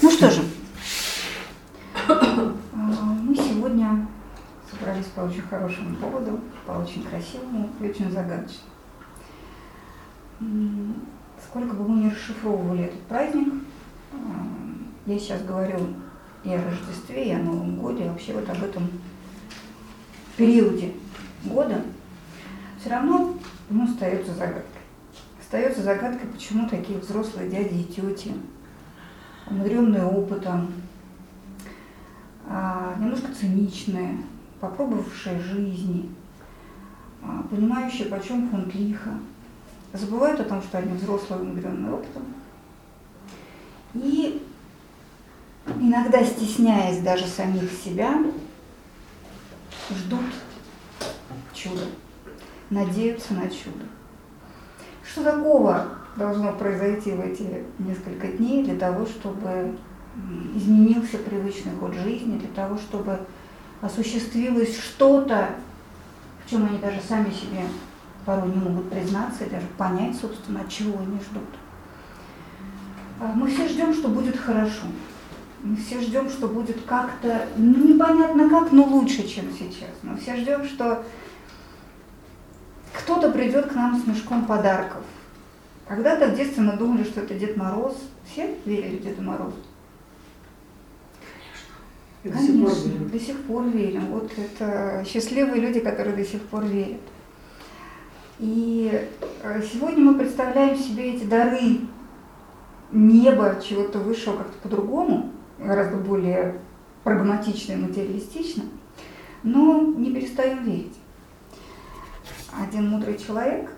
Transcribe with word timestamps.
Ну 0.00 0.10
что 0.10 0.30
же, 0.30 0.42
мы 2.72 3.34
сегодня 3.34 4.06
собрались 4.70 5.06
по 5.06 5.22
очень 5.22 5.42
хорошему 5.42 5.96
поводу, 5.96 6.40
по 6.66 6.72
очень 6.72 7.02
красивому 7.02 7.68
и 7.80 7.88
очень 7.88 8.12
загадочному. 8.12 8.70
Сколько 11.42 11.74
бы 11.74 11.88
мы 11.88 12.04
ни 12.04 12.10
расшифровывали 12.10 12.84
этот 12.84 13.02
праздник, 13.02 13.54
я 15.06 15.18
сейчас 15.18 15.42
говорю 15.42 15.96
и 16.44 16.50
о 16.52 16.62
Рождестве, 16.64 17.28
и 17.28 17.32
о 17.32 17.38
Новом 17.38 17.76
Годе, 17.80 18.04
и 18.04 18.08
вообще 18.08 18.34
вот 18.34 18.48
об 18.48 18.62
этом 18.62 18.88
периоде 20.36 20.92
года, 21.44 21.82
все 22.80 22.90
равно 22.90 23.34
ему 23.68 23.84
остается 23.84 24.32
загадкой. 24.34 24.71
Остается 25.52 25.82
загадкой, 25.82 26.30
почему 26.30 26.66
такие 26.66 26.98
взрослые 26.98 27.50
дяди 27.50 27.74
и 27.74 27.84
тети, 27.84 28.32
умудренные 29.46 30.02
опытом, 30.02 30.72
а, 32.48 32.94
немножко 32.98 33.34
циничные, 33.34 34.16
попробовавшие 34.60 35.38
жизни, 35.40 36.08
а, 37.22 37.42
понимающие, 37.50 38.08
почем 38.08 38.48
фонд 38.48 38.74
лиха, 38.74 39.10
забывают 39.92 40.40
о 40.40 40.44
том, 40.44 40.62
что 40.62 40.78
они 40.78 40.94
взрослые, 40.94 41.42
умудренные 41.42 41.92
опытом, 41.92 42.22
и 43.92 44.42
иногда 45.78 46.24
стесняясь 46.24 47.02
даже 47.02 47.26
самих 47.26 47.70
себя, 47.72 48.24
ждут 49.90 50.32
чуда, 51.52 51.84
надеются 52.70 53.34
на 53.34 53.50
чудо. 53.50 53.84
Что 55.04 55.24
такого 55.24 55.86
должно 56.16 56.52
произойти 56.52 57.12
в 57.12 57.20
эти 57.20 57.64
несколько 57.78 58.28
дней 58.28 58.64
для 58.64 58.76
того, 58.76 59.06
чтобы 59.06 59.76
изменился 60.54 61.18
привычный 61.18 61.72
ход 61.80 61.94
жизни, 61.94 62.38
для 62.38 62.50
того, 62.50 62.76
чтобы 62.78 63.18
осуществилось 63.80 64.78
что-то, 64.78 65.50
в 66.44 66.50
чем 66.50 66.66
они 66.66 66.78
даже 66.78 67.00
сами 67.00 67.30
себе 67.30 67.62
порой 68.24 68.48
не 68.48 68.56
могут 68.56 68.90
признаться 68.90 69.44
и 69.44 69.50
даже 69.50 69.66
понять, 69.76 70.16
собственно, 70.16 70.60
от 70.60 70.68
чего 70.68 70.98
они 70.98 71.18
ждут. 71.20 71.48
А 73.20 73.32
мы 73.34 73.48
все 73.48 73.68
ждем, 73.68 73.92
что 73.94 74.08
будет 74.08 74.36
хорошо. 74.36 74.86
Мы 75.62 75.76
все 75.76 76.00
ждем, 76.00 76.28
что 76.28 76.48
будет 76.48 76.82
как-то, 76.86 77.46
ну, 77.56 77.94
непонятно 77.94 78.48
как, 78.48 78.72
но 78.72 78.84
лучше, 78.84 79.26
чем 79.28 79.46
сейчас. 79.52 79.90
Мы 80.02 80.16
все 80.16 80.36
ждем, 80.36 80.64
что 80.64 81.04
кто-то 82.92 83.30
придет 83.30 83.66
к 83.66 83.74
нам 83.74 84.00
с 84.00 84.06
мешком 84.06 84.44
подарков. 84.46 85.02
Когда-то 85.86 86.28
в 86.28 86.36
детстве 86.36 86.62
мы 86.62 86.76
думали, 86.76 87.04
что 87.04 87.20
это 87.20 87.34
Дед 87.34 87.56
Мороз. 87.56 87.96
Все 88.30 88.56
верили 88.64 88.98
в 88.98 89.02
Деда 89.02 89.22
Мороза? 89.22 89.56
Конечно, 92.22 92.64
до 92.64 92.70
сих, 92.70 92.88
пор 92.94 93.10
до 93.10 93.20
сих 93.20 93.42
пор 93.42 93.64
верим. 93.64 94.06
Вот 94.06 94.30
это 94.38 95.04
счастливые 95.06 95.60
люди, 95.60 95.80
которые 95.80 96.16
до 96.16 96.24
сих 96.24 96.40
пор 96.42 96.64
верят. 96.64 97.00
И 98.38 99.08
э, 99.42 99.62
сегодня 99.72 100.04
мы 100.04 100.18
представляем 100.18 100.78
себе 100.78 101.14
эти 101.14 101.24
дары 101.24 101.80
неба, 102.92 103.60
чего-то 103.62 103.98
высшего 103.98 104.38
как-то 104.38 104.58
по-другому, 104.62 105.30
гораздо 105.58 105.96
более 105.96 106.60
прагматично 107.02 107.72
и 107.72 107.76
материалистично, 107.76 108.64
но 109.42 109.80
не 109.82 110.12
перестаем 110.12 110.64
верить. 110.64 110.96
Один 112.52 112.90
мудрый 112.90 113.16
человек 113.16 113.70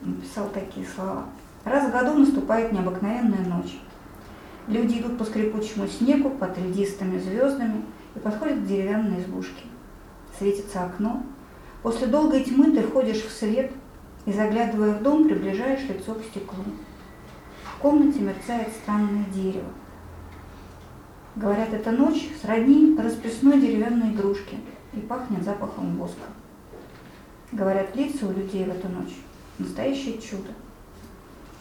написал 0.00 0.48
такие 0.48 0.86
слова. 0.86 1.26
Раз 1.64 1.88
в 1.88 1.92
году 1.92 2.14
наступает 2.14 2.72
необыкновенная 2.72 3.44
ночь. 3.44 3.78
Люди 4.66 4.98
идут 4.98 5.18
по 5.18 5.24
скрипучему 5.24 5.86
снегу, 5.86 6.30
под 6.30 6.56
льдистыми 6.56 7.18
звездами 7.18 7.84
и 8.14 8.18
подходят 8.18 8.60
к 8.60 8.66
деревянной 8.66 9.20
избушке. 9.20 9.64
Светится 10.38 10.84
окно. 10.84 11.22
После 11.82 12.06
долгой 12.06 12.44
тьмы 12.44 12.70
ты 12.72 12.82
входишь 12.82 13.24
в 13.24 13.30
свет 13.30 13.72
и, 14.24 14.32
заглядывая 14.32 14.94
в 14.94 15.02
дом, 15.02 15.24
приближаешь 15.28 15.86
лицо 15.88 16.14
к 16.14 16.24
стеклу. 16.24 16.64
В 17.64 17.78
комнате 17.78 18.20
мерцает 18.20 18.68
странное 18.82 19.24
дерево. 19.34 19.68
Говорят, 21.36 21.72
это 21.74 21.90
ночь 21.90 22.28
сродни 22.40 22.96
расписной 22.98 23.60
деревянной 23.60 24.12
игрушке 24.12 24.56
и 24.94 25.00
пахнет 25.00 25.44
запахом 25.44 25.96
воска. 25.96 26.24
Говорят, 27.52 27.96
лица 27.96 28.26
у 28.26 28.32
людей 28.32 28.64
в 28.64 28.70
эту 28.70 28.88
ночь. 28.88 29.14
Настоящее 29.58 30.18
чудо, 30.20 30.50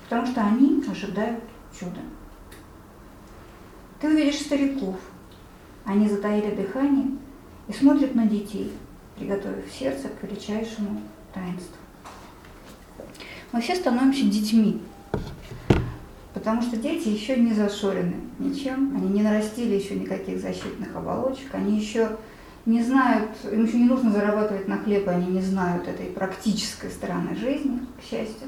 потому 0.04 0.26
что 0.28 0.42
они 0.42 0.84
ожидают 0.90 1.44
чуда. 1.78 2.00
Ты 4.00 4.08
увидишь 4.08 4.40
стариков, 4.40 4.96
они 5.84 6.08
затаили 6.08 6.56
дыхание 6.56 7.18
и 7.68 7.74
смотрят 7.74 8.16
на 8.16 8.26
детей, 8.26 8.72
приготовив 9.18 9.70
сердце 9.72 10.08
к 10.08 10.24
величайшему 10.24 11.02
таинству. 11.34 11.76
Мы 13.52 13.60
все 13.60 13.76
становимся 13.76 14.26
детьми, 14.26 14.82
потому 16.34 16.62
что 16.62 16.78
дети 16.78 17.10
еще 17.10 17.36
не 17.36 17.54
зашорены 17.54 18.16
ничем, 18.38 18.96
они 18.96 19.10
не 19.10 19.24
нарастили 19.24 19.76
еще 19.76 19.96
никаких 19.96 20.40
защитных 20.40 20.96
оболочек, 20.96 21.54
они 21.54 21.78
еще 21.78 22.18
не 22.70 22.84
знают, 22.84 23.32
им 23.52 23.66
еще 23.66 23.78
не 23.78 23.90
нужно 23.90 24.12
зарабатывать 24.12 24.68
на 24.68 24.78
хлеб, 24.78 25.08
они 25.10 25.28
не 25.28 25.42
знают 25.42 25.88
этой 25.88 26.06
практической 26.06 26.90
стороны 26.90 27.36
жизни, 27.36 27.82
к 28.00 28.04
счастью. 28.04 28.48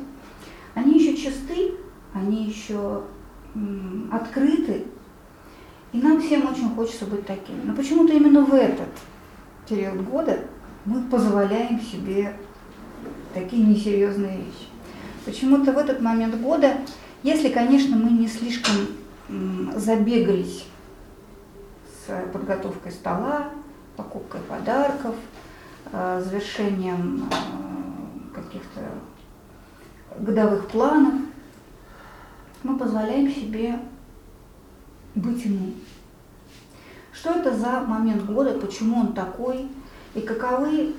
Они 0.75 0.99
еще 0.99 1.17
чисты, 1.17 1.73
они 2.13 2.45
еще 2.45 3.03
открыты, 4.11 4.85
и 5.91 5.99
нам 5.99 6.21
всем 6.21 6.47
очень 6.47 6.69
хочется 6.75 7.05
быть 7.05 7.25
такими. 7.25 7.61
Но 7.63 7.73
почему-то 7.73 8.13
именно 8.13 8.45
в 8.45 8.53
этот 8.53 8.89
период 9.67 10.01
года 10.07 10.39
мы 10.85 11.01
позволяем 11.01 11.81
себе 11.81 12.33
такие 13.33 13.65
несерьезные 13.65 14.37
вещи. 14.37 14.67
Почему-то 15.25 15.73
в 15.73 15.77
этот 15.77 15.99
момент 15.99 16.39
года, 16.39 16.77
если, 17.23 17.49
конечно, 17.49 17.97
мы 17.97 18.11
не 18.11 18.27
слишком 18.27 18.75
забегались 19.75 20.65
с 22.05 22.31
подготовкой 22.31 22.91
стола, 22.91 23.49
покупкой 23.95 24.41
подарков, 24.41 25.15
э, 25.91 26.21
завершением 26.23 27.29
э, 27.31 28.35
каких-то 28.35 28.81
годовых 30.19 30.67
планов, 30.67 31.13
мы 32.63 32.77
позволяем 32.77 33.31
себе 33.31 33.79
быть 35.15 35.45
иным. 35.45 35.75
Что 37.11 37.31
это 37.31 37.55
за 37.55 37.81
момент 37.81 38.23
года, 38.25 38.57
почему 38.59 38.99
он 38.99 39.13
такой, 39.13 39.67
и 40.15 40.21
каковы 40.21 40.93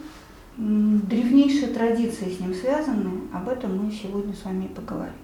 древнейшие 0.56 1.68
традиции 1.68 2.30
с 2.30 2.40
ним 2.40 2.54
связаны, 2.54 3.22
об 3.32 3.48
этом 3.48 3.76
мы 3.76 3.90
сегодня 3.90 4.34
с 4.34 4.44
вами 4.44 4.66
поговорим. 4.66 5.14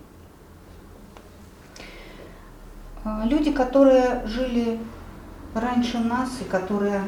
Э, 3.05 3.23
люди, 3.25 3.53
которые 3.53 4.27
жили 4.27 4.79
раньше 5.55 5.99
нас 5.99 6.41
и 6.41 6.45
которые 6.45 7.03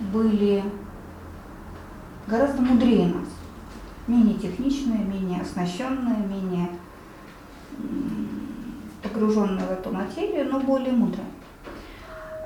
были 0.00 0.62
гораздо 2.26 2.62
мудрее 2.62 3.08
нас, 3.08 3.28
менее 4.06 4.38
техничные, 4.38 5.04
менее 5.04 5.42
оснащенные, 5.42 6.26
менее 6.26 6.68
погруженные 9.02 9.66
в 9.66 9.70
эту 9.70 9.92
материю, 9.92 10.50
но 10.50 10.60
более 10.60 10.92
мудрые. 10.92 11.26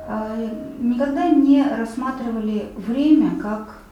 А, 0.07 0.37
никогда 0.81 1.29
не 1.29 1.63
рассматривали 1.63 2.73
время 2.77 3.39
как 3.41 3.83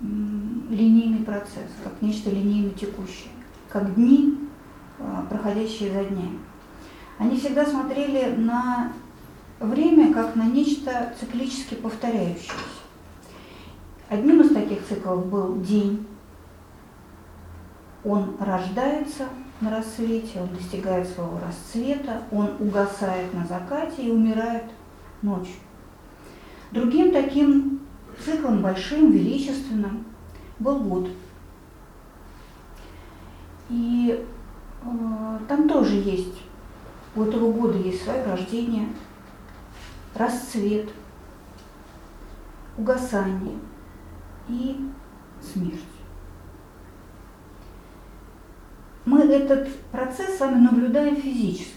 линейный 0.00 1.24
процесс, 1.24 1.70
как 1.82 2.00
нечто 2.00 2.30
линейно 2.30 2.70
текущее, 2.70 3.32
как 3.68 3.94
дни, 3.94 4.38
а, 5.00 5.26
проходящие 5.28 5.92
за 5.92 6.04
днями. 6.04 6.38
Они 7.18 7.36
всегда 7.36 7.66
смотрели 7.66 8.36
на 8.36 8.92
время 9.58 10.14
как 10.14 10.36
на 10.36 10.44
нечто 10.44 11.12
циклически 11.18 11.74
повторяющееся. 11.74 12.52
Одним 14.08 14.40
из 14.40 14.54
таких 14.54 14.86
циклов 14.86 15.26
был 15.26 15.60
день. 15.60 16.06
Он 18.04 18.36
рождается 18.40 19.28
на 19.60 19.70
рассвете, 19.70 20.40
он 20.40 20.48
достигает 20.54 21.06
своего 21.08 21.38
расцвета, 21.46 22.22
он 22.30 22.56
угасает 22.58 23.34
на 23.34 23.44
закате 23.44 24.02
и 24.02 24.10
умирает 24.10 24.64
ночью. 25.20 25.56
Другим 26.70 27.12
таким 27.12 27.80
циклом 28.24 28.62
большим, 28.62 29.10
величественным 29.10 30.04
был 30.58 30.80
год. 30.80 31.08
И 33.68 34.24
э, 34.82 35.38
там 35.48 35.68
тоже 35.68 35.96
есть, 35.96 36.42
у 37.14 37.22
этого 37.24 37.52
года 37.52 37.76
есть 37.76 38.02
свое 38.02 38.24
рождение, 38.24 38.88
расцвет, 40.14 40.88
угасание, 42.78 43.58
и 44.48 44.76
смерть. 45.40 45.98
мы 49.08 49.20
этот 49.20 49.68
процесс 49.90 50.36
с 50.36 50.40
вами 50.40 50.60
наблюдаем 50.60 51.16
физически. 51.16 51.72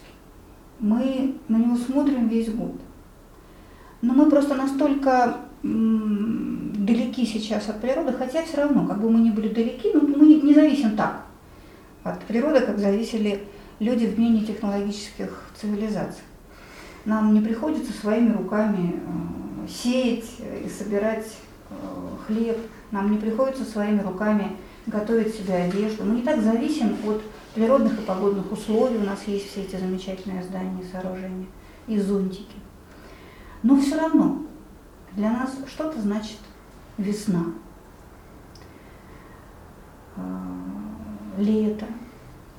Мы 0.79 1.35
на 1.47 1.57
него 1.57 1.77
смотрим 1.77 2.27
весь 2.27 2.49
год. 2.53 2.75
Но 4.01 4.13
мы 4.13 4.29
просто 4.29 4.55
настолько 4.55 5.37
далеки 5.63 7.25
сейчас 7.25 7.69
от 7.69 7.79
природы, 7.79 8.13
хотя 8.13 8.43
все 8.43 8.57
равно, 8.57 8.87
как 8.87 8.99
бы 8.99 9.09
мы 9.09 9.19
ни 9.19 9.29
были 9.29 9.49
далеки, 9.49 9.91
но 9.93 10.01
мы 10.01 10.25
не 10.25 10.53
зависим 10.53 10.97
так 10.97 11.25
от 12.03 12.19
природы, 12.23 12.61
как 12.61 12.79
зависели 12.79 13.43
люди 13.79 14.07
в 14.07 14.19
менее 14.19 14.43
технологических 14.43 15.51
цивилизациях. 15.55 16.25
Нам 17.05 17.33
не 17.33 17.41
приходится 17.41 17.93
своими 17.93 18.33
руками 18.33 18.95
э, 18.95 19.67
сеять 19.67 20.25
и 20.65 20.69
собирать 20.69 21.25
хлеб, 22.25 22.57
нам 22.91 23.11
не 23.11 23.17
приходится 23.17 23.63
своими 23.63 24.01
руками 24.01 24.57
готовить 24.87 25.35
себе 25.35 25.55
одежду. 25.55 26.03
Мы 26.03 26.15
не 26.15 26.21
так 26.21 26.41
зависим 26.41 26.95
от 27.07 27.21
природных 27.53 27.99
и 27.99 28.05
погодных 28.05 28.51
условий. 28.51 28.97
У 28.97 29.03
нас 29.03 29.27
есть 29.27 29.49
все 29.51 29.61
эти 29.61 29.75
замечательные 29.75 30.43
здания 30.43 30.81
и 30.81 30.91
сооружения 30.91 31.47
и 31.87 31.97
зонтики. 31.99 32.55
Но 33.63 33.79
все 33.79 33.97
равно 33.97 34.43
для 35.13 35.31
нас 35.31 35.55
что-то 35.67 36.01
значит 36.01 36.39
весна, 36.97 37.45
э, 40.15 40.21
лето, 41.37 41.85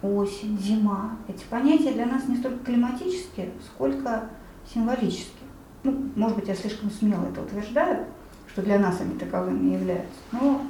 осень, 0.03 0.59
зима. 0.59 1.17
Эти 1.29 1.45
понятия 1.45 1.93
для 1.93 2.07
нас 2.07 2.29
не 2.29 2.37
столько 2.37 2.65
климатические, 2.65 3.53
сколько 3.65 4.29
символические. 4.73 5.49
Ну, 5.85 6.11
может 6.15 6.39
быть, 6.39 6.49
я 6.49 6.55
слишком 6.55 6.91
смело 6.91 7.25
это 7.25 7.43
утверждаю, 7.43 8.07
что 8.53 8.63
для 8.63 8.79
нас 8.79 9.01
они 9.01 9.19
таковыми 9.19 9.73
являются. 9.73 10.19
Но 10.31 10.63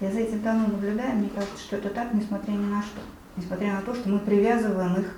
я 0.00 0.10
за 0.10 0.20
этим 0.20 0.42
давно 0.42 0.66
наблюдаю, 0.68 1.16
мне 1.16 1.28
кажется, 1.28 1.58
что 1.58 1.76
это 1.76 1.90
так, 1.90 2.12
несмотря 2.14 2.52
ни 2.52 2.66
на 2.66 2.82
что. 2.82 3.00
Несмотря 3.36 3.74
на 3.74 3.82
то, 3.82 3.94
что 3.94 4.08
мы 4.08 4.18
привязываем 4.18 4.94
их 4.96 5.14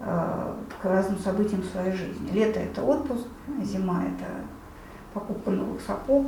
э, 0.00 0.54
к 0.82 0.84
разным 0.84 1.18
событиям 1.18 1.62
в 1.62 1.66
своей 1.66 1.92
жизни. 1.92 2.30
Лето– 2.32 2.60
это 2.60 2.82
отпуск, 2.82 3.26
зима– 3.62 4.04
это 4.04 4.26
покупка 5.14 5.50
новых 5.50 5.80
сапог. 5.82 6.26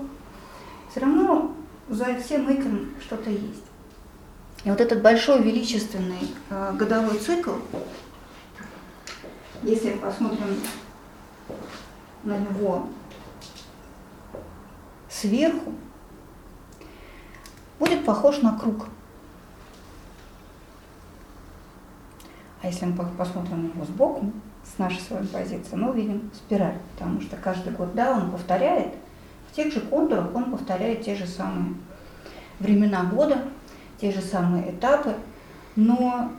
Все 0.90 1.00
равно 1.00 1.52
за 1.88 2.16
всем 2.20 2.48
этим 2.48 2.94
что-то 3.00 3.30
есть. 3.30 3.64
И 4.64 4.70
вот 4.70 4.80
этот 4.80 5.02
большой 5.02 5.42
величественный 5.42 6.32
э, 6.50 6.72
годовой 6.74 7.18
цикл, 7.18 7.52
если 9.62 9.90
посмотрим 9.92 10.60
на 12.22 12.38
него 12.38 12.88
сверху, 15.20 15.72
будет 17.78 18.04
похож 18.04 18.42
на 18.42 18.58
круг. 18.58 18.86
А 22.62 22.68
если 22.68 22.86
мы 22.86 23.06
посмотрим 23.16 23.62
на 23.62 23.66
него 23.68 23.84
сбоку, 23.84 24.32
с 24.64 24.78
нашей 24.78 25.00
с 25.00 25.10
вами 25.10 25.26
позиции, 25.26 25.76
мы 25.76 25.90
увидим 25.90 26.30
спираль, 26.34 26.78
потому 26.92 27.20
что 27.20 27.36
каждый 27.36 27.72
год, 27.72 27.94
да, 27.94 28.12
он 28.12 28.30
повторяет, 28.30 28.94
в 29.50 29.54
тех 29.54 29.72
же 29.72 29.80
контурах 29.80 30.34
он 30.34 30.50
повторяет 30.50 31.02
те 31.02 31.14
же 31.14 31.26
самые 31.26 31.74
времена 32.58 33.04
года, 33.04 33.42
те 34.00 34.10
же 34.10 34.20
самые 34.20 34.72
этапы, 34.72 35.14
но 35.76 36.32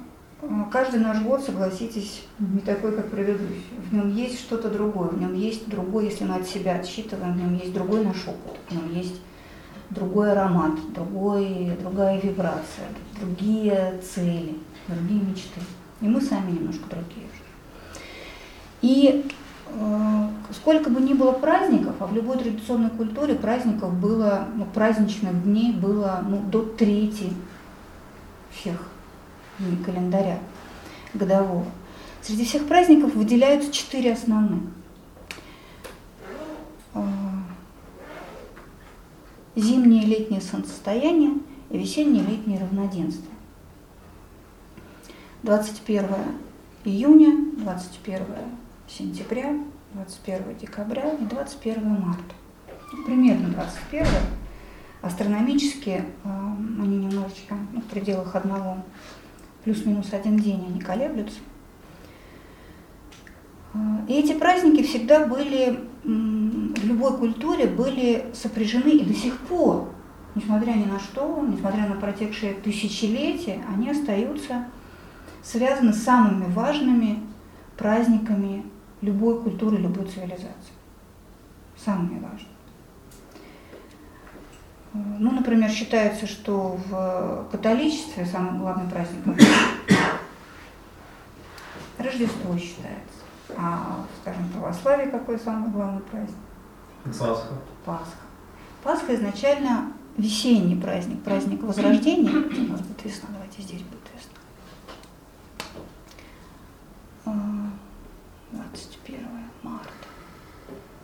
каждый 0.72 1.00
наш 1.00 1.22
год, 1.22 1.42
согласитесь, 1.44 2.24
не 2.40 2.60
такой, 2.60 2.96
как 2.96 3.10
предыдущий. 3.10 3.66
В 3.90 3.94
нем 3.94 4.14
есть 4.14 4.40
что-то 4.40 4.70
другое, 4.70 5.10
в 5.10 5.20
нем 5.20 5.34
есть 5.34 5.68
другой, 5.70 6.06
если 6.06 6.26
мы 6.26 6.36
от 6.36 6.48
себя 6.48 6.76
отсчитываем, 6.76 7.34
в 7.34 7.38
нем 7.38 7.56
есть 7.56 7.74
другой 7.74 8.04
наш 8.04 8.28
опыт, 8.28 8.58
в 8.70 8.72
нем 8.72 8.94
есть 8.94 9.16
другой 9.90 10.32
аромат, 10.32 10.74
другой, 10.94 11.78
другая 11.82 12.20
вибрация, 12.20 12.88
другие 13.20 14.00
цели, 14.02 14.58
другие 14.88 15.22
мечты. 15.22 15.62
И 16.02 16.08
мы 16.08 16.22
сами 16.22 16.52
немножко 16.52 16.84
другие. 16.90 17.28
И 18.84 19.26
э, 19.70 20.28
сколько 20.52 20.92
бы 20.92 21.02
ни 21.02 21.14
было 21.14 21.32
праздников, 21.32 21.96
а 22.00 22.06
в 22.06 22.14
любой 22.14 22.38
традиционной 22.38 22.92
культуре 22.92 23.34
праздников 23.34 23.94
было, 23.96 24.48
ну, 24.56 24.66
праздничных 24.66 25.44
дней 25.44 25.74
было 25.74 26.24
ну, 26.28 26.42
до 26.42 26.62
трети 26.62 27.34
всех 28.52 28.92
календаря 29.86 30.40
годового. 31.14 31.66
Среди 32.22 32.46
всех 32.46 32.68
праздников 32.68 33.14
выделяются 33.16 33.72
четыре 33.72 34.14
основных. 34.14 34.62
Э, 36.94 37.04
зимнее 39.56 40.04
и 40.04 40.08
летнее 40.08 40.42
солнцестояние 40.42 41.34
и 41.70 41.78
весеннее 41.78 42.24
и 42.24 42.28
летнее 42.28 42.60
равноденствие. 42.60 43.32
21 45.44 46.08
июня, 46.84 47.54
21 47.58 48.26
сентября, 48.88 49.56
21 49.94 50.56
декабря 50.58 51.14
и 51.14 51.24
21 51.24 52.02
марта. 52.02 52.36
Примерно 53.06 53.50
21 53.50 54.08
астрономически 55.02 56.04
э, 56.24 56.30
они 56.80 56.98
немножечко 56.98 57.56
ну, 57.74 57.82
в 57.82 57.86
пределах 57.86 58.36
одного 58.36 58.78
плюс-минус 59.68 60.14
один 60.14 60.38
день 60.38 60.66
они 60.66 60.80
колеблются. 60.80 61.40
Э, 63.74 63.78
и 64.08 64.14
эти 64.14 64.32
праздники 64.32 64.82
всегда 64.82 65.26
были 65.26 65.82
в 66.06 66.86
любой 66.86 67.18
культуре 67.18 67.68
были 67.68 68.28
сопряжены 68.34 68.92
и 68.92 69.04
до 69.04 69.14
сих 69.14 69.38
пор, 69.40 69.90
несмотря 70.36 70.72
ни 70.72 70.86
на 70.86 71.00
что, 71.00 71.46
несмотря 71.46 71.86
на 71.86 71.96
протекшие 71.96 72.54
тысячелетия, 72.54 73.62
они 73.70 73.90
остаются 73.90 74.68
связаны 75.44 75.92
с 75.92 76.02
самыми 76.02 76.46
важными 76.54 77.24
праздниками 77.76 78.64
любой 79.02 79.42
культуры, 79.42 79.76
любой 79.76 80.06
цивилизации. 80.06 80.76
Самыми 81.76 82.20
важными. 82.20 82.57
Ну, 85.20 85.32
например, 85.32 85.70
считается, 85.70 86.26
что 86.26 86.80
в 86.90 87.48
католичестве 87.52 88.26
самым 88.26 88.60
главным 88.60 88.90
праздником 88.90 89.38
Рождество 91.98 92.58
считается. 92.58 93.18
А, 93.56 94.06
скажем, 94.22 94.44
в 94.46 94.54
православии 94.54 95.10
какой 95.10 95.40
самый 95.40 95.72
главный 95.72 96.02
праздник? 96.02 96.36
Пасха. 97.06 97.54
Пасха. 97.86 98.18
Пасха 98.84 99.16
изначально 99.16 99.94
весенний 100.18 100.76
праздник, 100.76 101.24
праздник 101.24 101.64
Возрождения. 101.64 102.32
У 102.32 102.72
нас 102.72 102.82
будет 102.82 103.06
весна, 103.06 103.30
давайте 103.32 103.62
здесь 103.62 103.82
будет 103.82 104.02
весна. 104.16 104.34
21 108.52 109.20
марта. 109.64 109.90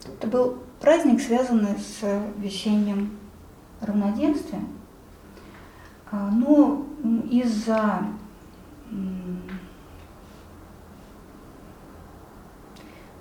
Это 0.05 0.27
был 0.27 0.57
праздник, 0.79 1.21
связанный 1.21 1.77
с 1.77 2.03
весенним 2.37 3.17
равноденствием, 3.83 4.67
а, 6.11 6.29
но 6.31 6.85
из-за 7.29 8.05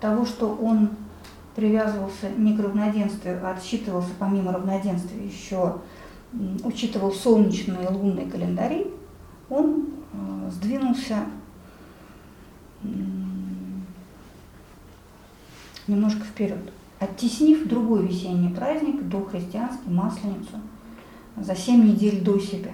того, 0.01 0.27
что 0.27 0.55
он 0.55 0.91
привязывался 1.55 2.31
не 2.31 2.57
к 2.57 2.61
равноденствию, 2.61 3.41
а 3.45 3.53
отсчитывался 3.53 4.11
помимо 4.19 4.53
равноденствия 4.53 5.25
еще 5.25 5.77
учитывал 6.65 7.13
солнечные 7.13 7.85
и 7.85 7.93
лунные 7.93 8.27
календари, 8.27 8.87
он 9.49 9.87
а, 10.13 10.51
сдвинулся 10.51 11.19
немножко 15.87 16.25
вперед, 16.25 16.73
оттеснив 17.03 17.67
другой 17.67 18.07
весенний 18.07 18.55
праздник, 18.55 19.03
до 19.03 19.25
христианский, 19.25 19.91
Масленицу, 19.91 20.61
за 21.37 21.57
семь 21.57 21.87
недель 21.87 22.23
до 22.23 22.39
себя. 22.39 22.71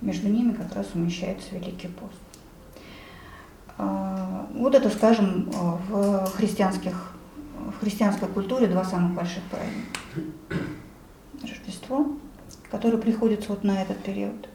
Между 0.00 0.28
ними 0.28 0.52
как 0.52 0.74
раз 0.74 0.86
умещается 0.94 1.54
Великий 1.54 1.88
пост. 1.88 2.20
А, 3.76 4.46
вот 4.54 4.74
это, 4.74 4.88
скажем, 4.88 5.50
в 5.88 6.26
христианских 6.36 7.10
в 7.70 7.80
христианской 7.80 8.28
культуре 8.28 8.66
два 8.66 8.84
самых 8.84 9.14
больших 9.14 9.42
праздника. 9.44 10.64
Рождество, 11.42 12.06
которое 12.70 12.98
приходится 12.98 13.50
вот 13.50 13.64
на 13.64 13.82
этот 13.82 13.98
период. 14.02 14.48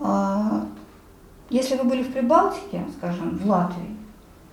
А, 0.00 0.66
если 1.50 1.76
вы 1.76 1.84
были 1.84 2.02
в 2.02 2.12
Прибалтике, 2.12 2.84
скажем, 2.98 3.38
в 3.38 3.46
Латвии, 3.46 3.96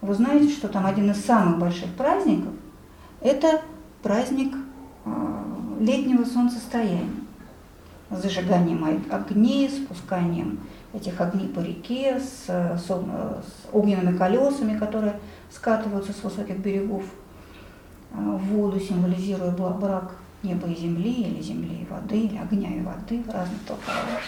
вы 0.02 0.14
знаете, 0.14 0.50
что 0.50 0.68
там 0.68 0.86
один 0.86 1.12
из 1.12 1.24
самых 1.26 1.60
больших 1.60 1.94
праздников– 1.96 2.54
это 3.22 3.62
праздник 4.02 4.56
а, 5.06 5.44
летнего 5.80 6.24
солнцестояния 6.24 7.10
с 8.10 8.22
зажиганием 8.22 9.04
огней, 9.12 9.70
спусканием 9.70 10.60
этих 10.94 11.20
огней 11.22 11.48
по 11.48 11.60
реке, 11.60 12.20
с, 12.20 12.46
с, 12.48 12.86
с 12.88 13.68
огненными 13.72 14.18
колесами, 14.18 14.78
которые 14.78 15.20
скатываются 15.52 16.14
с 16.14 16.24
высоких 16.24 16.60
берегов 16.60 17.04
а, 18.14 18.18
в 18.18 18.44
воду, 18.46 18.80
символизируя 18.80 19.52
брак 19.52 20.16
неба 20.44 20.68
и 20.68 20.76
земли, 20.76 21.12
или 21.12 21.42
земли 21.42 21.82
и 21.82 21.94
воды, 21.94 22.20
или 22.20 22.38
огня 22.38 22.70
и 22.70 22.82
воды 22.82 23.24
разных 23.28 23.60
толкованиях. 23.68 24.22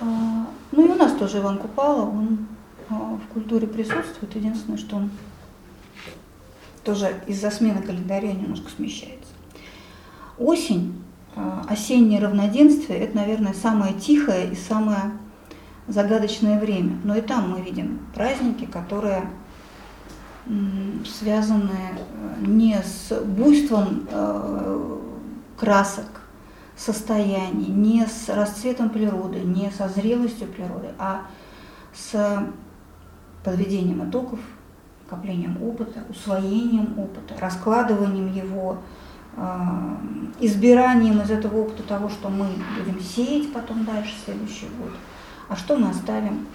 А, 0.00 0.46
ну 0.72 0.86
и 0.86 0.90
у 0.90 0.94
нас 0.96 1.12
тоже 1.12 1.38
Иван 1.38 1.58
Купала, 1.58 2.02
он 2.02 2.46
а, 2.50 2.53
в 2.88 3.32
культуре 3.32 3.66
присутствует. 3.66 4.34
Единственное, 4.34 4.78
что 4.78 4.96
он 4.96 5.10
тоже 6.84 7.20
из-за 7.26 7.50
смены 7.50 7.82
календаря 7.82 8.32
немножко 8.32 8.70
смещается. 8.70 9.32
Осень, 10.38 11.02
а, 11.36 11.64
осеннее 11.68 12.20
равноденствие– 12.20 12.98
это, 13.00 13.16
наверное, 13.16 13.54
самое 13.54 13.94
тихое 13.94 14.50
и 14.50 14.54
самое 14.54 15.12
загадочное 15.88 16.60
время. 16.60 16.98
Но 17.04 17.16
и 17.16 17.20
там 17.20 17.50
мы 17.50 17.60
видим 17.60 18.00
праздники, 18.14 18.64
которые 18.66 19.28
связаны 21.06 21.70
э, 21.70 22.44
не 22.46 22.76
с 22.82 23.18
буйством 23.18 24.06
э, 24.10 24.98
красок, 25.58 26.20
состояний, 26.76 27.68
не 27.68 28.06
с 28.06 28.28
расцветом 28.28 28.90
природы, 28.90 29.40
не 29.40 29.70
со 29.70 29.88
зрелостью 29.88 30.48
природы, 30.48 30.88
а 30.98 31.22
с 31.94 32.44
подведением 33.44 34.08
итогов, 34.08 34.40
накоплением 35.04 35.62
опыта, 35.62 36.04
усвоением 36.08 36.98
опыта, 36.98 37.38
раскладыванием 37.38 38.32
его, 38.32 38.78
э, 39.36 39.96
избиранием 40.40 41.20
из 41.20 41.30
этого 41.30 41.58
опыта 41.58 41.82
того, 41.82 42.08
что 42.08 42.28
мы 42.28 42.46
будем 42.78 43.00
сеять 43.00 43.52
потом 43.52 43.84
дальше, 43.84 44.14
в 44.16 44.24
следующий 44.24 44.66
год, 44.78 44.92
а 45.48 45.56
что 45.56 45.76
мы 45.76 45.90
оставим, 45.90 46.46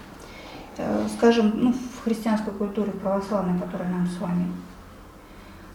э, 0.78 1.08
скажем, 1.16 1.52
ну, 1.56 1.74
в 1.74 2.04
христианской 2.04 2.54
культуре, 2.54 2.92
православной, 2.92 3.60
которая 3.60 3.90
нам 3.90 4.08
с 4.08 4.18
вами 4.18 4.48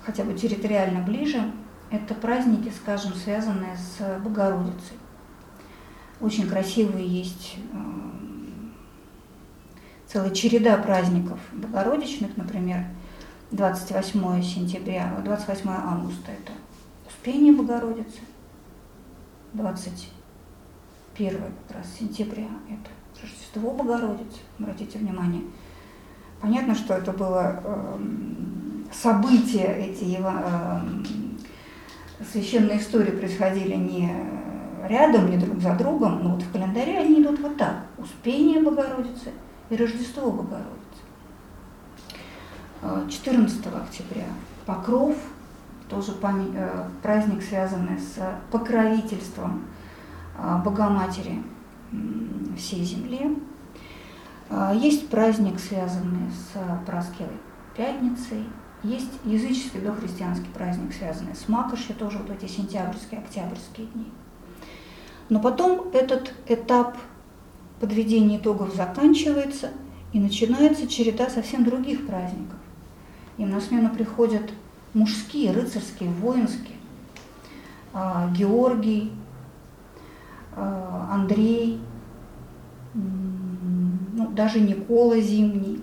хотя 0.04 0.24
бы 0.24 0.34
территориально 0.34 1.00
ближе, 1.00 1.50
это 1.90 2.14
праздники, 2.14 2.72
скажем, 2.76 3.14
связанные 3.14 3.76
с 3.76 4.20
Богородицей. 4.20 4.98
Очень 6.20 6.48
красивые 6.48 7.06
есть 7.06 7.56
э, 7.72 7.76
целая 10.14 10.30
череда 10.30 10.76
праздников 10.76 11.40
богородичных, 11.52 12.36
например, 12.36 12.84
28 13.50 14.42
сентября, 14.42 15.12
28 15.24 15.68
августа 15.68 16.30
это 16.30 16.52
Успение 17.08 17.52
Богородицы, 17.52 18.20
21 19.54 21.30
как 21.68 21.76
раз 21.76 21.86
сентября 21.98 22.46
это 22.68 22.90
Рождество 23.20 23.72
Богородицы, 23.72 24.38
обратите 24.60 25.00
внимание. 25.00 25.42
Понятно, 26.40 26.76
что 26.76 26.94
это 26.94 27.10
было 27.10 27.60
э, 27.64 27.98
события, 28.92 29.74
эти 29.78 30.04
его, 30.04 30.30
э, 30.32 30.80
священные 32.32 32.78
истории 32.78 33.10
происходили 33.10 33.74
не 33.74 34.14
рядом, 34.86 35.28
не 35.28 35.38
друг 35.38 35.60
за 35.60 35.74
другом, 35.74 36.22
но 36.22 36.34
вот 36.34 36.42
в 36.42 36.52
календаре 36.52 36.98
они 36.98 37.20
идут 37.20 37.40
вот 37.40 37.56
так. 37.56 37.86
Успение 37.98 38.62
Богородицы– 38.62 39.32
и 39.74 39.76
Рождество 39.76 40.30
Богородицы. 40.30 40.70
14 43.10 43.66
а, 43.66 43.82
октября 43.82 44.26
Покров, 44.66 45.16
тоже 45.88 46.12
э, 46.22 46.88
праздник, 47.02 47.42
связанный 47.42 47.98
с 47.98 48.18
покровительством 48.50 49.64
а, 50.38 50.58
Богоматери 50.58 51.42
всей 52.56 52.84
земли. 52.84 53.38
Есть 54.74 55.08
праздник, 55.08 55.58
связанный 55.58 56.30
с 56.30 56.84
Праскевой 56.86 57.36
Пятницей. 57.76 58.44
Есть 58.82 59.12
языческий 59.24 59.80
дохристианский 59.80 60.48
праздник, 60.52 60.92
связанный 60.92 61.34
с 61.34 61.48
Макошью, 61.48 61.94
тоже 61.94 62.18
вот 62.18 62.30
эти 62.30 62.50
сентябрьские, 62.50 63.20
октябрьские 63.20 63.86
дни. 63.86 64.12
Но 65.28 65.40
потом 65.40 65.88
этот 65.92 66.34
этап 66.46 66.96
подведение 67.84 68.38
итогов 68.38 68.74
заканчивается, 68.74 69.68
и 70.14 70.18
начинается 70.18 70.86
череда 70.86 71.28
совсем 71.28 71.64
других 71.64 72.06
праздников. 72.06 72.56
Им 73.36 73.50
на 73.50 73.60
смену 73.60 73.90
приходят 73.90 74.54
мужские, 74.94 75.52
рыцарские, 75.52 76.08
воинские. 76.08 76.78
А, 77.92 78.30
Георгий, 78.34 79.12
а, 80.56 81.10
Андрей, 81.12 81.78
ну, 82.94 84.28
даже 84.30 84.60
Никола 84.60 85.20
Зимний. 85.20 85.82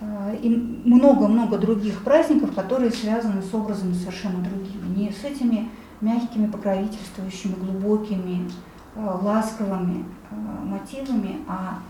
А, 0.00 0.32
и 0.40 0.48
много-много 0.48 1.58
других 1.58 2.04
праздников, 2.04 2.54
которые 2.54 2.92
связаны 2.92 3.42
с 3.42 3.52
образами 3.52 3.94
совершенно 3.94 4.44
другими. 4.44 4.96
Не 4.96 5.10
с 5.10 5.24
этими 5.24 5.68
мягкими, 6.00 6.46
покровительствующими, 6.46 7.54
глубокими, 7.54 8.48
ласковыми 8.96 10.04
Э, 10.32 10.64
мотивами, 10.64 11.40
а 11.46 11.80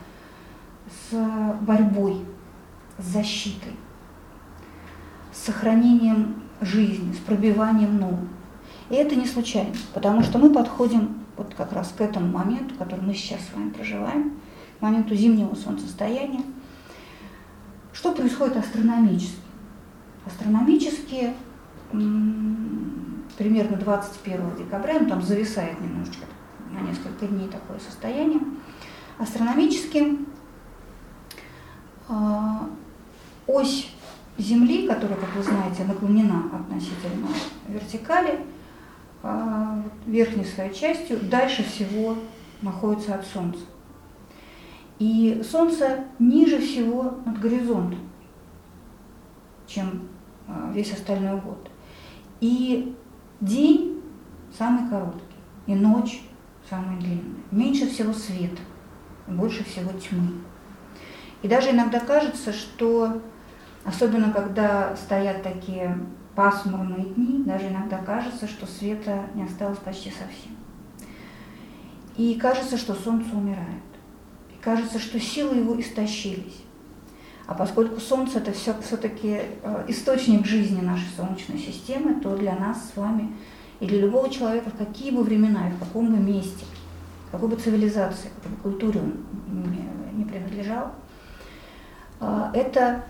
с 0.89 1.15
борьбой, 1.61 2.25
с 2.99 3.05
защитой, 3.05 3.73
с 5.33 5.45
сохранением 5.45 6.43
жизни, 6.61 7.13
с 7.13 7.19
пробиванием 7.19 7.99
нового. 7.99 8.27
И 8.91 8.95
это 8.95 9.15
не 9.15 9.27
случайно, 9.27 9.75
потому 9.95 10.23
что 10.23 10.39
мы 10.39 10.53
подходим 10.53 11.21
вот 11.37 11.55
как 11.55 11.73
раз 11.73 11.95
к 11.97 12.01
этому 12.01 12.27
моменту, 12.27 12.75
который 12.75 13.01
мы 13.01 13.15
сейчас 13.15 13.41
с 13.41 13.55
вами 13.55 13.71
проживаем, 13.71 14.33
к 14.79 14.83
моменту 14.83 15.15
зимнего 15.15 15.55
солнцестояния. 15.55 16.43
Что 17.93 18.13
происходит 18.13 18.57
астрономически? 18.57 19.37
Астрономически 20.27 21.33
примерно 23.39 23.77
21 23.77 24.57
декабря, 24.57 24.99
ну 25.01 25.09
там 25.09 25.23
зависает 25.23 25.81
немножечко 25.81 26.27
на 26.73 26.81
несколько 26.81 27.27
дней 27.27 27.49
такое 27.49 27.79
состояние. 27.79 28.41
Астрономически 29.19 30.19
а, 32.09 32.69
ось 33.47 33.89
Земли, 34.39 34.89
которая, 34.89 35.19
как 35.19 35.35
вы 35.37 35.43
знаете, 35.43 35.85
наклонена 35.85 36.45
относительно 36.53 37.29
вертикали, 37.69 38.41
а, 39.23 39.83
верхней 40.07 40.45
своей 40.45 40.75
частью, 40.75 41.21
дальше 41.21 41.63
всего 41.63 42.17
находится 42.63 43.15
от 43.15 43.27
Солнца. 43.27 43.61
И 44.99 45.43
Солнце 45.49 46.05
ниже 46.19 46.59
всего 46.59 47.19
над 47.27 47.39
горизонтом, 47.39 47.99
чем 49.67 50.09
а, 50.49 50.71
весь 50.73 50.93
остальной 50.93 51.41
год. 51.41 51.71
И 52.41 52.97
день 53.41 54.03
самый 54.57 54.89
короткий, 54.89 55.37
и 55.67 55.75
ночь 55.75 56.23
самые 56.73 56.99
длинные. 56.99 57.43
Меньше 57.51 57.87
всего 57.91 58.15
света, 58.15 58.63
больше 59.27 59.63
всего 59.65 59.91
тьмы. 59.93 60.33
И 61.43 61.49
даже 61.49 61.71
иногда 61.71 62.01
кажется, 62.01 62.53
что, 62.53 63.21
особенно 63.85 64.33
когда 64.33 64.97
стоят 64.97 65.43
такие 65.43 65.99
пасмурные 66.35 67.05
дни, 67.05 67.45
даже 67.45 67.69
иногда 67.69 67.99
кажется, 67.99 68.49
что 68.49 68.67
света 68.67 69.27
не 69.35 69.43
осталось 69.43 69.79
почти 69.79 70.11
совсем. 70.11 70.57
И 72.17 72.37
кажется, 72.37 72.79
что 72.79 72.95
солнце 72.95 73.35
умирает. 73.35 73.91
И 74.51 74.63
кажется, 74.63 74.99
что 74.99 75.21
силы 75.21 75.57
его 75.57 75.79
истощились. 75.79 76.63
А 77.47 77.55
поскольку 77.55 78.01
Солнце 78.01 78.39
это 78.39 78.53
все, 78.53 78.75
все-таки 78.81 79.41
э, 79.63 79.85
источник 79.89 80.47
жизни 80.47 80.81
нашей 80.81 81.09
Солнечной 81.17 81.59
системы, 81.59 82.21
то 82.21 82.37
для 82.37 82.55
нас 82.55 82.91
с 82.91 82.97
вами 82.97 83.35
и 83.83 83.87
для 83.87 83.99
любого 83.99 84.31
человека, 84.31 84.71
в 84.71 84.77
какие 84.79 85.11
бы 85.11 85.25
времена 85.25 85.69
и 85.69 85.73
в 85.73 85.79
каком 85.81 86.15
бы 86.15 86.17
месте, 86.17 86.65
какой 87.33 87.49
бы 87.49 87.57
цивилизации, 87.57 88.29
какой 88.37 88.53
бы 88.53 88.63
культуре 88.63 89.01
он 89.01 89.17
не 90.13 90.25
принадлежал, 90.25 90.93
а, 92.21 92.53
это 92.55 93.05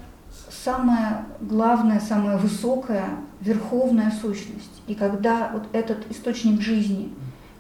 самая 0.49 1.27
главная, 1.43 2.01
самая 2.01 2.39
высокая, 2.39 3.19
верховная 3.43 4.11
сущность. 4.11 4.83
И 4.87 4.95
когда 4.95 5.51
вот 5.53 5.65
этот 5.75 6.11
источник 6.11 6.63
жизни, 6.63 7.13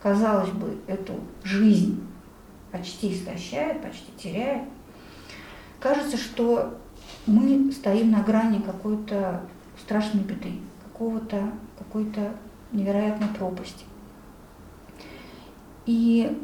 казалось 0.03 0.51
бы, 0.51 0.79
эту 0.87 1.13
жизнь 1.45 2.03
почти 2.71 3.13
истощает, 3.13 3.83
почти 3.83 4.11
теряет, 4.17 4.63
кажется, 5.81 6.17
что 6.17 6.79
мы 7.27 7.71
стоим 7.73 8.11
на 8.11 8.23
грани 8.23 8.63
какой-то 8.63 9.43
страшной 9.79 10.23
беды, 10.23 10.61
какого-то, 10.85 11.51
какой-то 11.79 12.33
невероятной 12.73 13.29
пропасти. 13.29 13.85
И 15.87 16.39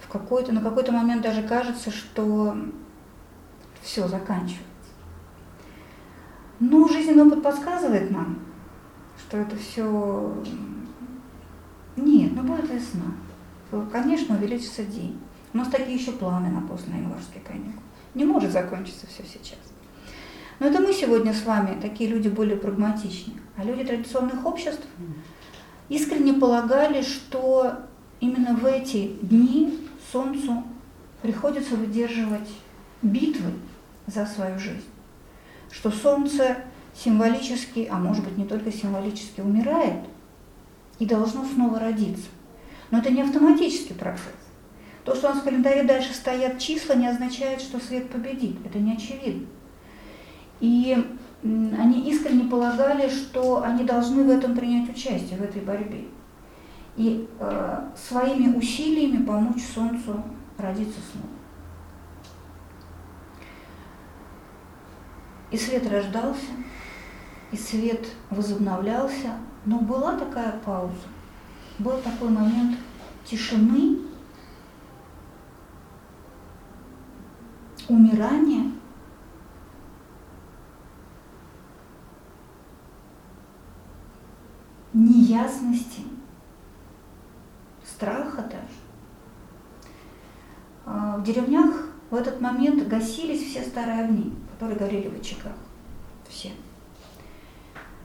в 0.00 0.08
какой-то, 0.08 0.52
на 0.52 0.60
какой-то 0.60 0.92
момент 0.92 1.22
даже 1.22 1.42
кажется, 1.42 1.90
что 1.90 2.56
все 3.82 4.08
заканчивается. 4.08 4.66
Но 6.58 6.88
жизненный 6.88 7.24
опыт 7.24 7.42
подсказывает 7.42 8.10
нам, 8.10 8.38
что 9.18 9.38
это 9.38 9.56
все... 9.56 10.42
Нет, 11.96 12.32
ну 12.34 12.42
будет 12.42 12.70
весна. 12.70 13.14
Конечно, 13.92 14.36
увеличится 14.36 14.84
день. 14.84 15.18
У 15.52 15.58
нас 15.58 15.68
такие 15.68 15.96
еще 15.96 16.12
планы 16.12 16.48
на 16.50 16.60
поздно-январские 16.60 17.42
каникулы. 17.42 17.82
Не 18.14 18.24
может 18.24 18.52
закончиться 18.52 19.06
все 19.06 19.22
сейчас. 19.22 19.58
Но 20.58 20.66
это 20.66 20.80
мы 20.80 20.92
сегодня 20.92 21.32
с 21.32 21.44
вами, 21.44 21.80
такие 21.80 22.10
люди 22.10 22.28
более 22.28 22.56
прагматичные. 22.56 23.38
А 23.56 23.64
люди 23.64 23.84
традиционных 23.84 24.44
обществ 24.44 24.86
искренне 25.90 26.32
полагали, 26.32 27.02
что 27.02 27.74
именно 28.20 28.54
в 28.54 28.64
эти 28.64 29.08
дни 29.20 29.78
Солнцу 30.10 30.62
приходится 31.20 31.74
выдерживать 31.74 32.48
битвы 33.02 33.52
за 34.06 34.24
свою 34.24 34.58
жизнь. 34.58 34.86
Что 35.70 35.90
Солнце 35.90 36.56
символически, 36.94 37.86
а 37.90 37.98
может 37.98 38.24
быть 38.24 38.38
не 38.38 38.46
только 38.46 38.72
символически, 38.72 39.40
умирает 39.40 40.04
и 40.98 41.06
должно 41.06 41.44
снова 41.44 41.78
родиться. 41.78 42.28
Но 42.90 42.98
это 42.98 43.10
не 43.10 43.22
автоматический 43.22 43.94
процесс. 43.94 44.24
То, 45.04 45.14
что 45.14 45.28
у 45.28 45.34
нас 45.34 45.40
в 45.40 45.44
календаре 45.44 45.82
дальше 45.82 46.12
стоят 46.12 46.58
числа, 46.58 46.94
не 46.94 47.06
означает, 47.06 47.60
что 47.60 47.80
свет 47.80 48.10
победит. 48.10 48.56
Это 48.64 48.78
не 48.78 48.94
очевидно. 48.94 49.46
И 50.60 51.04
они 51.42 52.10
искренне 52.10 52.44
полагали, 52.44 53.08
что 53.08 53.62
они 53.62 53.84
должны 53.84 54.24
в 54.24 54.30
этом 54.30 54.54
принять 54.54 54.90
участие, 54.90 55.38
в 55.38 55.42
этой 55.42 55.62
борьбе. 55.62 56.04
И 56.96 57.28
э, 57.38 57.88
своими 57.96 58.56
усилиями 58.56 59.24
помочь 59.24 59.62
Солнцу 59.74 60.22
родиться 60.58 60.98
снова. 61.12 61.28
И 65.50 65.56
свет 65.56 65.90
рождался, 65.90 66.52
и 67.50 67.56
свет 67.56 68.06
возобновлялся, 68.28 69.36
но 69.64 69.80
была 69.80 70.16
такая 70.16 70.60
пауза, 70.64 71.08
был 71.78 71.98
такой 71.98 72.28
момент 72.28 72.76
тишины, 73.24 73.98
умирания, 77.88 78.70
неясности, 84.92 86.02
страха 87.84 88.42
даже. 88.42 88.80
А, 90.86 91.16
в 91.18 91.22
деревнях 91.22 91.88
в 92.10 92.14
этот 92.14 92.40
момент 92.40 92.88
гасились 92.88 93.42
все 93.42 93.62
старые 93.62 94.04
огни, 94.04 94.32
которые 94.52 94.78
горели 94.78 95.08
в 95.08 95.20
очагах. 95.20 95.52
Все. 96.28 96.50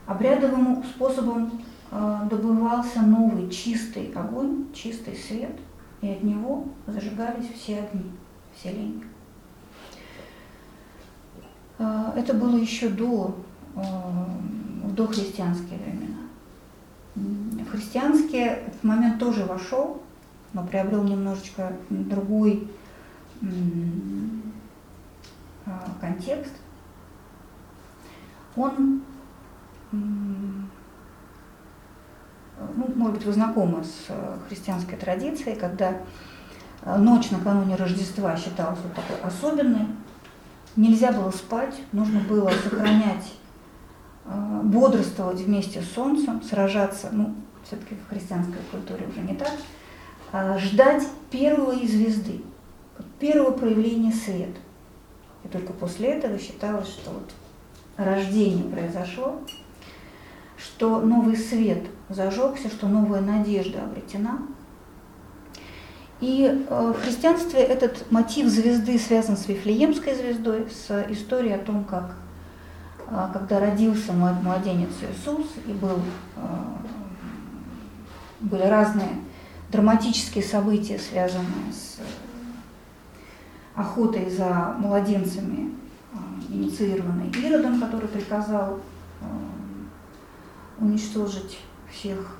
Обрядовым 0.05 0.83
способом 0.83 1.51
а, 1.91 2.25
добывался 2.25 3.01
новый 3.01 3.49
чистый 3.49 4.11
огонь, 4.13 4.65
чистый 4.73 5.15
свет, 5.15 5.57
и 6.01 6.09
от 6.09 6.23
него 6.23 6.65
зажигались 6.85 7.49
все 7.55 7.79
огни, 7.79 8.11
все 8.55 8.71
ленья. 8.71 9.05
А, 11.79 12.13
это 12.15 12.33
было 12.33 12.57
еще 12.57 12.89
до, 12.89 13.35
в 13.73 14.93
дохристианские 14.93 15.79
времена. 15.79 16.24
В 17.15 17.71
христианские 17.71 18.47
этот 18.47 18.83
момент 18.83 19.19
тоже 19.19 19.45
вошел, 19.45 20.03
но 20.51 20.65
приобрел 20.65 21.03
немножечко 21.03 21.71
другой 21.89 22.67
а, 25.65 25.95
контекст. 26.01 26.51
Он, 28.57 29.01
ну, 29.91 30.67
может 32.95 33.15
быть, 33.15 33.25
вы 33.25 33.33
знакомы 33.33 33.83
с 33.83 34.05
э, 34.07 34.37
христианской 34.47 34.97
традицией, 34.97 35.57
когда 35.57 35.97
э, 36.83 36.97
ночь 36.97 37.31
накануне 37.31 37.75
Рождества 37.75 38.37
считалась 38.37 38.79
вот 38.81 38.93
такой 38.93 39.17
особенной. 39.21 39.87
Нельзя 40.77 41.11
было 41.11 41.31
спать, 41.31 41.75
нужно 41.91 42.21
было 42.21 42.49
сохранять 42.49 43.33
бодрствовать 44.25 45.39
вместе 45.39 45.81
с 45.81 45.91
Солнцем, 45.91 46.41
сражаться, 46.41 47.09
ну, 47.11 47.35
все-таки 47.63 47.95
в 47.95 48.09
христианской 48.09 48.59
культуре 48.71 49.07
уже 49.07 49.21
не 49.21 49.35
так, 49.35 49.53
а 50.31 50.57
ждать 50.57 51.03
первой 51.29 51.87
звезды, 51.87 52.41
первого 53.19 53.51
проявления 53.51 54.11
света. 54.11 54.59
И 55.43 55.47
только 55.47 55.73
после 55.73 56.09
этого 56.09 56.39
считалось, 56.39 56.87
что 56.87 57.11
вот 57.11 57.31
рождение 57.97 58.65
произошло, 58.65 59.39
что 60.57 60.99
новый 60.99 61.37
свет 61.37 61.83
зажегся, 62.09 62.69
что 62.69 62.87
новая 62.87 63.21
надежда 63.21 63.83
обретена. 63.83 64.39
И 66.21 66.45
э, 66.47 66.93
в 66.95 67.01
христианстве 67.01 67.59
этот 67.59 68.09
мотив 68.11 68.47
звезды 68.47 68.97
связан 68.97 69.37
с 69.37 69.47
Вифлеемской 69.47 70.15
звездой, 70.15 70.67
с 70.69 71.05
историей 71.11 71.53
о 71.53 71.59
том, 71.59 71.83
как 71.83 72.15
когда 73.07 73.59
родился 73.59 74.13
младенец 74.13 74.89
Иисус, 75.01 75.47
и 75.65 75.73
был, 75.73 75.99
а, 76.35 76.77
были 78.39 78.63
разные 78.63 79.19
драматические 79.71 80.43
события, 80.43 80.97
связанные 80.97 81.71
с 81.71 81.99
охотой 83.75 84.29
за 84.29 84.75
младенцами, 84.79 85.75
а, 86.13 86.17
инициированной 86.49 87.29
Иродом, 87.29 87.79
который 87.79 88.07
приказал 88.07 88.79
уничтожить 90.77 91.59
всех 91.89 92.35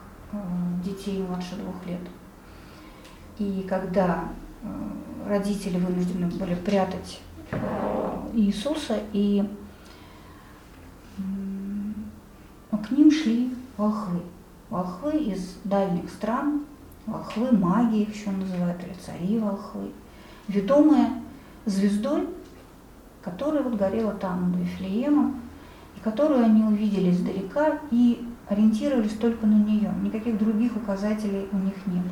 детей 0.83 1.23
младше 1.23 1.55
двух 1.55 1.85
лет. 1.87 2.01
И 3.39 3.65
когда 3.67 4.25
родители 5.25 5.79
вынуждены 5.79 6.27
были 6.27 6.53
прятать 6.55 7.21
Иисуса, 8.33 8.99
и 9.13 9.49
к 12.85 12.91
ним 12.91 13.11
шли 13.11 13.53
волхвы. 13.77 14.21
Волхвы 14.69 15.17
из 15.17 15.57
дальних 15.63 16.09
стран, 16.09 16.65
волхвы 17.05 17.51
магии 17.51 18.01
их 18.01 18.15
еще 18.15 18.31
называют, 18.31 18.81
или 18.83 18.93
цари 18.93 19.39
волхвы, 19.39 19.91
ведомые 20.47 21.21
звездой, 21.65 22.27
которая 23.21 23.63
вот 23.63 23.75
горела 23.75 24.13
там 24.13 24.51
над 24.51 24.61
Вифлеемом, 24.61 25.39
и 25.95 25.99
которую 25.99 26.43
они 26.43 26.63
увидели 26.63 27.11
издалека 27.11 27.79
и 27.91 28.27
ориентировались 28.47 29.13
только 29.13 29.45
на 29.47 29.55
нее. 29.55 29.91
Никаких 30.01 30.37
других 30.37 30.75
указателей 30.75 31.47
у 31.51 31.57
них 31.57 31.75
нет. 31.87 32.05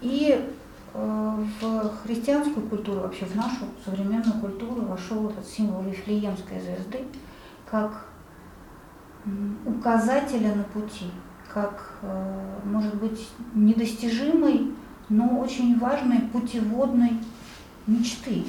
И 0.00 0.48
э, 0.94 1.44
в 1.60 1.90
христианскую 2.04 2.68
культуру, 2.68 3.00
вообще 3.00 3.24
в 3.24 3.34
нашу 3.34 3.64
современную 3.84 4.40
культуру 4.40 4.82
вошел 4.82 5.30
этот 5.30 5.46
символ 5.46 5.82
Вифлеемской 5.82 6.60
звезды, 6.60 7.04
как 7.68 8.06
указателя 9.64 10.54
на 10.54 10.64
пути, 10.64 11.06
как, 11.52 11.98
э, 12.02 12.58
может 12.64 12.94
быть, 12.96 13.28
недостижимой, 13.54 14.72
но 15.08 15.38
очень 15.38 15.78
важной 15.78 16.20
путеводной 16.32 17.18
мечты, 17.86 18.44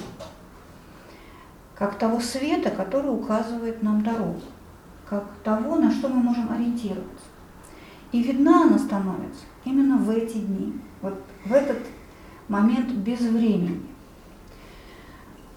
как 1.74 1.98
того 1.98 2.20
света, 2.20 2.70
который 2.70 3.08
указывает 3.08 3.82
нам 3.82 4.02
дорогу, 4.02 4.40
как 5.08 5.24
того, 5.44 5.76
на 5.76 5.90
что 5.90 6.08
мы 6.08 6.22
можем 6.22 6.50
ориентироваться. 6.50 7.26
И 8.12 8.22
видна 8.22 8.62
она 8.62 8.78
становится 8.78 9.42
именно 9.64 9.96
в 9.96 10.08
эти 10.10 10.38
дни, 10.38 10.72
вот 11.02 11.20
в 11.44 11.52
этот 11.52 11.78
момент 12.48 12.90
без 12.92 13.20
времени. 13.20 13.82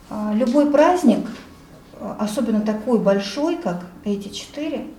А, 0.10 0.34
любой 0.34 0.72
праздник, 0.72 1.28
особенно 2.00 2.62
такой 2.62 3.00
большой, 3.00 3.58
как 3.58 3.86
эти 4.04 4.30
четыре, 4.30 4.88
а, 4.88 4.97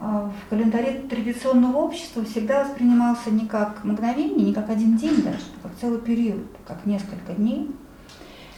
в 0.00 0.50
календаре 0.50 1.00
традиционного 1.08 1.78
общества 1.78 2.24
всегда 2.24 2.64
воспринимался 2.64 3.30
не 3.30 3.46
как 3.46 3.82
мгновение, 3.84 4.46
не 4.46 4.54
как 4.54 4.68
один 4.68 4.96
день 4.96 5.22
даже, 5.22 5.38
а 5.62 5.68
как 5.68 5.78
целый 5.80 6.00
период, 6.00 6.44
как 6.66 6.84
несколько 6.84 7.32
дней, 7.32 7.70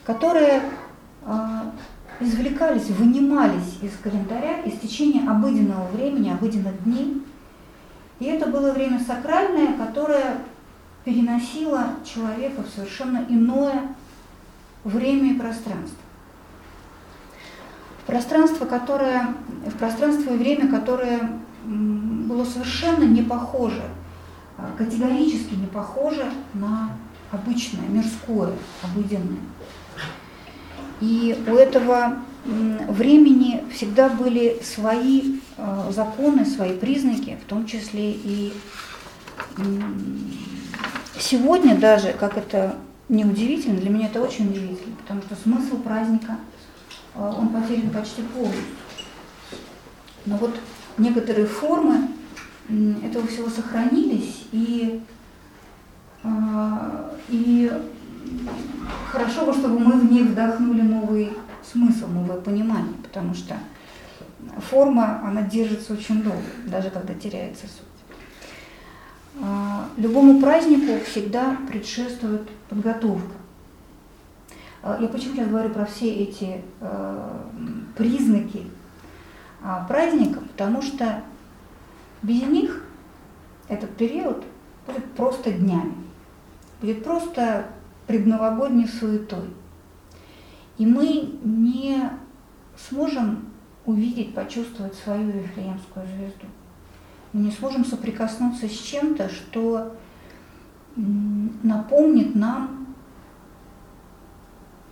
которые 0.04 0.62
а, 1.24 1.72
извлекались, 2.20 2.88
вынимались 2.88 3.78
из 3.82 3.92
календаря 4.02 4.60
из 4.62 4.78
течения 4.78 5.30
обыденного 5.30 5.86
времени, 5.88 6.30
обыденных 6.30 6.82
дней. 6.84 7.22
И 8.18 8.24
это 8.24 8.46
было 8.46 8.72
время 8.72 8.98
сакральное, 8.98 9.74
которое 9.74 10.38
переносило 11.04 11.90
человека 12.04 12.62
в 12.62 12.74
совершенно 12.74 13.24
иное 13.28 13.94
время 14.82 15.34
и 15.34 15.38
пространство 15.38 16.07
пространство, 18.08 18.64
которое, 18.64 19.34
в 19.66 19.76
пространство 19.76 20.32
и 20.32 20.38
время, 20.38 20.66
которое 20.68 21.30
было 21.62 22.42
совершенно 22.44 23.04
не 23.04 23.22
похоже, 23.22 23.82
а, 24.56 24.70
категорически 24.78 25.54
не 25.54 25.66
похоже 25.66 26.32
на 26.54 26.92
обычное, 27.30 27.86
мирское, 27.86 28.52
обыденное. 28.82 29.42
И 31.02 31.38
у 31.46 31.54
этого 31.54 32.16
времени 32.46 33.62
всегда 33.74 34.08
были 34.08 34.58
свои 34.62 35.40
а, 35.58 35.92
законы, 35.92 36.46
свои 36.46 36.72
признаки, 36.78 37.38
в 37.44 37.46
том 37.46 37.66
числе 37.66 38.12
и 38.12 38.54
сегодня 41.20 41.76
даже, 41.76 42.14
как 42.14 42.38
это 42.38 42.76
неудивительно, 43.10 43.78
для 43.78 43.90
меня 43.90 44.06
это 44.06 44.22
очень 44.22 44.48
удивительно, 44.48 44.96
потому 45.02 45.20
что 45.22 45.36
смысл 45.36 45.76
праздника– 45.76 46.38
он 47.18 47.48
потерян 47.48 47.90
почти 47.90 48.22
полностью. 48.22 48.62
Но 50.26 50.36
вот 50.36 50.54
некоторые 50.98 51.46
формы 51.46 52.08
этого 53.02 53.26
всего 53.26 53.48
сохранились, 53.48 54.46
и, 54.52 55.00
а, 56.22 57.14
и 57.28 57.72
хорошо 59.10 59.46
бы, 59.46 59.52
чтобы 59.52 59.78
мы 59.78 59.98
в 59.98 60.12
них 60.12 60.26
вдохнули 60.26 60.82
новый 60.82 61.32
смысл, 61.62 62.06
новое 62.08 62.40
понимание, 62.40 62.94
потому 63.02 63.34
что 63.34 63.56
форма, 64.70 65.22
она 65.24 65.42
держится 65.42 65.94
очень 65.94 66.22
долго, 66.22 66.42
даже 66.66 66.90
когда 66.90 67.14
теряется 67.14 67.66
суть. 67.66 67.88
А, 69.40 69.88
любому 69.96 70.40
празднику 70.40 71.04
всегда 71.04 71.56
предшествует 71.68 72.48
подготовка. 72.68 73.32
А, 74.82 74.98
я 75.00 75.08
почему 75.08 75.34
сейчас 75.34 75.48
говорю 75.48 75.70
про 75.70 75.84
все 75.84 76.08
эти 76.14 76.62
э, 76.80 77.30
признаки 77.96 78.66
э, 79.62 79.74
праздника, 79.88 80.40
потому 80.40 80.82
что 80.82 81.22
без 82.22 82.42
них 82.42 82.84
этот 83.68 83.96
период 83.96 84.44
будет 84.86 85.04
просто 85.12 85.52
днями, 85.52 85.94
будет 86.80 87.04
просто 87.04 87.66
предновогодней 88.06 88.88
суетой. 88.88 89.50
И 90.78 90.86
мы 90.86 91.38
не 91.42 92.10
сможем 92.88 93.48
увидеть, 93.84 94.34
почувствовать 94.34 94.94
свою 94.94 95.30
Вифлеемскую 95.30 96.06
звезду. 96.06 96.46
Мы 97.32 97.42
не 97.42 97.50
сможем 97.50 97.84
соприкоснуться 97.84 98.68
с 98.68 98.72
чем-то, 98.72 99.28
что 99.28 99.96
напомнит 100.96 102.34
нам, 102.34 102.87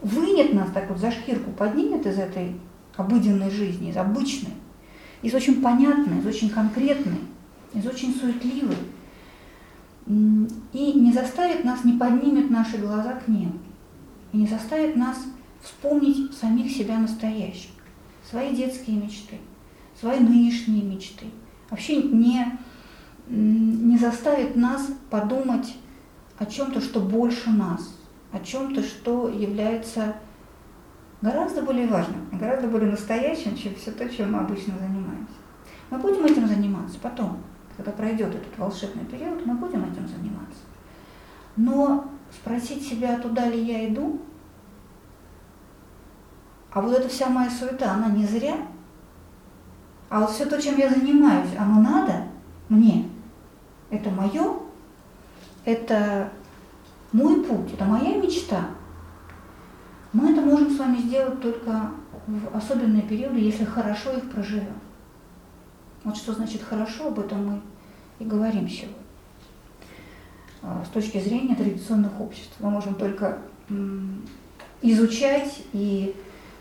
вынет 0.02 0.52
нас 0.52 0.70
так 0.72 0.88
вот 0.88 0.98
за 0.98 1.10
шкирку, 1.10 1.50
поднимет 1.52 2.06
из 2.06 2.18
этой 2.18 2.56
обыденной 2.96 3.50
жизни, 3.50 3.90
из 3.90 3.96
обычной, 3.96 4.54
из 5.22 5.34
очень 5.34 5.60
понятной, 5.60 6.20
из 6.20 6.26
очень 6.26 6.50
конкретной, 6.50 7.20
из 7.74 7.86
очень 7.86 8.14
суетливой, 8.14 8.76
и 10.06 10.92
не 10.92 11.12
заставит 11.12 11.64
нас, 11.64 11.84
не 11.84 11.94
поднимет 11.94 12.50
наши 12.50 12.78
глаза 12.78 13.14
к 13.14 13.28
небу, 13.28 13.58
и 14.32 14.36
не 14.38 14.46
заставит 14.46 14.96
нас 14.96 15.18
вспомнить 15.62 16.32
самих 16.34 16.70
себя 16.70 16.98
настоящих, 16.98 17.70
свои 18.28 18.54
детские 18.54 18.96
мечты, 18.96 19.36
свои 19.98 20.20
нынешние 20.20 20.82
мечты. 20.82 21.26
Вообще 21.70 22.02
не, 22.02 22.58
не 23.28 23.98
заставит 23.98 24.54
нас 24.54 24.88
подумать 25.10 25.74
о 26.38 26.46
чем-то, 26.46 26.80
что 26.80 27.00
больше 27.00 27.50
нас, 27.50 27.95
о 28.36 28.44
чем-то, 28.44 28.82
что 28.82 29.28
является 29.28 30.16
гораздо 31.22 31.62
более 31.62 31.86
важным, 31.86 32.28
гораздо 32.32 32.68
более 32.68 32.90
настоящим, 32.90 33.56
чем 33.56 33.74
все 33.74 33.90
то, 33.92 34.08
чем 34.08 34.32
мы 34.32 34.40
обычно 34.40 34.74
занимаемся. 34.78 35.34
Мы 35.90 35.98
будем 35.98 36.24
этим 36.24 36.46
заниматься 36.46 36.98
потом, 37.00 37.38
когда 37.76 37.92
пройдет 37.92 38.34
этот 38.34 38.58
волшебный 38.58 39.04
период, 39.04 39.44
мы 39.46 39.54
будем 39.54 39.84
этим 39.84 40.06
заниматься. 40.06 40.60
Но 41.56 42.10
спросить 42.30 42.86
себя, 42.86 43.18
туда 43.18 43.48
ли 43.48 43.62
я 43.62 43.88
иду, 43.88 44.20
а 46.70 46.82
вот 46.82 46.98
эта 46.98 47.08
вся 47.08 47.28
моя 47.28 47.48
суета, 47.48 47.94
она 47.94 48.08
не 48.08 48.26
зря, 48.26 48.56
а 50.10 50.20
вот 50.20 50.30
все 50.30 50.44
то, 50.44 50.60
чем 50.60 50.76
я 50.76 50.90
занимаюсь, 50.90 51.56
оно 51.58 51.80
надо 51.80 52.24
мне, 52.68 53.08
это 53.90 54.10
мое, 54.10 54.58
это 55.64 56.30
мой 57.16 57.42
путь, 57.42 57.72
это 57.72 57.84
моя 57.86 58.16
мечта. 58.18 58.68
Мы 60.12 60.32
это 60.32 60.42
можем 60.42 60.70
с 60.70 60.78
вами 60.78 60.98
сделать 60.98 61.40
только 61.40 61.90
в 62.26 62.56
особенные 62.56 63.02
периоды, 63.02 63.38
если 63.38 63.64
хорошо 63.64 64.12
их 64.12 64.30
проживем. 64.30 64.78
Вот 66.04 66.16
что 66.16 66.32
значит 66.34 66.62
хорошо, 66.62 67.08
об 67.08 67.18
этом 67.18 67.46
мы 67.46 67.60
и 68.18 68.24
говорим 68.24 68.68
сегодня. 68.68 68.96
А, 70.62 70.84
с 70.84 70.88
точки 70.90 71.18
зрения 71.18 71.54
традиционных 71.54 72.20
обществ 72.20 72.54
мы 72.58 72.70
можем 72.70 72.94
только 72.94 73.38
изучать 74.82 75.62
и 75.72 76.14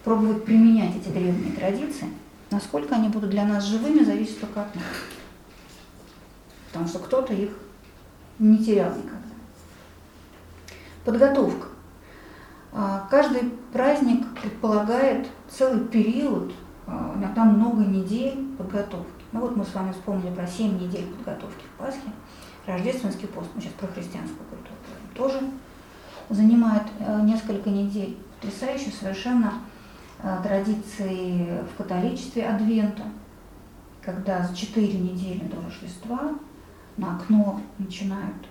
пробовать 0.06 0.46
применять 0.46 0.96
эти 0.96 1.10
древние 1.10 1.52
традиции. 1.52 2.08
Насколько 2.50 2.96
они 2.96 3.10
будут 3.10 3.32
для 3.32 3.46
нас 3.46 3.65
живыми, 3.65 4.06
зависит 4.06 4.39
только 4.39 4.62
от 4.62 4.74
нас. 4.76 4.84
Потому 6.68 6.88
что 6.88 7.00
кто-то 7.00 7.34
их 7.34 7.50
не 8.39 8.63
терял 8.63 8.96
никогда. 8.96 9.14
Подготовка. 11.06 11.68
А, 12.74 13.08
каждый 13.10 13.52
праздник 13.72 14.26
предполагает 14.41 15.28
целый 15.48 15.86
период, 15.86 16.52
иногда 17.15 17.46
много 17.46 17.84
недель 17.84 18.56
подготовки. 18.58 19.24
Ну 19.32 19.41
вот 19.41 19.56
мы 19.56 19.63
с 19.65 19.74
вами 19.74 19.91
вспомнили 19.91 20.34
про 20.34 20.46
7 20.46 20.80
недель 20.80 21.06
подготовки 21.08 21.63
к 21.63 21.80
Пасхе, 21.80 22.12
рождественский 22.65 23.28
пост, 23.28 23.50
мы 23.56 23.62
сейчас 23.62 23.74
про 23.74 23.88
христианскую 23.88 24.46
культуру 24.50 24.76
тоже 25.15 25.41
занимает 26.30 26.84
э, 27.00 27.22
несколько 27.24 27.70
недель. 27.70 28.18
Потрясающе 28.41 28.91
совершенно 28.91 29.54
э, 30.22 30.38
традиции 30.44 31.60
в 31.72 31.78
католичестве 31.78 32.48
Адвента, 32.48 33.04
когда 34.02 34.46
за 34.46 34.56
4 34.56 34.88
недели 35.00 35.48
до 35.48 35.62
Рождества 35.62 36.32
на 36.98 37.15
окно 37.15 37.62
начинают 37.78 38.48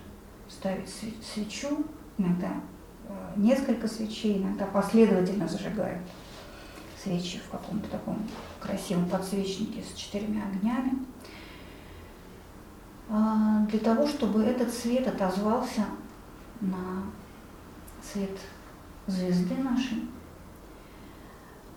ставить 0.49 0.89
свечу, 0.89 1.85
иногда 2.17 2.51
э, 3.07 3.33
несколько 3.35 3.87
свечей, 3.87 4.37
иногда 4.37 4.65
последовательно 4.65 5.47
зажигают 5.47 6.01
свечи 7.01 7.39
в 7.39 7.49
каком-то 7.49 7.87
таком 7.89 8.17
красивом 8.59 9.07
подсвечнике 9.07 9.83
с 9.83 9.95
четырьмя 9.95 10.43
огнями, 10.43 10.93
а, 13.07 13.59
для 13.69 13.79
того, 13.79 14.07
чтобы 14.07 14.43
этот 14.43 14.73
свет 14.73 15.07
отозвался 15.07 15.85
на 16.61 17.03
цвет 18.01 18.37
звезды 19.05 19.55
нашей. 19.55 20.07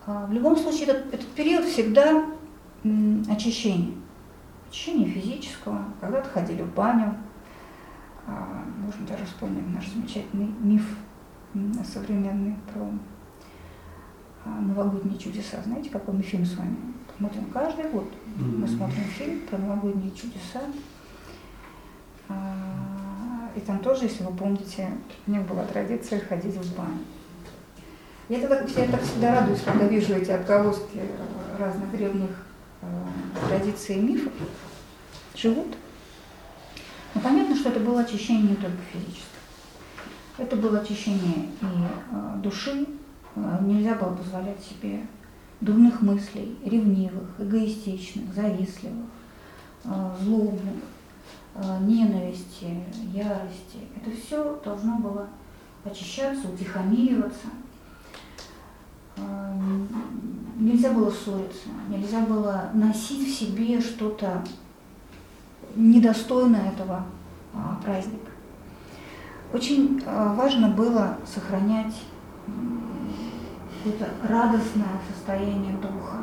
А, 0.07 0.27
в 0.27 0.33
любом 0.33 0.57
случае, 0.57 0.89
этот, 0.89 1.13
этот 1.13 1.29
период 1.29 1.67
всегда 1.67 2.25
очищение. 3.29 3.95
Очищение 4.71 5.09
физического. 5.09 5.85
Когда-то 6.01 6.29
ходили 6.31 6.63
в 6.63 6.75
баню. 6.75 7.17
А, 8.29 8.63
можно 8.85 9.07
даже 9.07 9.25
вспомнить 9.25 9.67
наш 9.75 9.89
замечательный 9.89 10.53
миф 10.61 10.85
современный 11.83 12.57
про 12.73 12.91
а, 14.45 14.61
новогодние 14.61 15.19
чудеса. 15.19 15.63
Знаете, 15.65 15.89
какой 15.89 16.15
мы 16.15 16.23
фильм 16.23 16.45
с 16.45 16.55
вами 16.57 16.77
смотрим 17.17 17.47
каждый 17.47 17.91
год? 17.91 18.13
Мы 18.37 18.69
смотрим 18.69 19.05
фильм 19.05 19.41
про 19.49 19.57
новогодние 19.57 20.11
чудеса. 20.11 20.61
А, 22.29 23.51
и 23.57 23.61
там 23.61 23.79
тоже, 23.79 24.05
если 24.05 24.25
вы 24.25 24.35
помните, 24.35 24.91
у 25.27 25.31
них 25.31 25.43
была 25.47 25.65
традиция 25.65 26.21
ходить 26.21 26.55
в 26.55 26.77
баню. 26.77 26.99
Я, 28.29 28.41
тогда, 28.41 28.61
я 28.61 28.89
так 28.91 29.03
всегда 29.03 29.41
радуюсь, 29.41 29.63
когда 29.63 29.87
вижу 29.87 30.13
эти 30.13 30.31
отголоски 30.31 31.01
разных 31.59 31.91
древних 31.93 32.31
традиций 33.49 33.97
и 33.97 34.01
мифов. 34.01 34.33
Живут. 35.35 35.75
Но 37.15 37.21
понятно, 37.21 37.57
что 37.57 37.71
это 37.71 37.81
было 37.81 38.01
очищение 38.01 38.51
не 38.51 38.57
только 38.57 38.79
физическое. 38.93 39.25
Это 40.39 40.57
было 40.57 40.81
очищение 40.81 41.49
и 41.61 41.67
э, 42.13 42.41
души, 42.43 42.87
Э, 43.39 43.59
нельзя 43.63 43.95
было 43.95 44.15
позволять 44.15 44.61
себе 44.63 45.07
дурных 45.61 46.03
мыслей, 46.03 46.57
ревнивых, 46.65 47.29
эгоистичных, 47.39 48.33
завистливых, 48.35 49.07
э, 49.85 50.11
злобных, 50.23 50.75
ненависти, 51.81 52.85
ярости. 53.13 53.81
Это 53.97 54.17
все 54.17 54.61
должно 54.65 54.99
было 54.99 55.27
очищаться, 55.85 56.49
утихомириваться. 56.49 57.49
Нельзя 60.57 60.93
было 60.93 61.11
ссориться, 61.11 61.69
нельзя 61.89 62.21
было 62.21 62.71
носить 62.75 63.27
в 63.27 63.37
себе 63.37 63.81
что-то 63.81 64.45
недостойное 65.75 66.71
этого 66.71 67.05
праздника. 67.85 68.31
Очень 69.53 70.03
важно 70.05 70.69
было 70.69 71.17
сохранять 71.27 71.95
какое-то 73.79 74.09
радостное 74.29 75.01
состояние 75.15 75.73
духа, 75.81 76.19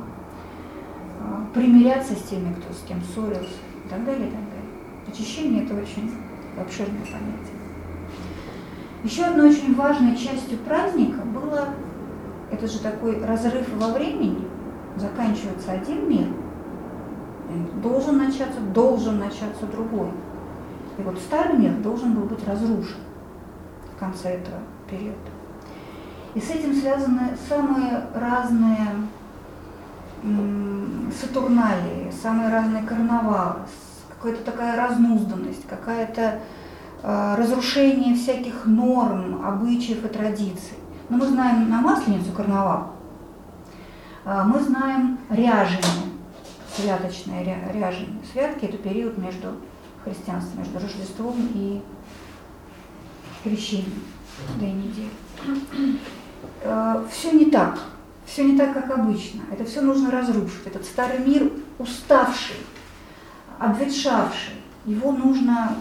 а, 1.19 1.45
примиряться 1.53 2.13
с 2.13 2.23
теми, 2.23 2.53
кто 2.53 2.73
с 2.73 2.83
кем 2.87 3.01
ссорился 3.01 3.57
и 3.85 3.89
так 3.89 4.03
далее, 4.05 4.27
и 4.27 4.31
так 4.31 4.41
далее. 4.41 5.07
Очищение– 5.07 5.63
это 5.65 5.75
очень 5.75 6.11
обширное 6.59 7.01
понятие. 7.01 7.55
Еще 9.03 9.23
одной 9.23 9.51
очень 9.51 9.75
важной 9.75 10.17
частью 10.17 10.57
праздника 10.59 11.21
было, 11.21 11.69
это 12.51 12.67
же 12.67 12.79
такой 12.79 13.23
разрыв 13.23 13.67
во 13.75 13.93
времени, 13.93 14.47
заканчивается 14.97 15.71
один 15.71 16.09
мир, 16.09 16.27
должен 17.81 18.17
начаться, 18.17 18.59
должен 18.73 19.19
начаться 19.19 19.65
другой. 19.71 20.09
И 20.97 21.01
вот 21.01 21.17
старый 21.17 21.57
мир 21.57 21.73
должен 21.73 22.13
был 22.13 22.23
быть 22.23 22.45
разрушен 22.47 23.01
в 23.95 23.99
конце 23.99 24.35
этого 24.35 24.59
периода. 24.89 25.17
И 26.33 26.39
с 26.39 26.49
этим 26.49 26.73
связаны 26.73 27.37
самые 27.47 28.07
разные 28.13 28.87
сатурналии, 31.19 32.11
самые 32.21 32.49
разные 32.49 32.83
карнавалы, 32.83 33.59
какая-то 34.09 34.43
такая 34.43 34.75
разнузданность, 34.75 35.67
какая-то 35.67 36.39
э, 37.03 37.35
разрушение 37.37 38.15
всяких 38.15 38.65
норм, 38.65 39.45
обычаев 39.45 40.03
и 40.03 40.07
традиций. 40.07 40.77
Но 41.09 41.17
мы 41.17 41.27
знаем 41.27 41.69
на 41.69 41.81
Масленицу 41.81 42.31
карнавал, 42.31 42.93
э, 44.25 44.43
мы 44.45 44.59
знаем 44.59 45.19
ряжение, 45.29 46.14
святочное 46.75 47.43
ряжение. 47.43 48.21
Святки– 48.31 48.65
это 48.65 48.77
период 48.77 49.17
между 49.17 49.55
христианством, 50.03 50.59
между 50.59 50.79
Рождеством 50.79 51.49
и 51.53 51.81
крещением, 53.43 54.03
две 54.57 54.71
недели. 54.71 55.09
Э, 56.61 57.05
все 57.11 57.31
не 57.31 57.45
так, 57.45 57.79
все 58.25 58.43
не 58.43 58.57
так, 58.57 58.73
как 58.73 58.91
обычно. 58.91 59.41
Это 59.51 59.65
все 59.65 59.81
нужно 59.81 60.11
разрушить. 60.11 60.65
Этот 60.65 60.85
старый 60.85 61.19
мир 61.19 61.51
уставший, 61.79 62.57
обветшавший, 63.59 64.55
его 64.85 65.11
нужно 65.11 65.77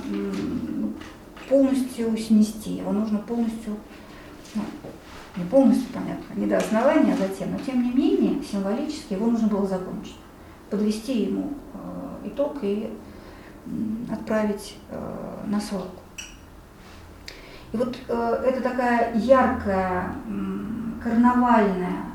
полностью 1.48 2.16
снести, 2.16 2.76
его 2.76 2.92
нужно 2.92 3.18
полностью, 3.18 3.76
ну, 4.54 4.62
не 5.37 5.44
полностью, 5.44 5.87
понятно, 5.92 6.35
не 6.37 6.46
до 6.46 6.59
основания, 6.59 7.14
а 7.14 7.16
затем, 7.16 7.52
но 7.52 7.59
тем 7.59 7.83
не 7.83 7.90
менее, 7.90 8.42
символически 8.42 9.14
его 9.14 9.26
нужно 9.26 9.48
было 9.48 9.66
закончить, 9.66 10.16
подвести 10.74 11.22
ему 11.26 11.52
э, 11.72 12.28
итог 12.28 12.56
и 12.62 12.90
отправить 14.10 14.76
э, 14.90 15.46
на 15.46 15.60
свалку. 15.60 16.02
И 17.72 17.76
вот 17.76 17.96
э, 18.08 18.42
это 18.44 18.60
такая 18.60 19.14
яркая, 19.14 20.16
карнавальная 21.02 22.06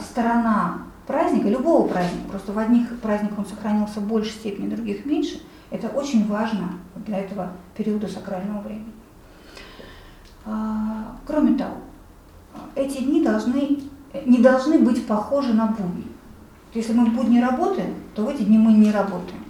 сторона 0.00 0.78
праздника, 1.06 1.48
любого 1.48 1.86
праздника, 1.86 2.30
просто 2.30 2.52
в 2.52 2.58
одних 2.58 2.98
праздниках 3.00 3.40
он 3.40 3.46
сохранился 3.46 4.00
в 4.00 4.06
большей 4.06 4.32
степени, 4.32 4.74
других 4.74 5.04
меньше, 5.04 5.42
это 5.70 5.88
очень 5.88 6.26
важно 6.26 6.78
для 6.94 7.18
этого 7.18 7.52
периода 7.76 8.08
сакрального 8.08 8.62
времени. 8.62 8.92
А, 10.46 11.16
кроме 11.26 11.58
того, 11.58 11.76
эти 12.74 13.02
дни 13.02 13.22
должны, 13.22 13.80
не 14.24 14.38
должны 14.38 14.78
быть 14.78 15.06
похожи 15.06 15.52
на 15.52 15.66
будни. 15.66 16.06
Если 16.72 16.92
мы 16.92 17.06
в 17.06 17.14
будни 17.14 17.40
работаем, 17.40 17.94
то 18.14 18.24
в 18.24 18.28
эти 18.28 18.42
дни 18.42 18.58
мы 18.58 18.72
не 18.72 18.92
работаем. 18.92 19.44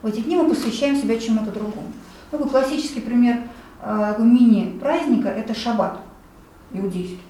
В 0.00 0.06
эти 0.06 0.20
дни 0.20 0.36
мы 0.36 0.48
посвящаем 0.48 0.96
себя 0.96 1.18
чему-то 1.18 1.50
другому. 1.50 1.92
Такой 2.30 2.48
классический 2.48 3.00
пример 3.00 3.42
э, 3.82 4.14
мини-праздника– 4.18 5.28
это 5.30 5.54
шаббат 5.54 6.00
иудейский. 6.72 7.20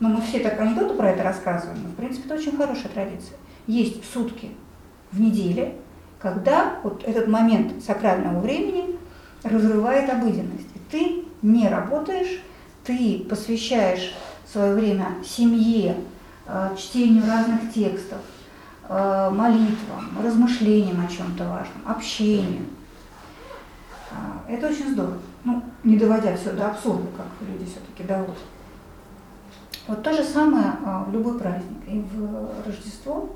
Но 0.00 0.08
мы 0.08 0.20
все 0.20 0.40
так 0.40 0.60
анекдоты 0.60 0.94
про 0.94 1.10
это 1.10 1.22
рассказываем. 1.22 1.82
В 1.84 1.94
принципе, 1.94 2.26
это 2.26 2.34
очень 2.34 2.56
хорошая 2.56 2.88
традиция. 2.88 3.36
Есть 3.66 4.04
сутки 4.12 4.50
в 5.10 5.20
неделе, 5.20 5.76
когда 6.18 6.78
вот 6.82 7.04
этот 7.04 7.28
момент 7.28 7.82
сакрального 7.84 8.40
времени 8.40 8.96
разрывает 9.42 10.10
обыденность. 10.10 10.68
И 10.74 10.78
ты 10.90 11.24
не 11.42 11.68
работаешь, 11.68 12.40
ты 12.84 13.24
посвящаешь 13.28 14.14
свое 14.50 14.74
время 14.74 15.14
семье, 15.24 15.96
чтению 16.76 17.26
разных 17.26 17.72
текстов, 17.72 18.20
Э, 18.94 19.30
молитвам, 19.30 20.10
размышлениям 20.22 21.02
о 21.02 21.08
чем-то 21.08 21.44
важном, 21.44 21.82
общению. 21.86 22.64
А, 24.10 24.42
это 24.46 24.66
очень 24.66 24.92
здорово. 24.92 25.16
Ну, 25.44 25.62
не 25.82 25.96
доводя 25.96 26.36
все 26.36 26.52
до 26.52 26.66
абсурда, 26.66 27.06
как 27.16 27.26
люди 27.48 27.64
все-таки 27.64 28.02
доводят. 28.02 28.36
Вот 29.86 30.02
то 30.02 30.12
же 30.12 30.22
самое 30.22 30.74
в 31.06 31.12
любой 31.12 31.38
праздник. 31.38 31.78
И 31.86 32.00
в 32.00 32.66
Рождество, 32.66 33.30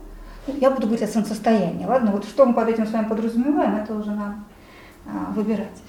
ну, 0.47 0.55
я 0.61 0.71
буду 0.71 0.89
говорить 0.89 1.09
о 1.09 1.13
солнцестоянии, 1.13 1.87
ладно? 1.87 2.11
Вот 2.11 2.25
что 2.25 2.45
мы 2.45 2.53
под 2.53 2.69
этим 2.69 2.87
с 2.87 2.91
вами 2.91 3.09
подразумеваем, 3.09 3.77
это 3.77 3.95
уже 3.95 4.11
нам 4.11 4.45
выбирать. 5.35 5.81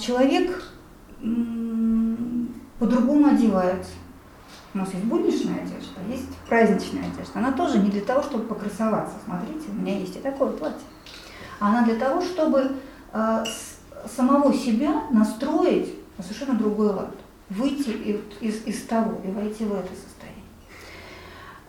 Человек 0.00 0.64
по-другому 2.78 3.28
одевается. 3.28 3.92
У 4.78 4.80
нас 4.80 4.94
есть 4.94 5.06
будничная 5.06 5.56
одежда, 5.56 6.00
есть 6.08 6.28
праздничная 6.48 7.02
одежда. 7.02 7.32
Она 7.34 7.50
тоже 7.50 7.80
не 7.80 7.90
для 7.90 8.00
того, 8.00 8.22
чтобы 8.22 8.44
покрасоваться. 8.44 9.16
Смотрите, 9.24 9.64
у 9.72 9.80
меня 9.80 9.98
есть 9.98 10.14
и 10.14 10.20
такое 10.20 10.52
платье. 10.52 10.78
Она 11.58 11.84
для 11.84 11.96
того, 11.96 12.20
чтобы 12.22 12.76
э, 13.12 13.44
самого 14.06 14.54
себя 14.54 15.02
настроить 15.10 15.96
на 16.16 16.22
совершенно 16.22 16.54
другой 16.54 16.90
лад. 16.90 17.10
Выйти 17.50 17.90
из, 18.40 18.64
из, 18.66 18.82
того 18.84 19.20
и 19.24 19.32
войти 19.32 19.64
в 19.64 19.74
это 19.74 19.88
состояние. 19.96 20.44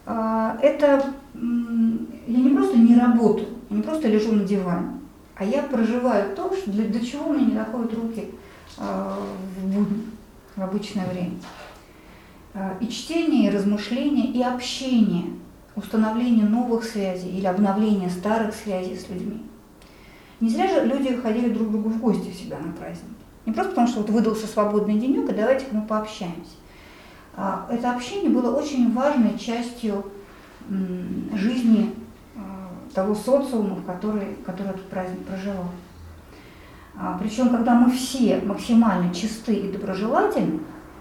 Э, 0.06 0.60
это 0.62 1.12
я 1.34 2.38
не 2.38 2.56
просто 2.56 2.78
не 2.78 2.96
работаю, 2.96 3.48
я 3.72 3.78
не 3.78 3.82
просто 3.82 4.08
лежу 4.08 4.34
на 4.34 4.44
диване, 4.44 5.00
а 5.34 5.44
я 5.44 5.64
проживаю 5.64 6.36
то, 6.36 6.56
что 6.56 6.70
для, 6.70 6.84
для 6.86 7.04
чего 7.04 7.30
у 7.30 7.34
меня 7.34 7.46
не 7.46 7.54
доходят 7.54 7.92
руки 7.96 8.30
э, 8.78 9.14
в 9.58 9.66
будни, 9.66 10.06
в 10.56 10.62
обычное 10.62 11.08
время. 11.08 11.40
Э, 12.54 12.76
и 12.80 12.88
чтение, 12.88 13.48
и 13.48 13.56
размышление, 13.56 14.28
и 14.28 14.42
общение, 14.42 15.26
установление 15.76 16.46
новых 16.46 16.84
связей 16.84 17.30
или 17.30 17.46
обновление 17.46 18.10
старых 18.10 18.56
связей 18.56 18.98
с 18.98 19.08
людьми. 19.10 19.44
Не 20.40 20.50
зря 20.50 20.68
же 20.68 20.86
люди 20.86 21.16
ходили 21.16 21.54
друг 21.54 21.68
к 21.68 21.72
другу 21.72 21.90
в 21.90 22.00
гости 22.00 22.32
себя 22.32 22.58
на 22.58 22.72
праздники. 22.72 23.14
Не 23.46 23.54
просто 23.54 23.72
потому, 23.72 23.88
что 23.88 24.02
вот 24.02 24.10
выдался 24.10 24.48
свободный 24.48 25.00
денек, 25.00 25.30
и 25.30 25.34
давайте 25.34 25.66
мы 25.72 25.82
пообщаемся. 25.82 26.56
А, 27.36 27.68
это 27.70 27.92
общение 27.92 28.30
было 28.30 28.56
очень 28.56 28.94
важной 28.94 29.38
частью 29.38 30.06
жизни 31.34 31.96
э, 32.36 32.40
того 32.94 33.16
социума, 33.16 33.76
в 33.76 33.86
который, 33.86 34.36
который 34.46 34.70
этот 34.70 34.88
праздник 34.90 35.26
проживал. 35.26 35.66
А, 36.96 37.18
Причем, 37.20 37.50
когда 37.50 37.74
мы 37.74 37.90
все 37.92 38.40
максимально 38.46 39.14
чисты 39.14 39.54
и 39.54 39.72
доброжелательны, 39.72 40.60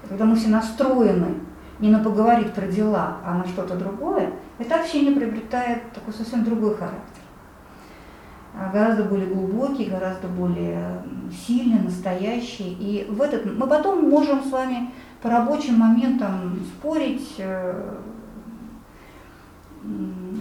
когда 0.08 0.24
мы 0.24 0.36
все 0.36 0.48
настроены 0.48 1.34
не 1.80 1.90
на 1.90 2.00
поговорить 2.00 2.52
про 2.52 2.66
дела, 2.66 3.18
а 3.24 3.34
на 3.34 3.46
что-то 3.46 3.76
другое, 3.76 4.32
это 4.58 4.80
общение 4.80 5.14
приобретает 5.14 5.92
такой 5.92 6.12
совсем 6.12 6.44
другой 6.44 6.76
характер. 6.76 7.22
А, 8.54 8.70
гораздо 8.72 9.04
более 9.04 9.28
глубокий, 9.28 9.84
гораздо 9.84 10.26
более 10.26 11.02
сильный, 11.30 11.80
настоящий. 11.80 12.76
И 12.80 13.06
в 13.08 13.22
этот 13.22 13.46
мы 13.46 13.66
потом 13.68 14.08
можем 14.08 14.42
с 14.42 14.50
вами 14.50 14.90
по 15.22 15.30
рабочим 15.30 15.78
моментам 15.78 16.58
спорить, 16.64 17.34
э, 17.38 17.94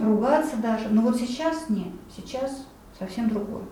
ругаться 0.02 0.56
даже. 0.56 0.88
Но 0.90 1.02
вот 1.02 1.16
сейчас 1.16 1.68
нет, 1.68 1.92
сейчас 2.16 2.66
совсем 2.98 3.28
другое. 3.28 3.64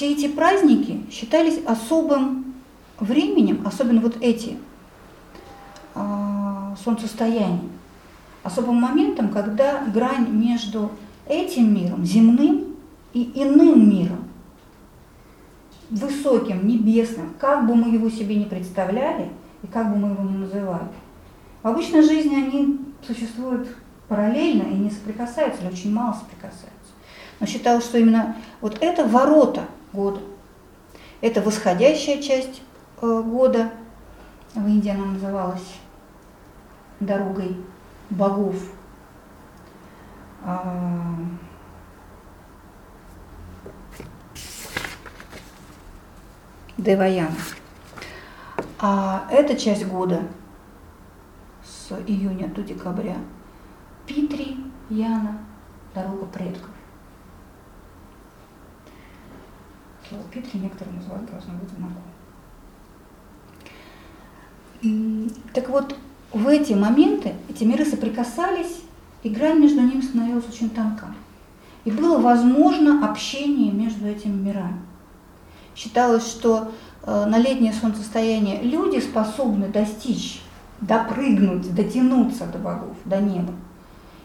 А, 0.00 0.02
все 0.02 0.12
эти 0.12 0.28
праздники 0.28 1.00
считались 1.10 1.60
особым 1.66 2.54
временем, 2.98 3.66
особенно 3.66 4.00
вот 4.00 4.16
эти 4.22 4.56
э, 5.94 6.74
солнцестояния, 6.82 7.68
особым 8.42 8.76
моментом, 8.76 9.28
когда 9.28 9.84
грань 9.84 10.28
между 10.30 10.90
этим 11.26 11.74
миром, 11.74 12.04
земным 12.04 12.76
и 13.12 13.30
иным 13.34 13.90
миром, 13.90 14.24
высоким, 15.90 16.66
небесным, 16.66 17.34
как 17.38 17.66
бы 17.66 17.74
мы 17.74 17.92
его 17.92 18.08
себе 18.08 18.36
не 18.36 18.46
представляли 18.46 19.28
и 19.62 19.66
как 19.66 19.90
бы 19.90 19.98
мы 19.98 20.08
его 20.10 20.22
ни 20.22 20.38
называли. 20.38 20.88
В 21.62 21.68
обычной 21.68 22.02
жизни 22.02 22.36
они 22.36 22.80
существуют 23.06 23.68
параллельно 24.08 24.62
и 24.62 24.74
не 24.74 24.90
соприкасаются, 24.90 25.62
или 25.62 25.72
очень 25.72 25.92
мало 25.92 26.14
соприкасаются. 26.14 26.70
Но 27.38 27.46
считалось, 27.46 27.84
что 27.84 27.98
именно 27.98 28.36
вот 28.62 28.78
это 28.80 29.04
ворота– 29.06 29.66
года. 29.92 30.20
Это 31.20 31.42
восходящая 31.42 32.22
часть 32.22 32.62
э, 33.00 33.22
года. 33.22 33.72
В 34.54 34.66
Индии 34.66 34.90
она 34.90 35.06
называлась 35.06 35.76
дорогой 36.98 37.56
богов. 38.10 38.56
А, 40.42 41.16
Деваяна. 46.76 47.36
А 48.78 49.28
эта 49.30 49.54
часть 49.56 49.86
года 49.86 50.22
с 51.62 51.92
июня 52.06 52.48
до 52.48 52.62
декабря 52.62 53.16
Питри 54.06 54.56
Яна, 54.88 55.38
дорога 55.94 56.24
предков. 56.26 56.70
Петри 60.32 60.58
некоторые 60.58 60.96
называют 60.96 61.30
должно 61.30 61.54
быть 61.54 61.70
знаком. 61.70 62.02
Так 65.52 65.68
вот, 65.68 65.96
в 66.32 66.46
эти 66.48 66.72
моменты 66.72 67.34
эти 67.48 67.64
миры 67.64 67.84
соприкасались, 67.84 68.82
и 69.22 69.28
грань 69.28 69.60
между 69.60 69.80
ними 69.80 70.00
становилась 70.00 70.48
очень 70.48 70.70
тонка. 70.70 71.14
И 71.84 71.90
было 71.90 72.18
возможно 72.18 73.08
общение 73.08 73.72
между 73.72 74.06
этими 74.06 74.32
мирами. 74.32 74.80
Считалось, 75.74 76.26
что 76.26 76.72
э, 77.02 77.24
на 77.26 77.38
летнее 77.38 77.72
солнцестояние 77.72 78.62
люди 78.62 78.98
способны 79.00 79.68
достичь, 79.68 80.42
допрыгнуть, 80.80 81.74
дотянуться 81.74 82.46
до 82.46 82.58
богов, 82.58 82.96
до 83.04 83.18
неба. 83.18 83.52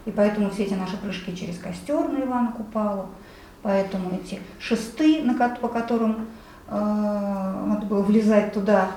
И 0.05 0.11
поэтому 0.11 0.49
все 0.49 0.63
эти 0.63 0.73
наши 0.73 0.97
прыжки 0.97 1.35
через 1.35 1.57
костер 1.57 2.07
на 2.09 2.23
Ивана 2.23 2.51
Купала, 2.51 3.07
поэтому 3.65 4.15
эти 4.15 4.39
шесты, 4.59 5.23
по 5.59 5.67
которым 5.67 6.27
э, 6.67 7.63
надо 7.65 7.87
было 7.87 8.03
влезать 8.03 8.53
туда. 8.53 8.91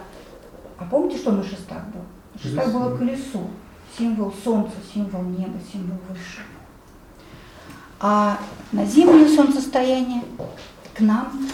А 0.77 0.85
помните, 0.85 1.17
что 1.17 1.33
на 1.33 1.43
шестах 1.43 1.85
было? 1.87 2.05
На 2.35 2.41
шестах 2.41 2.73
было 2.75 2.95
колесо, 2.95 3.49
символ 3.97 4.31
солнца, 4.45 4.75
символ 4.93 5.23
неба, 5.23 5.59
символ 5.73 5.97
высшего. 6.11 6.45
А 7.99 8.39
на 8.73 8.85
зимнее 8.85 9.35
солнцестояние 9.35 10.23
к 10.95 11.01
нам 11.01 11.49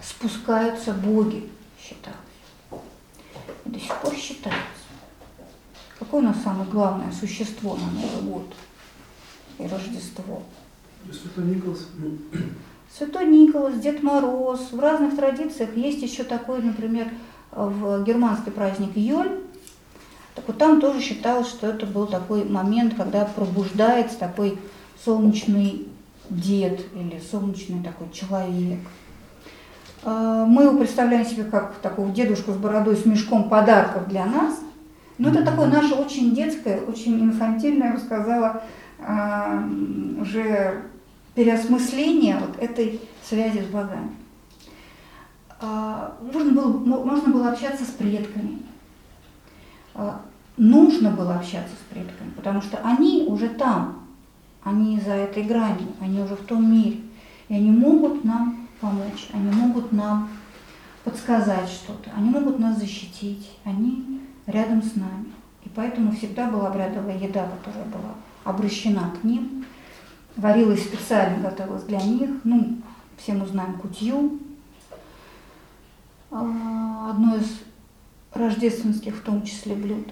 спускаются 0.00 0.92
боги, 0.92 1.50
считалось. 1.80 2.16
И 3.64 3.70
до 3.70 3.80
сих 3.80 3.94
пор 3.96 4.14
считается. 4.14 4.62
Какое 5.98 6.20
у 6.20 6.24
нас 6.24 6.36
самое 6.44 6.70
главное 6.70 7.10
существо 7.10 7.74
на 7.74 7.90
Новый 7.90 8.22
год 8.22 8.54
и 9.58 9.66
Рождество? 9.66 10.44
Святой 11.12 11.44
Николас. 11.44 11.88
Святой 12.96 13.26
Николас, 13.26 13.78
Дед 13.78 14.02
Мороз. 14.02 14.72
В 14.72 14.80
разных 14.80 15.16
традициях 15.16 15.76
есть 15.76 16.02
еще 16.02 16.24
такой, 16.24 16.62
например, 16.62 17.08
в 17.52 18.04
германский 18.04 18.50
праздник 18.50 18.96
Йоль, 18.96 19.40
так 20.36 20.44
вот 20.48 20.58
там 20.58 20.80
тоже 20.80 21.00
считалось, 21.00 21.48
что 21.48 21.66
это 21.66 21.86
был 21.86 22.06
такой 22.06 22.44
момент, 22.44 22.94
когда 22.94 23.24
пробуждается 23.24 24.18
такой 24.18 24.58
солнечный 25.02 25.88
дед 26.28 26.80
или 26.94 27.18
солнечный 27.30 27.82
такой 27.82 28.10
человек. 28.12 28.80
А, 30.02 30.44
мы 30.44 30.64
его 30.64 30.78
представляем 30.78 31.24
себе 31.24 31.44
как 31.44 31.76
такого 31.76 32.10
дедушку 32.10 32.52
с 32.52 32.56
бородой, 32.56 32.96
с 32.96 33.06
мешком 33.06 33.48
подарков 33.48 34.08
для 34.08 34.26
нас. 34.26 34.60
Но 35.16 35.30
это 35.30 35.42
такое 35.42 35.68
наше 35.68 35.94
очень 35.94 36.34
детское, 36.34 36.80
очень 36.82 37.18
инфантильное, 37.18 37.88
я 37.88 37.94
бы 37.94 38.00
сказала, 38.00 38.62
а, 38.98 39.66
уже 40.20 40.82
переосмысление 41.36 42.38
вот 42.38 42.58
этой 42.58 43.00
связи 43.22 43.60
с 43.60 43.66
богами. 43.66 44.16
А, 45.60 46.16
можно 46.32 46.52
было, 46.52 46.68
можно 47.04 47.32
было 47.32 47.50
общаться 47.50 47.84
с 47.84 47.88
предками. 47.88 48.62
А, 49.94 50.22
нужно 50.56 51.10
было 51.10 51.36
общаться 51.36 51.74
с 51.74 51.92
предками, 51.92 52.30
потому 52.30 52.62
что 52.62 52.78
они 52.78 53.26
уже 53.28 53.50
там, 53.50 54.06
они 54.62 54.98
за 54.98 55.12
этой 55.12 55.44
гранью, 55.44 55.88
они 56.00 56.20
уже 56.20 56.34
в 56.34 56.44
том 56.44 56.72
мире. 56.72 57.00
И 57.48 57.54
они 57.54 57.70
могут 57.70 58.24
нам 58.24 58.68
помочь, 58.80 59.28
они 59.32 59.50
могут 59.52 59.92
нам 59.92 60.30
подсказать 61.04 61.68
что-то, 61.68 62.10
они 62.16 62.30
могут 62.30 62.58
нас 62.58 62.78
защитить, 62.78 63.50
они 63.64 64.22
рядом 64.46 64.82
с 64.82 64.96
нами. 64.96 65.32
И 65.64 65.68
поэтому 65.68 66.12
всегда 66.12 66.50
была 66.50 66.68
обрядовая 66.68 67.18
еда, 67.18 67.46
которая 67.46 67.84
была 67.84 68.14
обращена 68.44 69.12
к 69.20 69.22
ним, 69.22 69.66
варилась 70.36 70.84
специально, 70.84 71.48
готовилась 71.48 71.84
для 71.84 72.00
них. 72.00 72.30
Ну, 72.44 72.78
все 73.16 73.32
мы 73.32 73.46
знаем 73.46 73.74
кутью, 73.78 74.38
а, 76.30 77.10
одно 77.10 77.36
из 77.36 77.62
рождественских 78.32 79.16
в 79.16 79.22
том 79.22 79.42
числе 79.42 79.74
блюд. 79.74 80.08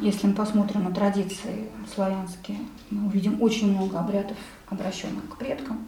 Если 0.00 0.26
мы 0.26 0.34
посмотрим 0.34 0.84
на 0.84 0.92
традиции 0.92 1.68
славянские, 1.92 2.58
мы 2.90 3.08
увидим 3.08 3.42
очень 3.42 3.72
много 3.72 3.98
обрядов, 3.98 4.36
обращенных 4.68 5.28
к 5.28 5.36
предкам. 5.36 5.80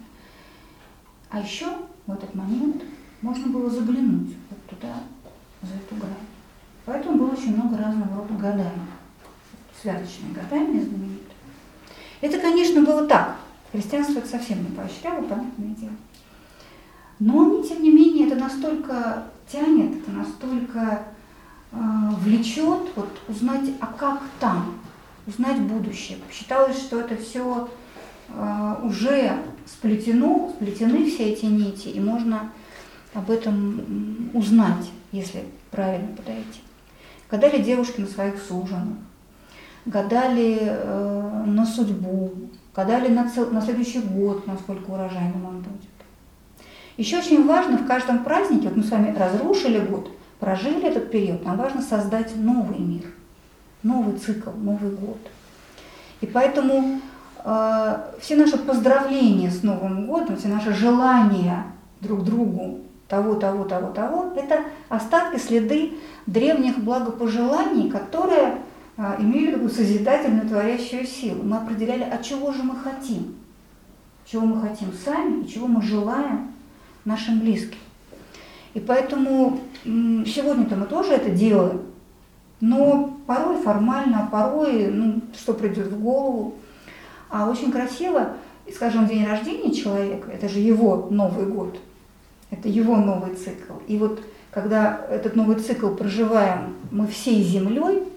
А 1.29 1.39
еще 1.39 1.65
в 2.05 2.11
этот 2.11 2.35
момент 2.35 2.83
можно 3.21 3.47
было 3.47 3.69
заглянуть 3.69 4.35
вот 4.49 4.65
туда, 4.67 4.95
за 5.61 5.73
эту 5.73 5.95
грань. 5.95 6.13
Поэтому 6.85 7.17
было 7.17 7.31
очень 7.31 7.55
много 7.55 7.77
разного 7.77 8.17
рода 8.17 8.33
гаданий. 8.33 8.71
Связочные 9.81 10.33
гадания 10.33 10.83
знаменитые. 10.83 11.16
Это, 12.21 12.39
конечно, 12.39 12.81
было 12.81 13.05
так. 13.05 13.35
Христианство 13.71 14.19
это 14.19 14.27
совсем 14.27 14.63
не 14.63 14.75
поощряло, 14.75 15.21
понятное 15.21 15.75
дело. 15.75 15.93
Но, 17.19 17.61
тем 17.63 17.83
не 17.83 17.91
менее, 17.91 18.27
это 18.27 18.35
настолько 18.35 19.23
тянет, 19.51 19.97
это 19.97 20.11
настолько 20.11 21.03
э, 21.71 21.77
влечет 22.21 22.81
вот, 22.95 23.09
узнать, 23.27 23.69
а 23.79 23.87
как 23.87 24.21
там, 24.39 24.79
узнать 25.25 25.59
будущее. 25.59 26.17
Считалось, 26.31 26.77
что 26.77 26.99
это 26.99 27.17
все 27.17 27.69
э, 28.29 28.75
уже 28.83 29.37
сплетено, 29.65 30.53
сплетены 30.55 31.09
все 31.09 31.31
эти 31.31 31.45
нити, 31.45 31.89
и 31.89 31.99
можно 31.99 32.51
об 33.13 33.29
этом 33.31 34.29
узнать, 34.33 34.91
если 35.11 35.43
правильно 35.71 36.15
подойти. 36.15 36.61
Гадали 37.29 37.61
девушки 37.61 38.01
на 38.01 38.07
своих 38.07 38.41
суженных, 38.41 38.97
гадали 39.87 40.59
э, 40.61 41.43
на 41.45 41.65
судьбу, 41.65 42.31
гадали 42.75 43.07
на, 43.07 43.29
цел, 43.29 43.49
на 43.51 43.61
следующий 43.61 43.99
год, 43.99 44.45
насколько 44.45 44.91
урожайным 44.91 45.45
он 45.45 45.57
будет. 45.59 45.89
Еще 46.97 47.19
очень 47.19 47.47
важно 47.47 47.77
в 47.77 47.87
каждом 47.87 48.23
празднике, 48.23 48.67
вот 48.67 48.77
мы 48.77 48.83
с 48.83 48.91
вами 48.91 49.15
разрушили 49.17 49.79
год, 49.79 50.11
прожили 50.39 50.83
этот 50.83 51.09
период, 51.09 51.45
нам 51.45 51.57
важно 51.57 51.81
создать 51.81 52.35
новый 52.35 52.79
мир, 52.79 53.03
новый 53.83 54.17
цикл, 54.17 54.51
Новый 54.51 54.91
год. 54.91 55.19
И 56.19 56.25
поэтому 56.25 56.99
э, 57.43 57.97
все 58.19 58.35
наши 58.35 58.57
поздравления 58.57 59.51
с 59.51 59.63
Новым 59.63 60.07
годом, 60.07 60.37
все 60.37 60.47
наши 60.47 60.73
желания 60.73 61.63
друг 62.01 62.23
другу 62.23 62.79
того, 63.07 63.35
того, 63.35 63.63
того, 63.63 63.91
того, 63.91 64.33
это 64.35 64.63
остатки, 64.89 65.37
следы 65.37 65.93
древних 66.25 66.79
благопожеланий, 66.79 67.89
которые 67.89 68.57
имели 68.97 69.51
такую 69.51 69.69
созидательную 69.69 70.47
творящую 70.47 71.05
силу. 71.05 71.43
Мы 71.43 71.57
определяли, 71.57 72.03
от 72.03 72.23
чего 72.23 72.51
же 72.51 72.63
мы 72.63 72.75
хотим, 72.75 73.35
чего 74.25 74.45
мы 74.45 74.61
хотим 74.61 74.91
сами 74.93 75.43
и 75.43 75.47
чего 75.47 75.67
мы 75.67 75.81
желаем 75.81 76.51
нашим 77.05 77.39
близким. 77.39 77.77
И 78.73 78.79
поэтому 78.79 79.59
сегодня-то 79.83 80.75
мы 80.75 80.85
тоже 80.85 81.13
это 81.13 81.29
делаем, 81.29 81.81
но 82.59 83.17
порой 83.25 83.61
формально, 83.61 84.23
а 84.23 84.27
порой, 84.27 84.87
ну, 84.87 85.21
что 85.35 85.53
придет 85.53 85.87
в 85.87 86.01
голову. 86.01 86.55
А 87.29 87.49
очень 87.49 87.71
красиво, 87.71 88.33
скажем, 88.73 89.07
день 89.07 89.25
рождения 89.25 89.73
человека, 89.73 90.31
это 90.31 90.49
же 90.49 90.59
его 90.59 91.07
Новый 91.11 91.45
год, 91.45 91.77
это 92.49 92.67
его 92.67 92.95
новый 92.95 93.35
цикл. 93.35 93.73
И 93.87 93.97
вот 93.97 94.21
когда 94.51 95.05
этот 95.09 95.35
новый 95.35 95.57
цикл 95.57 95.89
проживаем 95.89 96.75
мы 96.89 97.07
всей 97.07 97.43
землей, 97.43 98.03
а, 98.03 98.16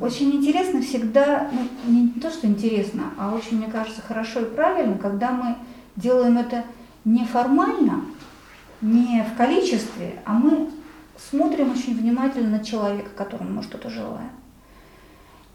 очень 0.00 0.36
интересно 0.36 0.80
всегда, 0.80 1.50
ну, 1.52 1.92
не 1.92 2.08
то, 2.20 2.30
что 2.30 2.46
интересно, 2.46 3.04
а 3.18 3.34
очень, 3.34 3.58
мне 3.58 3.66
кажется, 3.70 4.00
хорошо 4.00 4.40
и 4.40 4.54
правильно, 4.54 4.96
когда 4.96 5.30
мы 5.30 5.56
делаем 5.96 6.38
это 6.38 6.64
не 7.04 7.24
формально, 7.24 8.02
не 8.80 9.22
в 9.22 9.36
количестве, 9.36 10.20
а 10.24 10.32
мы 10.32 10.70
смотрим 11.30 11.72
очень 11.72 11.96
внимательно 11.96 12.58
на 12.58 12.64
человека, 12.64 13.10
которому 13.14 13.50
мы 13.50 13.62
что-то 13.62 13.90
желаем. 13.90 14.30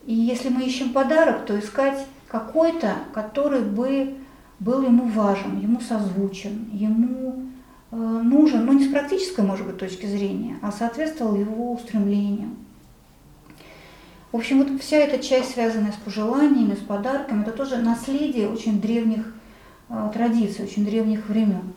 И 0.05 0.13
если 0.13 0.49
мы 0.49 0.63
ищем 0.63 0.93
подарок, 0.93 1.45
то 1.45 1.59
искать 1.59 2.05
какой-то, 2.27 2.93
который 3.13 3.61
бы 3.61 4.15
был 4.59 4.83
ему 4.83 5.05
важен, 5.07 5.59
ему 5.59 5.81
созвучен, 5.81 6.69
ему 6.71 7.45
э, 7.91 7.95
нужен, 7.95 8.65
ну 8.65 8.73
не 8.73 8.85
с 8.85 8.91
практической, 8.91 9.41
может 9.41 9.65
быть, 9.65 9.77
точки 9.77 10.05
зрения, 10.05 10.57
а 10.61 10.71
соответствовал 10.71 11.35
его 11.35 11.73
устремлениям. 11.73 12.57
В 14.31 14.37
общем, 14.37 14.63
вот 14.63 14.81
вся 14.81 14.97
эта 14.97 15.21
часть, 15.23 15.53
связанная 15.53 15.91
с 15.91 15.95
пожеланиями, 15.95 16.75
с 16.75 16.79
подарками, 16.79 17.41
это 17.41 17.51
тоже 17.51 17.77
наследие 17.77 18.49
очень 18.49 18.79
древних 18.79 19.25
Э, 19.89 20.11
традиций 20.13 20.65
очень 20.65 20.85
древних 20.85 21.27
времен, 21.27 21.73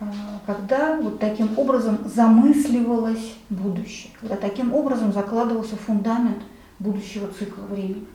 э, 0.00 0.04
когда 0.44 0.96
вот 0.96 1.18
таким 1.18 1.58
образом 1.58 1.98
замысливалось 2.04 3.34
будущее, 3.48 4.12
когда 4.20 4.36
таким 4.36 4.74
образом 4.74 5.14
закладывался 5.14 5.76
фундамент 5.76 6.42
будущего 6.78 7.28
цикла 7.28 7.62
времени. 7.62 8.06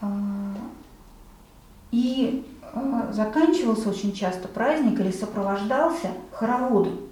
Э, 0.00 0.06
и 1.92 2.46
заканчивался 3.10 3.90
очень 3.90 4.14
часто 4.14 4.46
праздник 4.46 5.00
или 5.00 5.10
сопровождался 5.10 6.12
хороводом. 6.32 7.09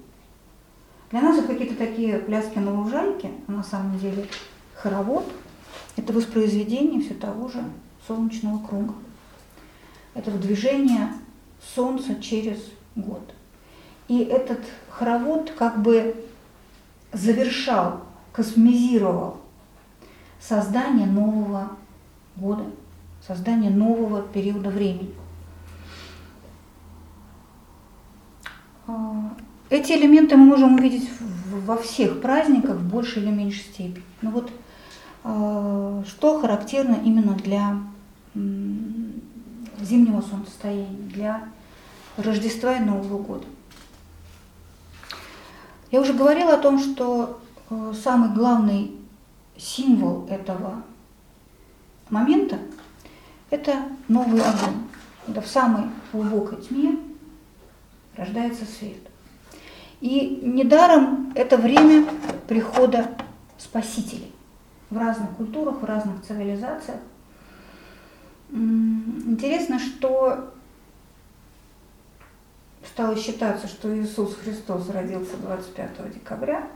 Для 1.11 1.23
нас 1.23 1.39
это 1.39 1.49
какие-то 1.49 1.77
такие 1.77 2.19
пляски 2.19 2.59
на 2.59 2.79
лужайке, 2.81 3.31
а 3.47 3.53
на 3.53 3.63
самом 3.63 3.99
деле 3.99 4.27
хоровод– 4.75 5.25
это 5.97 6.13
воспроизведение 6.13 7.01
все 7.01 7.15
того 7.15 7.49
же 7.49 7.65
солнечного 8.07 8.65
круга. 8.67 8.95
Это 10.15 10.31
движение 10.33 11.13
Солнца 11.75 12.21
через 12.23 12.59
год. 12.95 13.23
И 14.07 14.21
этот 14.21 14.61
хоровод 14.91 15.51
как 15.51 15.83
бы 15.83 16.25
завершал, 17.13 18.03
космизировал 18.33 19.39
создание 20.41 21.07
нового 21.07 21.71
года, 22.37 22.65
создание 23.27 23.71
нового 23.71 24.23
периода 24.23 24.71
времени. 24.71 25.15
Эти 29.71 29.93
элементы 29.93 30.37
мы 30.37 30.47
можем 30.47 30.77
увидеть 30.77 31.09
во 31.51 31.77
всех 31.77 32.21
праздниках 32.23 32.77
в 32.77 32.89
большей 32.89 33.23
или 33.23 33.31
меньшей 33.31 33.65
степени. 33.65 34.05
Но 34.23 34.31
вот 34.31 34.51
а, 35.25 36.03
что 36.07 36.41
характерно 36.41 36.99
именно 37.05 37.35
для 37.35 37.77
зимнего 39.81 40.23
солнцестояния, 40.23 41.09
для 41.09 41.49
Рождества 42.17 42.77
и 42.77 42.81
Нового 42.81 43.23
года. 43.23 43.45
Я 45.91 46.01
уже 46.01 46.13
говорила 46.13 46.55
о 46.55 46.59
том, 46.59 46.79
что 46.79 47.41
э, 47.71 47.93
самый 48.03 48.31
главный 48.35 48.93
символ 49.57 50.27
этого 50.29 50.83
момента– 52.11 52.59
это 53.51 53.85
новый 54.09 54.41
огонь. 54.41 54.83
Это 55.27 55.41
в 55.41 55.47
самой 55.47 55.85
глубокой 56.13 56.61
тьме 56.61 56.99
рождается 58.17 58.65
свет. 58.65 58.99
И 60.01 60.41
недаром 60.43 61.33
это 61.35 61.57
время 61.57 62.07
прихода 62.47 63.09
спасителей 63.57 64.33
в 64.91 64.97
разных 64.97 65.31
культурах, 65.33 65.83
в 65.83 65.85
разных 65.85 66.23
цивилизациях. 66.23 67.01
Интересно, 68.51 69.79
что 69.79 70.51
стало 72.85 73.17
считаться, 73.17 73.67
что 73.67 73.97
Иисус 73.97 74.37
Христос 74.37 74.89
родился 74.91 75.37
25 75.37 76.15
декабря. 76.15 76.69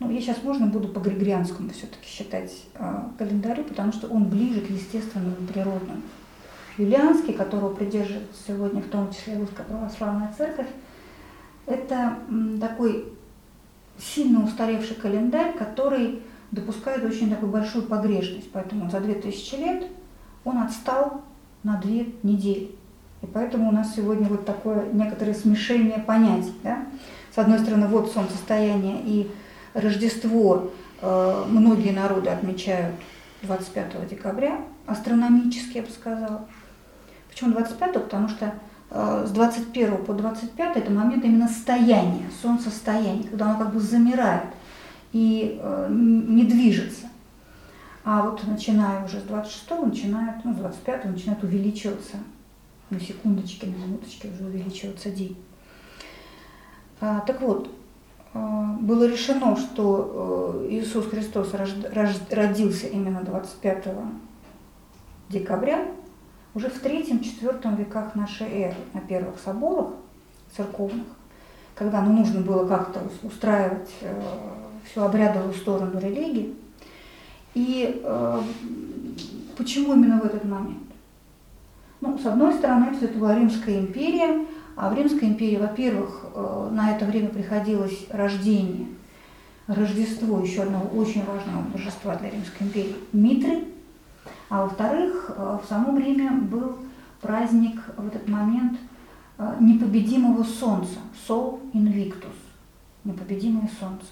Ну, 0.00 0.10
я 0.10 0.20
сейчас 0.20 0.42
можно 0.42 0.66
буду 0.66 0.88
по 0.88 1.00
григорианскому 1.00 1.70
все-таки 1.70 2.06
считать 2.06 2.52
э, 2.74 3.02
календарю, 3.18 3.64
потому 3.64 3.92
что 3.92 4.06
он 4.06 4.28
ближе 4.28 4.60
к 4.60 4.70
естественному 4.70 5.34
природному. 5.52 6.02
Юлианский, 6.76 7.34
которого 7.34 7.74
придерживается 7.74 8.40
сегодня 8.46 8.80
в 8.80 8.88
том 8.88 9.10
числе 9.12 9.36
Русская 9.36 9.64
Православная 9.64 10.32
Церковь, 10.38 10.68
это 11.68 12.18
такой 12.60 13.12
сильно 13.98 14.44
устаревший 14.44 14.96
календарь, 14.96 15.56
который 15.56 16.22
допускает 16.50 17.04
очень 17.04 17.30
такую 17.30 17.52
большую 17.52 17.86
погрешность. 17.86 18.50
Поэтому 18.52 18.90
за 18.90 19.00
2000 19.00 19.54
лет 19.56 19.86
он 20.44 20.58
отстал 20.58 21.22
на 21.62 21.80
две 21.80 22.12
недели. 22.22 22.70
И 23.22 23.26
поэтому 23.26 23.68
у 23.68 23.72
нас 23.72 23.94
сегодня 23.94 24.28
вот 24.28 24.44
такое 24.46 24.90
некоторое 24.92 25.34
смешение 25.34 25.98
понятий. 25.98 26.54
Да? 26.62 26.86
С 27.34 27.38
одной 27.38 27.58
стороны, 27.58 27.88
вот 27.88 28.12
солнцестояние 28.12 29.02
и 29.04 29.30
Рождество 29.74 30.70
э, 31.00 31.44
многие 31.48 31.90
народы 31.90 32.30
отмечают 32.30 32.94
25 33.42 34.08
декабря, 34.08 34.60
астрономически, 34.86 35.76
я 35.76 35.82
бы 35.82 35.90
сказала. 35.90 36.46
Почему 37.28 37.52
25? 37.52 37.92
Потому 37.94 38.28
что 38.28 38.54
с 38.90 39.30
21 39.30 40.04
по 40.04 40.14
25 40.14 40.76
это 40.76 40.90
момент 40.90 41.24
именно 41.24 41.48
стояния, 41.48 42.24
солнцестояния, 42.40 43.28
когда 43.28 43.50
оно 43.50 43.58
как 43.58 43.74
бы 43.74 43.80
замирает 43.80 44.44
и 45.12 45.58
э, 45.60 45.88
не 45.90 46.44
движется. 46.44 47.08
А 48.04 48.22
вот 48.22 48.42
начиная 48.46 49.04
уже 49.04 49.20
с 49.20 49.24
26 49.24 49.82
начинает, 49.82 50.44
ну, 50.44 50.54
с 50.54 50.56
25 50.56 51.04
начинает 51.06 51.42
увеличиваться 51.42 52.16
на 52.90 52.98
секундочки, 53.00 53.66
на 53.66 53.74
минуточки 53.74 54.28
уже 54.28 54.46
увеличиваться 54.46 55.10
день. 55.10 55.36
А, 57.00 57.20
так 57.20 57.40
вот, 57.42 57.70
а, 58.32 58.76
было 58.80 59.06
решено, 59.06 59.56
что 59.56 60.64
э, 60.64 60.68
Иисус 60.70 61.06
Христос 61.06 61.52
родился 62.30 62.86
именно 62.86 63.22
25 63.22 63.88
декабря, 65.28 65.86
уже 66.58 66.68
в 66.70 66.80
третьем-четвертом 66.80 67.76
веках 67.76 68.16
нашей 68.16 68.48
эры, 68.48 68.74
на 68.92 69.00
первых 69.00 69.38
соборах 69.38 69.90
церковных, 70.56 71.06
когда 71.76 72.02
ну, 72.02 72.12
нужно 72.12 72.40
было 72.40 72.66
как-то 72.66 73.00
устраивать 73.22 73.88
э, 74.00 74.20
всю 74.84 75.02
обрядовую 75.02 75.54
сторону 75.54 76.00
религии. 76.00 76.56
И 77.54 78.00
э, 78.02 78.40
почему 79.56 79.94
именно 79.94 80.20
в 80.20 80.24
этот 80.24 80.44
момент? 80.44 80.82
Ну, 82.00 82.18
с 82.18 82.26
одной 82.26 82.52
стороны, 82.54 82.92
это 83.00 83.16
была 83.16 83.36
Римская 83.36 83.78
империя, 83.78 84.44
а 84.74 84.90
в 84.90 84.98
Римской 84.98 85.28
империи, 85.28 85.58
во-первых, 85.58 86.26
э, 86.34 86.68
на 86.72 86.90
это 86.90 87.04
время 87.04 87.28
приходилось 87.28 88.06
рождение, 88.10 88.88
Рождество 89.68 90.40
еще 90.40 90.62
одного 90.62 90.98
очень 90.98 91.24
важного 91.24 91.62
божества 91.72 92.16
для 92.16 92.30
Римской 92.30 92.66
империи– 92.66 92.96
Митры, 93.12 93.64
а 94.48 94.62
во-вторых, 94.62 95.30
э, 95.30 95.58
в 95.62 95.68
само 95.68 95.92
время 95.92 96.32
был 96.32 96.76
праздник 97.20 97.80
в 97.96 98.06
этот 98.06 98.28
момент 98.28 98.78
э, 99.38 99.56
непобедимого 99.60 100.44
солнца, 100.44 100.98
Sol 101.26 101.60
Invictus, 101.72 102.36
непобедимое 103.04 103.70
солнце. 103.80 104.06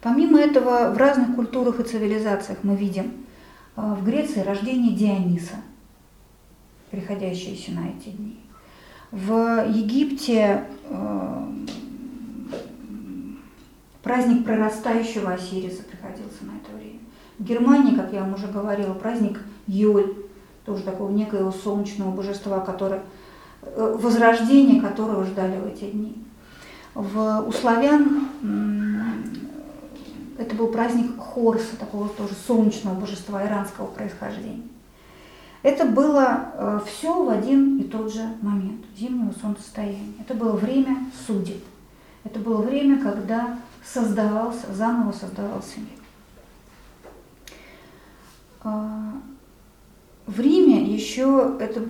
Помимо 0.00 0.38
этого, 0.38 0.92
в 0.92 0.96
разных 0.96 1.34
культурах 1.34 1.80
и 1.80 1.84
цивилизациях 1.84 2.58
мы 2.62 2.76
видим 2.76 3.12
в 3.74 4.04
Греции 4.04 4.40
рождение 4.40 4.94
Диониса– 4.94 5.56
приходящиеся 6.90 7.72
на 7.72 7.88
эти 7.88 8.10
дни. 8.10 8.38
В 9.10 9.66
Египте 9.68 10.64
э, 10.84 11.52
праздник 14.02 14.44
прорастающего 14.44 15.32
Осириса 15.34 15.82
приходился 15.84 16.44
на 16.44 16.56
это 16.56 16.76
время. 16.76 16.95
В 17.38 17.44
Германии, 17.44 17.94
как 17.94 18.12
я 18.12 18.20
вам 18.20 18.34
уже 18.34 18.46
говорила, 18.46 18.94
праздник 18.94 19.40
Йоль, 19.66 20.14
тоже 20.64 20.82
такого 20.82 21.10
некоего 21.10 21.52
солнечного 21.52 22.10
божества, 22.10 22.60
которое, 22.60 23.02
э, 23.62 23.96
возрождение 24.00 24.80
которого 24.80 25.24
ждали 25.24 25.58
в 25.58 25.66
эти 25.66 25.90
дни. 25.90 26.22
В, 26.94 27.44
у 27.46 27.52
славян 27.52 28.28
это 30.38 30.54
был 30.54 30.68
праздник 30.68 31.18
Хорса, 31.18 31.76
такого 31.78 32.08
тоже 32.08 32.34
солнечного 32.46 32.98
божества 32.98 33.46
иранского 33.46 33.86
происхождения. 33.86 34.62
Это 35.62 35.84
было 35.84 36.52
э, 36.54 36.80
все 36.86 37.24
в 37.24 37.28
один 37.28 37.78
и 37.78 37.84
тот 37.84 38.12
же 38.12 38.22
момент 38.40 38.84
зимнего 38.96 39.32
солнцестояния. 39.40 40.14
Это 40.20 40.34
было 40.34 40.52
время 40.52 40.98
судеб. 41.26 41.62
Это 42.24 42.38
было 42.38 42.62
время, 42.62 43.00
когда 43.00 43.58
создавался, 43.84 44.72
заново 44.72 45.12
создавался 45.12 45.78
мир. 45.78 45.95
А, 48.66 49.12
в 50.26 50.40
Риме 50.40 50.82
еще 50.82 51.56
это, 51.60 51.80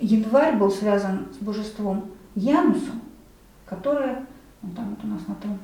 январь 0.00 0.56
был 0.56 0.72
связан 0.72 1.28
с 1.32 1.36
божеством 1.36 2.10
Янусом, 2.34 3.00
которое, 3.66 4.26
ну, 4.62 4.70
там 4.74 4.90
вот 4.90 5.04
у 5.04 5.06
нас 5.06 5.20
на 5.28 5.36
том 5.36 5.56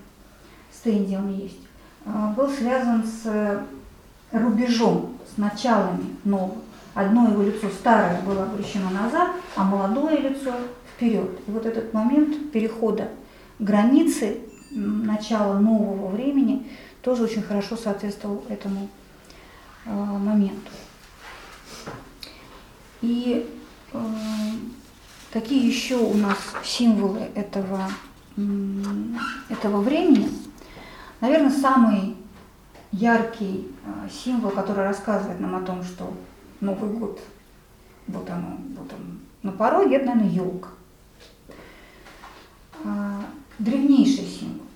стенде 0.73 1.19
он 1.19 1.33
есть, 1.35 1.59
а, 2.07 2.33
был 2.37 2.49
связан 2.49 3.05
с 3.05 3.65
рубежом, 4.31 5.17
с 5.35 5.39
началами 5.39 6.05
новых. 6.25 6.59
Одно 6.95 7.29
его 7.29 7.43
лицо 7.43 7.69
старое 7.69 8.21
было 8.23 8.45
обращено 8.45 8.91
назад, 8.91 9.31
а 9.57 9.65
молодое 9.65 10.19
лицо 10.19 10.53
вперед. 10.95 11.31
И 11.49 11.51
вот 11.51 11.67
этот 11.67 11.93
момент 11.93 12.53
перехода 12.53 13.09
границы 13.59 14.39
начала 14.71 15.59
нового 15.59 16.09
времени 16.09 16.69
тоже 17.03 17.25
очень 17.25 17.43
хорошо 17.43 17.77
соответствовал 17.77 18.45
этому 18.49 18.89
моменту. 19.85 20.71
И 23.03 23.51
э, 23.93 23.99
какие 25.33 25.67
еще 25.67 25.97
у 25.97 26.15
нас 26.15 26.39
символы 26.65 27.31
этого, 27.35 27.91
э, 28.37 28.41
этого 29.49 29.81
времени? 29.83 30.29
Наверное, 31.21 31.51
самый 31.51 32.17
яркий 32.93 33.73
э, 33.85 34.09
символ, 34.09 34.53
который 34.53 34.85
рассказывает 34.85 35.41
нам 35.41 35.57
о 35.57 35.63
том, 35.63 35.83
что 35.83 36.15
Новый 36.61 36.91
год, 36.91 37.21
вот 38.07 38.31
оно, 38.31 38.57
вот 38.79 38.93
он 38.93 39.19
на 39.43 39.51
пороге, 39.51 39.97
это, 39.97 40.15
наверное, 40.15 40.31
елка. 40.31 40.69
Древнейший 43.59 44.27
символ. 44.27 44.67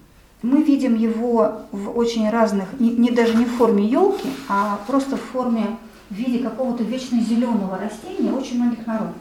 Мы 0.43 0.63
видим 0.63 0.95
его 0.95 1.63
в 1.73 1.97
очень 1.97 2.29
разных, 2.31 2.79
не, 2.79 2.91
не 2.91 3.11
даже 3.11 3.35
не 3.37 3.45
в 3.45 3.53
форме 3.53 3.85
елки, 3.87 4.29
а 4.49 4.79
просто 4.87 5.17
в 5.17 5.21
форме, 5.21 5.77
в 6.11 6.15
виде 6.15 6.39
какого-то 6.39 6.85
вечно 6.85 7.21
зеленого 7.21 7.79
растения 7.79 8.33
очень 8.33 8.63
многих 8.63 8.87
народов. 8.87 9.15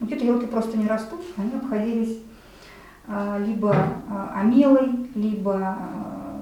Где-то 0.00 0.24
елки 0.24 0.46
просто 0.46 0.78
не 0.78 0.86
растут, 0.86 1.20
они 1.36 1.52
обходились 1.54 2.18
а, 3.06 3.38
либо 3.38 3.74
а, 4.08 4.40
амелой, 4.40 4.90
либо 5.14 5.56
а, 5.56 6.40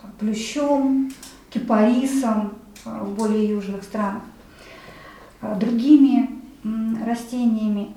там, 0.00 0.12
плющом, 0.18 1.10
кипарисом 1.50 2.52
а, 2.84 3.02
в 3.02 3.14
более 3.14 3.48
южных 3.48 3.82
странах. 3.82 4.22
Э, 5.42 5.56
другими 5.58 6.30
растениями. 7.04 7.94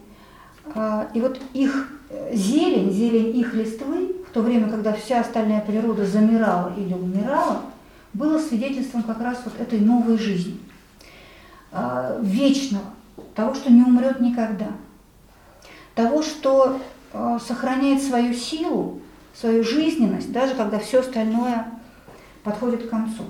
Э, 0.73 1.05
и 1.13 1.21
вот 1.21 1.39
их 1.53 1.89
э, 2.09 2.35
зелень, 2.35 2.91
зелень 2.91 3.37
их 3.37 3.53
листвы, 3.53 4.14
то 4.35 4.41
время, 4.41 4.69
когда 4.69 4.91
вся 4.91 5.21
остальная 5.21 5.61
природа 5.61 6.05
замирала 6.05 6.73
или 6.75 6.93
умирала, 6.93 7.61
было 8.11 8.37
свидетельством 8.37 9.03
как 9.03 9.21
раз 9.21 9.39
вот 9.45 9.53
этой 9.61 9.79
новой 9.79 10.17
жизни. 10.17 10.59
э, 11.71 12.19
вечного, 12.21 12.83
того, 13.33 13.53
что 13.53 13.71
не 13.71 13.81
умрет 13.81 14.19
никогда, 14.19 14.67
того, 15.93 16.21
что 16.21 16.81
э, 17.13 17.39
сохраняет 17.47 18.03
свою 18.03 18.33
силу, 18.33 18.99
свою 19.33 19.63
жизненность, 19.63 20.33
даже 20.33 20.53
когда 20.53 20.79
все 20.79 20.99
остальное 20.99 21.67
подходит 22.43 22.87
к 22.87 22.89
концу. 22.89 23.23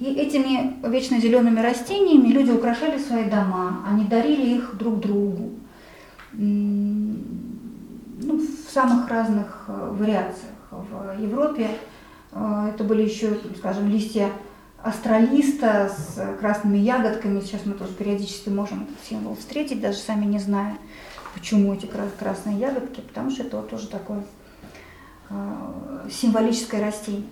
И 0.00 0.06
этими 0.06 0.84
вечно 0.84 1.20
зелеными 1.20 1.60
растениями 1.60 2.26
люди 2.28 2.50
украшали 2.50 2.98
свои 2.98 3.30
дома, 3.30 3.84
они 3.88 4.04
дарили 4.04 4.56
их 4.56 4.76
друг 4.76 4.98
другу 4.98 5.52
ну, 8.24 8.40
самых 8.74 9.08
разных 9.08 9.64
э, 9.68 9.90
вариациях. 9.92 10.52
В 10.70 11.20
Европе 11.20 11.70
э, 12.32 12.70
это 12.74 12.82
были 12.82 13.02
еще, 13.02 13.38
скажем, 13.56 13.88
листья 13.88 14.30
астролиста 14.82 15.88
с 15.96 16.38
красными 16.40 16.78
ягодками. 16.78 17.40
Сейчас 17.40 17.64
мы 17.64 17.74
тоже 17.74 17.92
периодически 17.92 18.48
можем 18.48 18.82
этот 18.82 18.96
символ 19.08 19.36
встретить, 19.36 19.80
даже 19.80 19.98
сами 19.98 20.24
не 20.24 20.40
зная, 20.40 20.76
почему 21.34 21.72
эти 21.72 21.88
красные 22.18 22.58
ягодки, 22.58 23.00
потому 23.00 23.30
что 23.30 23.44
это 23.44 23.62
тоже 23.62 23.86
такое 23.86 24.24
э, 25.30 26.08
символическое 26.10 26.84
растение. 26.84 27.24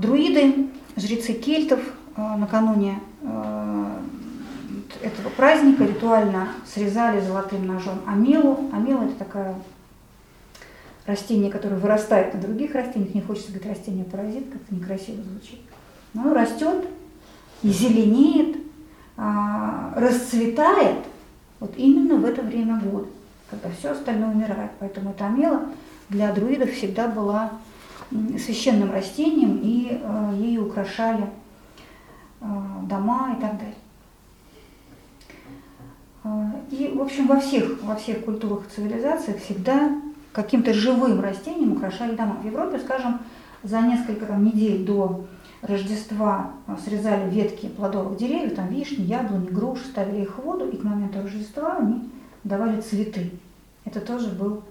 Друиды, 0.00 0.68
жрецы 0.94 1.32
кельтов 1.32 1.80
накануне 2.16 3.00
этого 5.02 5.28
праздника 5.30 5.84
ритуально 5.84 6.48
срезали 6.66 7.20
золотым 7.20 7.66
ножом 7.66 8.00
амелу. 8.06 8.70
Амела– 8.72 9.04
это 9.04 9.14
такая 9.14 9.54
растение, 11.06 11.50
которое 11.50 11.76
вырастает 11.76 12.34
на 12.34 12.40
других 12.40 12.74
растениях. 12.74 13.14
Не 13.14 13.22
хочется 13.22 13.52
говорить 13.52 13.70
растение-паразит, 13.70 14.50
как-то 14.50 14.74
некрасиво 14.74 15.22
звучит. 15.22 15.60
Но 16.14 16.22
оно 16.22 16.34
растет 16.34 16.86
и 17.62 17.68
зеленеет, 17.68 18.56
а, 19.16 19.92
расцветает 19.96 20.98
вот 21.60 21.72
именно 21.76 22.16
в 22.16 22.24
это 22.24 22.42
время 22.42 22.78
года, 22.80 23.08
когда 23.50 23.70
все 23.70 23.90
остальное 23.90 24.30
умирает. 24.30 24.70
Поэтому 24.78 25.10
эта 25.10 25.26
амела 25.26 25.62
для 26.08 26.32
друидов 26.32 26.70
всегда 26.70 27.08
была 27.08 27.52
священным 28.10 28.92
растением, 28.92 29.60
и 29.62 30.00
э, 30.00 30.34
ею 30.38 30.66
украшали 30.66 31.26
э, 32.40 32.46
дома 32.82 33.34
и 33.36 33.40
так 33.40 33.58
далее. 33.58 33.74
А, 36.26 36.50
и, 36.70 36.88
в 36.88 37.00
общем, 37.00 37.28
во 37.28 37.38
всех, 37.38 37.82
во 37.82 37.94
всех 37.94 38.24
культурах 38.24 38.66
и 38.66 38.74
цивилизациях 38.74 39.40
всегда 39.40 39.92
каким-то 40.32 40.74
живым 40.74 41.20
растением 41.20 41.72
украшали 41.72 42.16
дома. 42.16 42.38
В 42.42 42.46
Европе, 42.46 42.80
скажем, 42.80 43.20
за 43.62 43.80
несколько 43.80 44.26
там, 44.26 44.44
недель 44.44 44.84
до 44.84 45.24
Рождества 45.62 46.50
а, 46.66 46.76
срезали 46.84 47.30
ветки 47.30 47.66
плодовых 47.68 48.18
деревьев, 48.18 48.56
там 48.56 48.68
вишни, 48.68 49.04
яблони, 49.04 49.46
груши, 49.46 49.84
ставили 49.84 50.22
их 50.22 50.36
в 50.36 50.42
воду, 50.42 50.68
и 50.68 50.76
к 50.76 50.82
моменту 50.82 51.22
Рождества 51.22 51.76
они 51.76 52.10
давали 52.42 52.80
цветы. 52.80 53.30
Это 53.84 54.00
тоже 54.00 54.28
был 54.28 54.64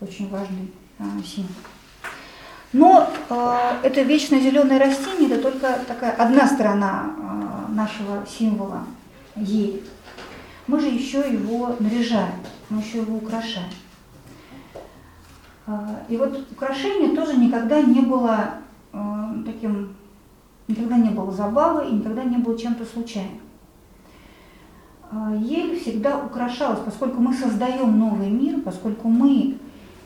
очень 0.00 0.28
важный 0.28 0.70
а, 0.98 1.04
символ. 1.24 1.54
Но 2.72 3.10
э, 3.28 3.58
это 3.82 4.02
вечно 4.02 4.38
зеленое 4.38 4.78
растение 4.78 5.28
это 5.28 5.42
только 5.42 5.80
такая 5.88 6.12
одна 6.12 6.46
сторона 6.46 7.10
э, 7.68 7.72
нашего 7.72 8.24
символа 8.28 8.84
ели 9.34 9.82
мы 10.70 10.78
же 10.78 10.86
еще 10.86 11.18
его 11.18 11.74
наряжаем, 11.80 12.34
мы 12.68 12.80
еще 12.80 12.98
его 12.98 13.16
украшаем. 13.16 13.70
А, 15.66 16.02
и 16.08 16.16
вот 16.16 16.46
украшение 16.52 17.16
тоже 17.16 17.36
никогда 17.36 17.82
не 17.82 18.00
было 18.02 18.54
а, 18.92 19.34
таким, 19.44 19.96
никогда 20.68 20.96
не 20.96 21.10
было 21.10 21.32
забавой 21.32 21.90
и 21.90 21.94
никогда 21.94 22.22
не 22.22 22.36
было 22.36 22.56
чем-то 22.56 22.84
случайным. 22.84 23.40
А, 25.10 25.34
ель 25.34 25.80
всегда 25.80 26.24
украшалась, 26.24 26.80
поскольку 26.84 27.20
мы 27.20 27.34
создаем 27.34 27.98
новый 27.98 28.30
мир, 28.30 28.60
поскольку 28.60 29.08
мы 29.08 29.58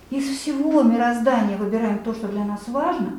из 0.08 0.24
всего 0.24 0.82
мироздания 0.82 1.58
выбираем 1.58 1.98
то, 1.98 2.14
что 2.14 2.28
для 2.28 2.44
нас 2.44 2.66
важно, 2.68 3.16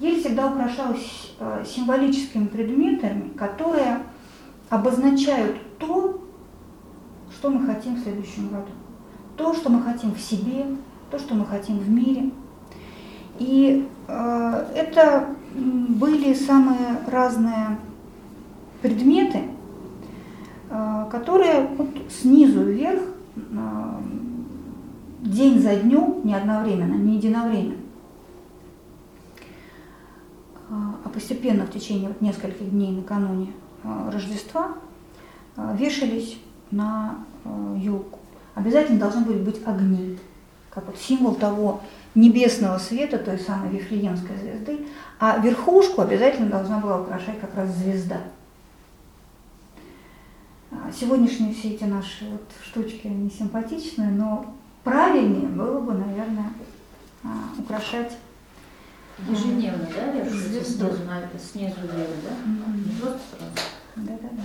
ель 0.00 0.18
всегда 0.20 0.48
украшалась 0.48 1.32
символическими 1.64 2.46
предметами, 2.46 3.28
которые 3.36 4.00
обозначают 4.68 5.56
то, 5.78 6.23
что 7.44 7.50
мы 7.50 7.66
хотим 7.66 7.96
в 7.96 8.00
следующем 8.00 8.48
году. 8.48 8.70
То, 9.36 9.52
что 9.52 9.68
мы 9.68 9.82
хотим 9.82 10.14
в 10.14 10.18
себе, 10.18 10.64
то, 11.10 11.18
что 11.18 11.34
мы 11.34 11.44
хотим 11.44 11.78
в 11.78 11.90
мире. 11.90 12.30
И 13.38 13.86
э, 14.08 14.66
это 14.74 15.28
были 15.52 16.32
самые 16.32 17.00
разные 17.06 17.76
предметы, 18.80 19.42
э, 20.70 21.06
которые 21.10 21.66
вот 21.76 21.90
снизу 22.08 22.62
вверх, 22.62 23.02
э, 23.36 23.40
день 25.20 25.60
за 25.60 25.76
днем, 25.76 26.22
не 26.24 26.34
одновременно, 26.34 26.94
не 26.94 27.16
единовременно, 27.16 27.74
э, 30.70 30.72
а 31.04 31.08
постепенно 31.12 31.66
в 31.66 31.70
течение 31.70 32.10
нескольких 32.20 32.70
дней 32.70 32.90
накануне 32.90 33.52
э, 33.82 34.10
Рождества 34.10 34.76
э, 35.58 35.76
вешались 35.78 36.38
на 36.70 37.18
елку. 37.44 38.18
Обязательно 38.54 38.98
должны 38.98 39.24
были 39.24 39.38
быть 39.38 39.60
огни, 39.66 40.18
как 40.70 40.86
вот 40.86 40.98
символ 40.98 41.34
того 41.34 41.80
небесного 42.14 42.78
света, 42.78 43.18
той 43.18 43.38
самой 43.38 43.70
Вифлеемской 43.70 44.36
звезды, 44.36 44.86
а 45.18 45.38
верхушку 45.38 46.02
обязательно 46.02 46.48
должна 46.48 46.78
была 46.78 47.00
украшать 47.00 47.40
как 47.40 47.54
раз 47.56 47.70
звезда. 47.70 48.20
А 50.70 50.90
сегодняшние 50.92 51.54
все 51.54 51.70
эти 51.70 51.84
наши 51.84 52.28
вот 52.30 52.44
штучки, 52.64 53.06
они 53.06 53.30
симпатичные, 53.30 54.10
но 54.10 54.54
правильнее 54.82 55.48
было 55.48 55.80
бы, 55.80 55.94
наверное, 55.94 56.52
а, 57.22 57.28
украшать 57.58 58.12
Ежедневно, 59.28 59.88
да, 59.94 60.10
вешаются 60.10 60.64
снизу, 60.64 60.96
снизу 61.38 61.80
вверх, 61.82 62.10
да? 62.24 62.30
Mm-hmm. 62.44 62.88
Не 62.88 63.00
просто 63.00 63.20
сразу. 63.30 63.52
Да-да-да. 63.96 64.42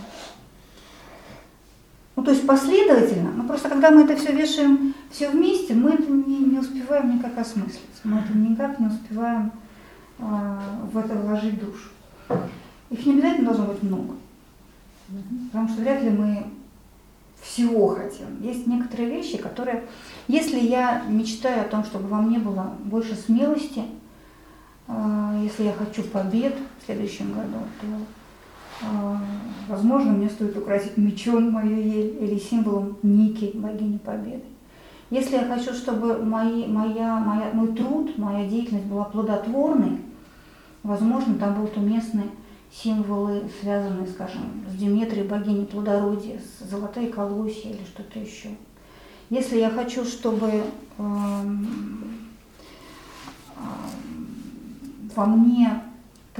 Ну, 2.19 2.25
то 2.25 2.31
есть 2.31 2.45
последовательно, 2.45 3.31
но 3.31 3.45
просто 3.45 3.69
когда 3.69 3.91
мы 3.91 4.03
это 4.03 4.17
все 4.17 4.33
вешаем 4.33 4.93
все 5.09 5.29
вместе, 5.29 5.73
мы 5.73 5.91
это 5.91 6.11
не, 6.11 6.39
не 6.39 6.59
успеваем 6.59 7.15
никак 7.15 7.37
осмыслить, 7.37 7.79
мы 8.03 8.19
это 8.19 8.37
никак 8.37 8.77
не 8.77 8.87
успеваем 8.87 9.53
э, 10.17 10.59
в 10.91 10.97
это 10.97 11.15
вложить 11.15 11.57
душу. 11.57 11.91
Их 12.89 13.05
не 13.05 13.13
обязательно 13.13 13.45
должно 13.45 13.67
быть 13.67 13.81
много, 13.83 14.15
потому 15.53 15.69
что 15.69 15.81
вряд 15.81 16.03
ли 16.03 16.09
мы 16.09 16.47
всего 17.41 17.87
хотим. 17.95 18.41
Есть 18.41 18.67
некоторые 18.67 19.11
вещи, 19.11 19.37
которые, 19.37 19.85
если 20.27 20.59
я 20.59 21.03
мечтаю 21.07 21.61
о 21.61 21.69
том, 21.69 21.85
чтобы 21.85 22.09
во 22.09 22.21
мне 22.21 22.37
было 22.37 22.73
больше 22.83 23.15
смелости, 23.15 23.85
э, 24.89 25.41
если 25.41 25.63
я 25.63 25.71
хочу 25.71 26.03
побед 26.03 26.55
в 26.81 26.85
следующем 26.85 27.31
году, 27.31 27.59
то 27.79 27.87
возможно, 29.67 30.11
мне 30.11 30.29
стоит 30.29 30.57
украсить 30.57 30.97
мечом 30.97 31.51
мою 31.51 31.75
ель 31.75 32.17
или 32.21 32.39
символом 32.39 32.97
Ники, 33.03 33.51
богини 33.53 33.97
Победы. 33.97 34.43
Если 35.09 35.35
я 35.37 35.45
хочу, 35.45 35.73
чтобы 35.73 36.23
мои, 36.23 36.67
моя, 36.67 37.17
моя, 37.19 37.51
мой 37.51 37.73
труд, 37.75 38.17
моя 38.17 38.47
деятельность 38.47 38.85
была 38.85 39.05
плодотворной, 39.05 39.97
возможно, 40.83 41.35
там 41.35 41.55
будут 41.55 41.77
уместны 41.77 42.25
символы, 42.71 43.49
связанные, 43.59 44.07
скажем, 44.07 44.63
с 44.69 44.75
Диметрией, 44.75 45.27
богиней 45.27 45.65
плодородия, 45.65 46.39
с 46.39 46.69
золотой 46.69 47.07
колосья 47.07 47.71
или 47.71 47.83
что-то 47.85 48.19
еще. 48.19 48.49
Если 49.31 49.57
я 49.57 49.71
хочу, 49.71 50.05
чтобы 50.05 50.47
э, 50.47 50.61
э, 50.97 51.03
во 55.15 55.25
мне 55.25 55.83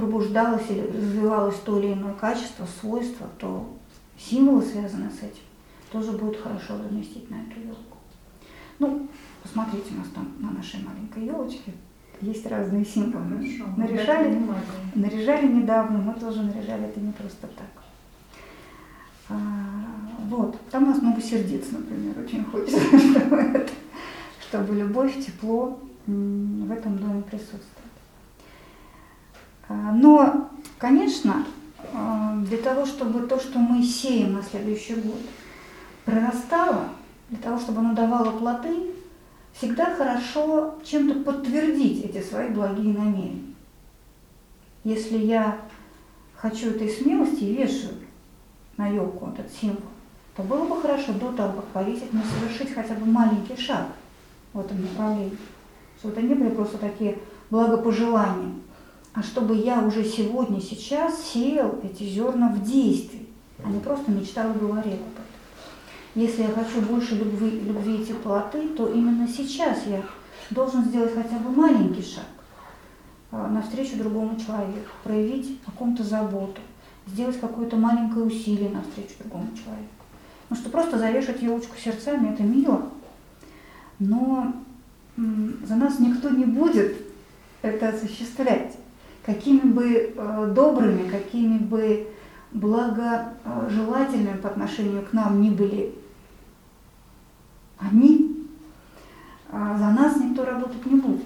пробуждалось 0.00 0.70
или 0.70 0.80
развивалось 0.80 1.56
то 1.64 1.78
или 1.78 1.92
иное 1.92 2.14
качество, 2.14 2.66
свойство, 2.80 3.26
то 3.38 3.68
символы, 4.18 4.62
связанные 4.62 5.10
с 5.10 5.18
этим, 5.18 5.44
тоже 5.92 6.12
будет 6.12 6.40
хорошо 6.40 6.78
заместить 6.78 7.30
на 7.30 7.34
эту 7.34 7.60
елку. 7.60 7.98
Ну, 8.78 9.08
посмотрите, 9.42 9.92
у 9.94 9.98
нас 9.98 10.08
там 10.14 10.32
на 10.38 10.50
нашей 10.52 10.80
маленькой 10.82 11.26
елочке 11.26 11.72
есть 12.22 12.46
разные 12.46 12.84
символы. 12.84 13.36
Хорошо. 13.36 13.64
Наряжали, 13.76 14.42
наряжали 14.94 15.46
недавно, 15.48 15.98
мы 15.98 16.14
тоже 16.14 16.42
наряжали 16.42 16.84
это 16.84 17.00
не 17.00 17.12
просто 17.12 17.46
так. 17.46 17.84
А, 19.28 19.36
вот, 20.28 20.56
там 20.70 20.84
у 20.84 20.86
нас 20.86 21.02
много 21.02 21.20
сердец, 21.20 21.66
например, 21.70 22.18
очень 22.18 22.44
хочется, 22.44 22.80
чтобы, 22.98 23.66
чтобы 24.48 24.74
любовь, 24.74 25.24
тепло 25.24 25.78
в 26.06 26.72
этом 26.72 26.98
доме 26.98 27.22
присутствовало. 27.22 27.79
А, 29.70 29.92
но, 29.92 30.50
конечно, 30.78 31.46
а, 31.94 32.34
для 32.38 32.58
того, 32.58 32.84
чтобы 32.84 33.28
то, 33.28 33.38
что 33.38 33.60
мы 33.60 33.84
сеем 33.84 34.32
на 34.32 34.42
следующий 34.42 34.96
год, 34.96 35.20
прорастало, 36.04 36.88
для 37.28 37.38
того, 37.38 37.60
чтобы 37.60 37.78
оно 37.78 37.94
давало 37.94 38.36
плоды, 38.36 38.90
всегда 39.52 39.94
хорошо 39.94 40.74
чем-то 40.84 41.20
подтвердить 41.20 42.04
эти 42.04 42.20
свои 42.20 42.48
благие 42.48 42.98
намерения. 42.98 43.54
Если 44.82 45.18
я 45.18 45.56
хочу 46.34 46.70
этой 46.70 46.88
смелости 46.88 47.44
и 47.44 47.54
вешаю 47.54 47.94
на 48.76 48.88
елку 48.88 49.30
этот 49.30 49.52
символ, 49.52 49.82
то 50.34 50.42
было 50.42 50.64
бы 50.64 50.82
хорошо 50.82 51.12
до 51.12 51.30
того, 51.30 51.52
как 51.52 51.66
повесить, 51.66 52.12
но 52.12 52.22
совершить 52.24 52.74
хотя 52.74 52.94
бы 52.94 53.06
маленький 53.06 53.56
шаг 53.56 53.86
в 54.52 54.58
этом 54.58 54.82
направлении. 54.82 55.38
Чтобы 55.98 56.14
это 56.14 56.22
не 56.22 56.34
были 56.34 56.48
просто 56.48 56.78
такие 56.78 57.18
благопожелания, 57.50 58.54
а 59.12 59.22
чтобы 59.22 59.56
я 59.56 59.80
уже 59.80 60.04
сегодня, 60.04 60.60
сейчас 60.60 61.22
сеял 61.24 61.78
эти 61.82 62.04
зерна 62.04 62.48
в 62.48 62.62
действии, 62.62 63.26
а 63.64 63.68
не 63.68 63.80
просто 63.80 64.10
мечтал 64.10 64.50
и 64.50 64.58
говорил 64.58 64.92
об 64.92 65.00
этом. 65.00 65.24
Если 66.14 66.42
я 66.42 66.48
хочу 66.48 66.80
больше 66.80 67.16
любви, 67.16 67.60
любви 67.60 68.02
и 68.02 68.04
теплоты, 68.04 68.68
то 68.68 68.88
именно 68.88 69.26
сейчас 69.28 69.86
я 69.86 70.02
должен 70.50 70.84
сделать 70.84 71.14
хотя 71.14 71.38
бы 71.38 71.50
маленький 71.50 72.02
шаг 72.02 72.24
а, 73.30 73.48
навстречу 73.48 73.96
другому 73.96 74.38
человеку, 74.38 74.90
проявить 75.04 75.60
о 75.66 75.70
ком-то 75.70 76.02
заботу, 76.02 76.60
сделать 77.06 77.38
какое-то 77.38 77.76
маленькое 77.76 78.24
усилие 78.24 78.70
навстречу 78.70 79.14
другому 79.20 79.48
человеку. 79.56 79.88
Потому 80.48 80.62
что 80.62 80.70
просто 80.70 80.98
завешать 80.98 81.42
елочку 81.42 81.76
сердцами– 81.76 82.32
это 82.32 82.42
мило, 82.42 82.90
но 84.00 84.52
за 85.16 85.76
нас 85.76 86.00
никто 86.00 86.30
не 86.30 86.44
будет 86.44 86.96
это 87.62 87.90
осуществлять. 87.90 88.76
Какими 89.24 89.60
бы 89.60 90.14
э, 90.16 90.52
добрыми, 90.54 91.08
какими 91.08 91.58
бы 91.58 92.06
благожелательными 92.52 94.38
по 94.38 94.48
отношению 94.48 95.04
к 95.04 95.12
нам 95.12 95.40
ни 95.40 95.50
были 95.50 95.94
они, 97.78 98.46
а 99.50 99.76
за 99.78 99.90
нас 99.90 100.16
никто 100.16 100.44
работать 100.44 100.84
не 100.86 101.00
будет. 101.00 101.24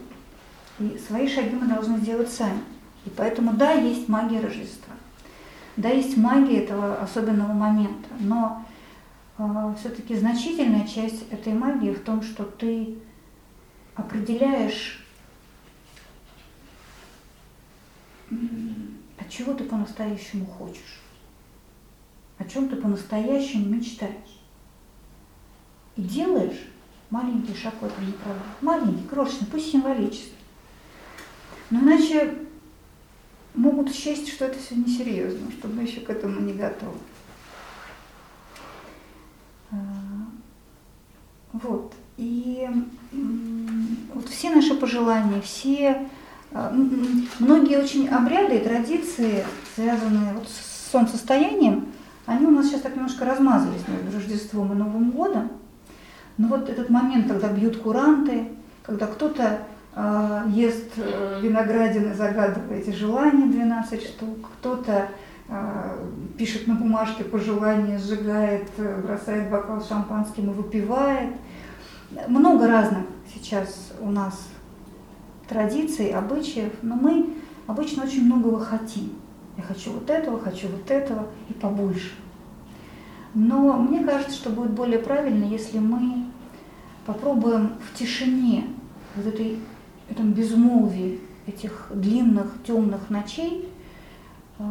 И 0.78 1.00
свои 1.06 1.28
шаги 1.28 1.54
мы 1.54 1.66
должны 1.66 1.98
сделать 1.98 2.30
сами. 2.30 2.60
И 3.04 3.10
поэтому, 3.10 3.52
да, 3.52 3.72
есть 3.72 4.08
магия 4.08 4.40
Рождества. 4.40 4.94
Да, 5.76 5.88
есть 5.88 6.16
магия 6.16 6.64
этого 6.64 6.96
особенного 6.96 7.52
момента. 7.52 8.08
Но 8.20 8.64
э, 9.38 9.74
все-таки 9.78 10.16
значительная 10.16 10.86
часть 10.86 11.30
этой 11.30 11.52
магии 11.52 11.92
в 11.92 12.02
том, 12.02 12.22
что 12.22 12.44
ты 12.44 12.96
определяешь, 13.94 15.03
от 19.18 19.30
чего 19.30 19.54
ты 19.54 19.64
по-настоящему 19.64 20.46
хочешь, 20.46 21.00
о 22.38 22.44
чем 22.44 22.68
ты 22.68 22.76
по-настоящему 22.76 23.66
мечтаешь. 23.66 24.40
И 25.96 26.02
делаешь 26.02 26.68
маленький 27.10 27.54
шаг 27.54 27.74
в 27.80 27.84
этом 27.84 28.04
направлении. 28.04 28.44
Маленький, 28.60 29.08
крошечный, 29.08 29.46
пусть 29.46 29.70
символический. 29.70 30.32
Но 31.70 31.80
иначе 31.80 32.34
могут 33.54 33.92
счесть, 33.94 34.28
что 34.28 34.46
это 34.46 34.58
все 34.58 34.74
несерьезно, 34.74 35.50
что 35.52 35.68
мы 35.68 35.82
еще 35.82 36.00
к 36.00 36.10
этому 36.10 36.40
не 36.40 36.52
готовы. 36.52 36.98
А, 39.70 39.76
вот. 41.52 41.94
И 42.16 42.68
вот 44.12 44.28
все 44.28 44.50
наши 44.50 44.74
пожелания, 44.74 45.40
все 45.40 45.90
а, 45.90 46.08
многие 46.54 47.78
очень 47.78 48.08
обряды 48.08 48.56
и 48.56 48.64
традиции, 48.64 49.44
связанные 49.74 50.34
вот 50.34 50.48
с 50.48 50.92
солнцестоянием, 50.92 51.88
они 52.26 52.46
у 52.46 52.50
нас 52.50 52.66
сейчас 52.66 52.82
так 52.82 52.94
немножко 52.94 53.24
размазались 53.24 53.86
между 53.88 54.16
Рождеством 54.16 54.72
и 54.72 54.76
Новым 54.76 55.10
годом. 55.10 55.50
Но 56.38 56.48
вот 56.48 56.68
этот 56.68 56.88
момент, 56.90 57.28
когда 57.28 57.48
бьют 57.48 57.78
куранты, 57.78 58.48
когда 58.82 59.06
кто-то 59.06 59.58
э, 59.94 60.44
ест 60.48 60.96
виноградины, 60.96 62.14
загадывая 62.14 62.78
эти 62.78 62.90
желания 62.90 63.46
12 63.46 64.02
штук, 64.02 64.50
кто-то 64.58 65.08
э, 65.48 66.08
пишет 66.38 66.66
на 66.66 66.74
бумажке 66.74 67.24
пожелания, 67.24 67.98
сжигает, 67.98 68.68
э, 68.78 69.02
бросает 69.02 69.50
бокал 69.50 69.84
шампанским 69.84 70.50
и 70.50 70.54
выпивает. 70.54 71.34
Много 72.28 72.68
разных 72.68 73.04
сейчас 73.34 73.92
у 74.00 74.10
нас 74.10 74.48
традиций, 75.48 76.10
обычаев, 76.10 76.72
но 76.82 76.94
мы 76.94 77.34
обычно 77.66 78.04
очень 78.04 78.24
многого 78.24 78.60
хотим. 78.60 79.12
Я 79.56 79.62
хочу 79.62 79.92
вот 79.92 80.10
этого, 80.10 80.40
хочу 80.40 80.68
вот 80.68 80.90
этого 80.90 81.26
и 81.48 81.52
побольше. 81.52 82.12
Но 83.34 83.74
мне 83.78 84.04
кажется, 84.04 84.34
что 84.34 84.50
будет 84.50 84.70
более 84.70 84.98
правильно, 84.98 85.44
если 85.44 85.78
мы 85.78 86.26
попробуем 87.04 87.72
в 87.80 87.98
тишине, 87.98 88.68
в 89.16 89.26
этой, 89.26 89.58
этом 90.08 90.32
безмолвии 90.32 91.20
этих 91.46 91.88
длинных 91.92 92.62
темных 92.66 93.10
ночей 93.10 93.68
э, 94.58 94.64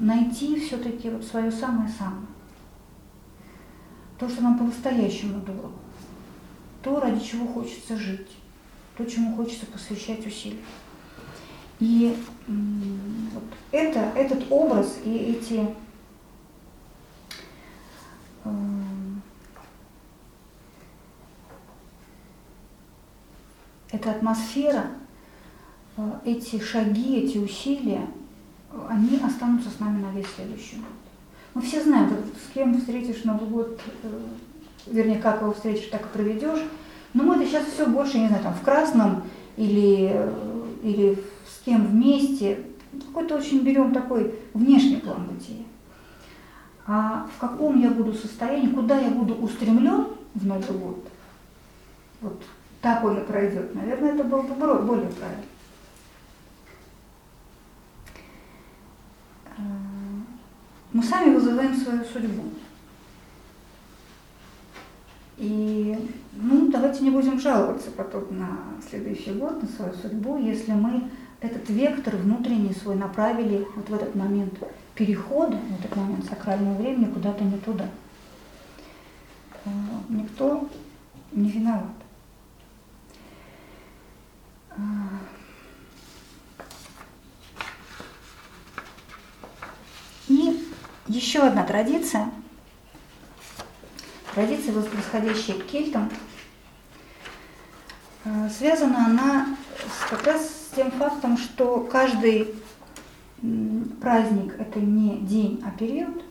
найти 0.00 0.58
все-таки 0.60 1.10
вот 1.10 1.24
свое 1.24 1.50
самое-самое. 1.50 2.26
То, 4.18 4.28
что 4.28 4.42
нам 4.42 4.58
по-настоящему 4.58 5.40
дорого. 5.40 5.72
То, 6.82 7.00
ради 7.00 7.22
чего 7.22 7.46
хочется 7.46 7.96
жить. 7.96 8.30
То, 8.96 9.04
чему 9.04 9.36
хочется 9.36 9.66
посвящать 9.66 10.26
усилия. 10.26 10.58
И 11.80 12.16
вот 12.46 13.44
это, 13.72 13.98
этот 14.14 14.44
образ 14.50 14.98
и 15.04 15.10
эти 15.16 15.74
Эм, 18.44 19.22
эта 23.90 24.10
атмосфера, 24.10 24.86
э, 25.96 26.10
эти 26.26 26.60
шаги, 26.60 27.20
эти 27.20 27.38
усилия, 27.38 28.06
они 28.88 29.18
останутся 29.18 29.70
с 29.70 29.80
нами 29.80 30.02
на 30.02 30.10
весь 30.10 30.26
следующий 30.34 30.76
год. 30.76 30.86
Мы 31.54 31.62
все 31.62 31.82
знаем, 31.82 32.10
с 32.10 32.52
кем 32.52 32.78
встретишь 32.78 33.24
Новый 33.24 33.48
год, 33.48 33.80
э, 34.02 34.20
вернее, 34.86 35.20
как 35.20 35.40
его 35.40 35.54
встретишь, 35.54 35.88
так 35.88 36.02
и 36.02 36.08
проведешь. 36.08 36.60
Но 37.14 37.22
мы 37.22 37.36
это 37.36 37.46
сейчас 37.46 37.64
все 37.66 37.86
больше, 37.86 38.18
не 38.18 38.28
знаю, 38.28 38.42
там 38.42 38.54
в 38.54 38.62
красном 38.62 39.22
или, 39.56 40.30
или 40.82 41.18
с 41.48 41.64
кем 41.64 41.86
вместе. 41.86 42.58
Какой-то 43.06 43.36
очень 43.36 43.60
берем 43.60 43.92
такой 43.92 44.34
внешний 44.52 44.96
план 44.96 45.26
бытия 45.26 45.64
а 46.86 47.26
в 47.34 47.38
каком 47.38 47.80
я 47.80 47.90
буду 47.90 48.12
состоянии, 48.12 48.68
куда 48.68 48.98
я 48.98 49.10
буду 49.10 49.34
устремлен 49.34 50.08
в 50.34 50.46
Новый 50.46 50.78
год, 50.78 51.08
вот 52.20 52.42
так 52.82 53.02
он 53.04 53.18
и 53.18 53.24
пройдет, 53.24 53.74
наверное, 53.74 54.14
это 54.14 54.24
было 54.24 54.42
бы 54.42 54.82
более 54.82 55.08
правильно. 55.08 55.44
Э, 59.56 59.62
мы 60.92 61.02
сами 61.02 61.34
вызываем 61.34 61.74
свою 61.74 62.04
судьбу. 62.04 62.42
И 65.44 65.98
ну, 66.32 66.70
давайте 66.70 67.04
не 67.04 67.10
будем 67.10 67.38
жаловаться 67.38 67.90
потом 67.90 68.38
на 68.38 68.58
следующий 68.88 69.32
год, 69.32 69.62
на 69.62 69.68
свою 69.68 69.92
судьбу, 69.92 70.38
если 70.38 70.72
мы 70.72 71.10
этот 71.42 71.68
вектор 71.68 72.16
внутренний 72.16 72.72
свой 72.72 72.94
направили 72.96 73.66
вот 73.76 73.90
в 73.90 73.94
этот 73.94 74.14
момент 74.14 74.54
перехода, 74.94 75.58
в 75.58 75.80
этот 75.80 75.94
момент 75.96 76.24
сакрального 76.24 76.80
времени 76.80 77.12
куда-то 77.12 77.44
не 77.44 77.58
туда. 77.58 77.90
Э, 79.66 79.70
никто 80.08 80.66
не 81.32 81.50
виноват. 81.50 81.92
Э, 84.70 84.80
и 90.28 90.66
еще 91.06 91.40
одна 91.40 91.64
традиция, 91.64 92.30
традиция, 94.34 94.74
восходящая 94.74 95.58
к 95.58 95.66
кельтам, 95.66 96.10
э, 98.24 98.48
связана 98.50 99.06
она 99.06 99.46
как 100.10 100.26
раз 100.26 100.42
с 100.42 100.74
тем 100.74 100.90
фактом, 100.92 101.36
что 101.36 101.80
каждый 101.80 102.54
праздник– 104.00 104.54
это 104.58 104.80
не 104.80 105.18
день, 105.18 105.62
а 105.64 105.70
период, 105.70 106.24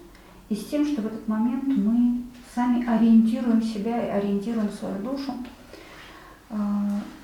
и 0.50 0.56
с 0.56 0.66
тем, 0.66 0.86
что 0.86 1.02
в 1.02 1.08
этот 1.08 1.28
момент 1.28 1.66
мы 1.66 2.24
сами 2.54 2.86
ориентируем 2.88 3.62
себя 3.62 4.06
и 4.06 4.10
ориентируем 4.10 4.70
свою 4.70 4.98
душу 5.00 5.34
э, 6.50 6.56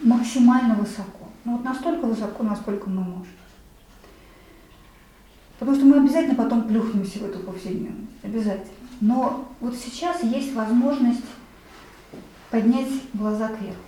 максимально 0.02 0.76
высоко. 0.76 1.30
Ну 1.46 1.54
вот 1.54 1.64
настолько 1.64 2.06
высоко, 2.06 2.44
насколько 2.44 2.90
мы 2.90 3.02
можем. 3.02 3.28
Потому 5.58 5.76
что 5.76 5.86
мы 5.86 5.98
обязательно 5.98 6.36
потом 6.36 6.64
плюхнемся 6.64 7.20
в 7.20 7.24
эту 7.24 7.40
повседневность. 7.40 8.24
Обязательно. 8.24 8.79
Но 9.02 9.47
вот 9.60 9.76
сейчас 9.76 10.24
есть 10.24 10.54
возможность 10.54 11.24
поднять 12.50 12.89
глаза 13.14 13.47
кверху. 13.47 13.80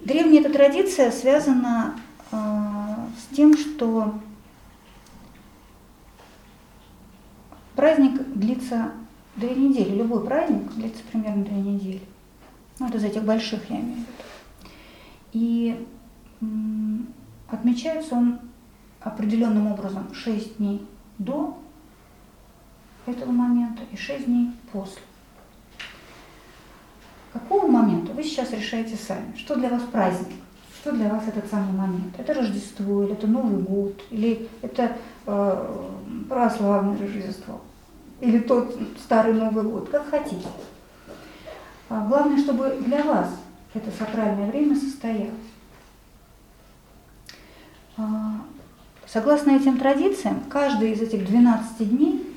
Древняя 0.00 0.40
эта 0.40 0.52
традиция 0.52 1.10
связана 1.10 1.94
э, 2.32 2.36
с 2.36 3.34
тем, 3.34 3.56
что 3.56 4.14
Праздник 7.80 8.20
длится 8.34 8.92
две 9.36 9.54
недели. 9.54 9.96
Любой 9.96 10.22
праздник 10.22 10.70
длится 10.74 11.02
примерно 11.10 11.46
две 11.46 11.56
недели. 11.56 12.02
Ну, 12.78 12.88
это 12.88 12.98
из 12.98 13.04
этих 13.04 13.24
больших, 13.24 13.70
я 13.70 13.76
имею 13.80 13.94
в 13.94 13.98
виду. 14.00 14.06
И 15.32 15.86
м, 16.42 17.06
отмечается 17.48 18.16
он 18.16 18.38
определенным 19.00 19.68
образом 19.68 20.12
6 20.12 20.58
дней 20.58 20.86
до 21.16 21.58
этого 23.10 23.30
момента 23.30 23.82
и 23.90 23.96
6 23.96 24.26
дней 24.26 24.50
после. 24.72 25.02
Какого 27.32 27.66
момента 27.66 28.12
вы 28.12 28.22
сейчас 28.24 28.52
решаете 28.52 28.96
сами? 28.96 29.36
Что 29.36 29.54
для 29.54 29.68
вас 29.68 29.82
праздник? 29.82 30.34
Что 30.80 30.92
для 30.92 31.08
вас 31.08 31.22
этот 31.28 31.48
самый 31.50 31.72
момент? 31.72 32.18
Это 32.18 32.34
Рождество, 32.34 33.04
или 33.04 33.12
это 33.12 33.26
Новый 33.26 33.62
год, 33.62 34.02
или 34.10 34.48
это 34.62 34.96
э, 35.26 35.86
православное 36.28 36.98
Рождество, 36.98 37.60
или 38.20 38.38
тот 38.38 38.76
старый 38.98 39.34
Новый 39.34 39.62
год, 39.62 39.90
как 39.90 40.08
хотите. 40.08 40.48
А 41.88 42.06
главное, 42.06 42.38
чтобы 42.38 42.78
для 42.80 43.02
вас 43.04 43.28
это 43.74 43.90
сакральное 43.90 44.50
время 44.50 44.74
состоялось. 44.74 45.30
А, 47.96 48.40
согласно 49.06 49.50
этим 49.50 49.76
традициям, 49.76 50.40
каждый 50.48 50.92
из 50.92 51.02
этих 51.02 51.26
12 51.26 51.90
дней 51.90 52.29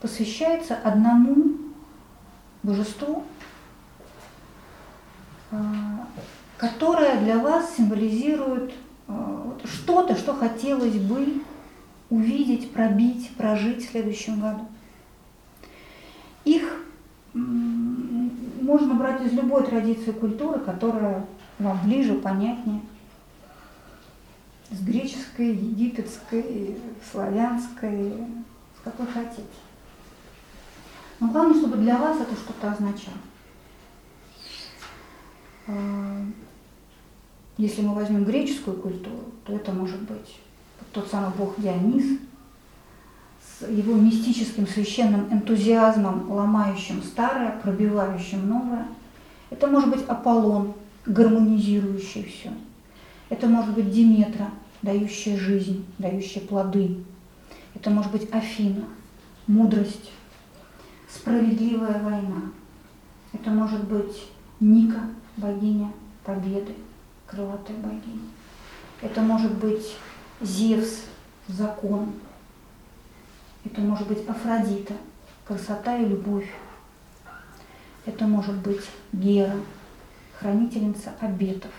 посвящается 0.00 0.76
одному 0.76 1.56
божеству, 2.62 3.24
а, 5.50 6.06
которое 6.56 7.20
для 7.20 7.38
вас 7.38 7.76
символизирует 7.76 8.72
а, 9.08 9.56
что-то, 9.64 10.16
что 10.16 10.34
хотелось 10.34 10.96
бы 10.96 11.42
увидеть, 12.08 12.72
пробить, 12.72 13.30
прожить 13.36 13.86
в 13.86 13.90
следующем 13.90 14.40
году. 14.40 14.66
Их 16.44 16.84
можно 17.32 18.94
брать 18.94 19.22
из 19.22 19.32
любой 19.32 19.64
традиции 19.64 20.10
культуры, 20.10 20.58
которая 20.60 21.24
вам 21.58 21.78
ближе, 21.84 22.14
понятнее. 22.14 22.80
С 24.70 24.80
греческой, 24.80 25.54
египетской, 25.54 26.76
славянской, 27.10 28.12
с 28.78 28.84
какой 28.84 29.06
хотите. 29.06 29.42
Но 31.20 31.28
главное, 31.28 31.58
чтобы 31.58 31.76
для 31.76 31.98
вас 31.98 32.18
это 32.18 32.34
что-то 32.34 32.72
означало. 32.72 33.16
А, 35.66 36.24
если 37.58 37.82
мы 37.82 37.94
возьмем 37.94 38.24
греческую 38.24 38.78
культуру, 38.78 39.26
то 39.44 39.52
это 39.54 39.70
может 39.70 40.00
быть 40.00 40.40
тот 40.92 41.08
самый 41.08 41.30
бог 41.36 41.54
Дионис 41.58 42.18
с 43.42 43.68
его 43.68 43.94
мистическим 43.94 44.66
священным 44.66 45.30
энтузиазмом, 45.30 46.30
ломающим 46.32 47.02
старое, 47.02 47.60
пробивающим 47.62 48.48
новое. 48.48 48.86
Это 49.50 49.66
может 49.66 49.90
быть 49.90 50.04
Аполлон, 50.08 50.72
гармонизирующий 51.04 52.24
все. 52.24 52.50
Это 53.28 53.46
может 53.46 53.74
быть 53.74 53.90
Диметра, 53.90 54.50
дающая 54.82 55.36
жизнь, 55.36 55.84
дающая 55.98 56.40
плоды. 56.40 57.04
Это 57.74 57.90
может 57.90 58.10
быть 58.10 58.32
Афина, 58.32 58.84
мудрость, 59.46 60.10
справедливая 61.12 62.02
война. 62.02 62.42
Это 63.32 63.50
может 63.50 63.84
быть 63.84 64.28
Ника, 64.60 65.00
богиня 65.36 65.92
победы, 66.24 66.74
крылатая 67.26 67.76
богиня. 67.76 68.28
Это 69.00 69.20
может 69.20 69.52
быть 69.58 69.96
Зевс, 70.40 71.04
закон. 71.48 72.12
Это 73.64 73.80
может 73.80 74.08
быть 74.08 74.26
Афродита, 74.28 74.94
красота 75.46 75.96
и 75.96 76.06
любовь. 76.06 76.50
Это 78.06 78.26
может 78.26 78.56
быть 78.56 78.82
Гера, 79.12 79.56
хранительница 80.38 81.12
обетов. 81.20 81.70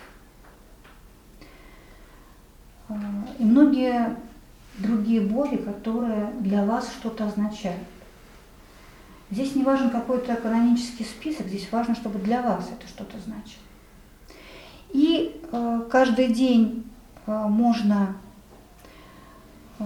А, 2.87 2.93
и 3.39 3.43
многие 3.43 4.15
другие 4.77 5.21
боги, 5.21 5.55
которые 5.55 6.31
для 6.39 6.63
вас 6.63 6.91
что-то 6.91 7.27
означают. 7.27 7.87
Здесь 9.31 9.55
не 9.55 9.63
важен 9.63 9.89
какой-то 9.89 10.35
канонический 10.35 11.05
список, 11.05 11.47
здесь 11.47 11.71
важно, 11.71 11.95
чтобы 11.95 12.19
для 12.19 12.41
вас 12.41 12.69
это 12.69 12.85
что-то 12.85 13.17
значило. 13.17 13.63
И 14.89 15.41
э, 15.51 15.87
каждый 15.89 16.33
день 16.33 16.83
э, 17.25 17.31
можно 17.47 18.17
э, 19.79 19.83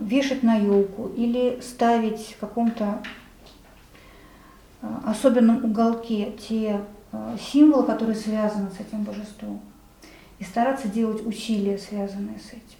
вешать 0.00 0.42
на 0.42 0.56
елку 0.56 1.08
или 1.08 1.60
ставить 1.60 2.36
в 2.36 2.38
каком-то 2.38 3.02
э, 4.80 4.86
особенном 5.04 5.62
уголке 5.66 6.32
те 6.48 6.80
э, 7.12 7.36
символы, 7.38 7.84
которые 7.84 8.16
связаны 8.16 8.70
с 8.70 8.80
этим 8.80 9.04
божеством, 9.04 9.60
и 10.38 10.44
стараться 10.44 10.88
делать 10.88 11.26
усилия, 11.26 11.76
связанные 11.76 12.38
с 12.38 12.48
этим. 12.48 12.78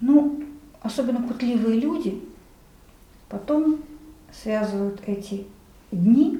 Ну, 0.00 0.42
особенно 0.80 1.26
путливые 1.26 1.80
люди 1.80 2.22
потом 3.28 3.82
связывают 4.32 5.00
эти 5.06 5.46
дни 5.90 6.38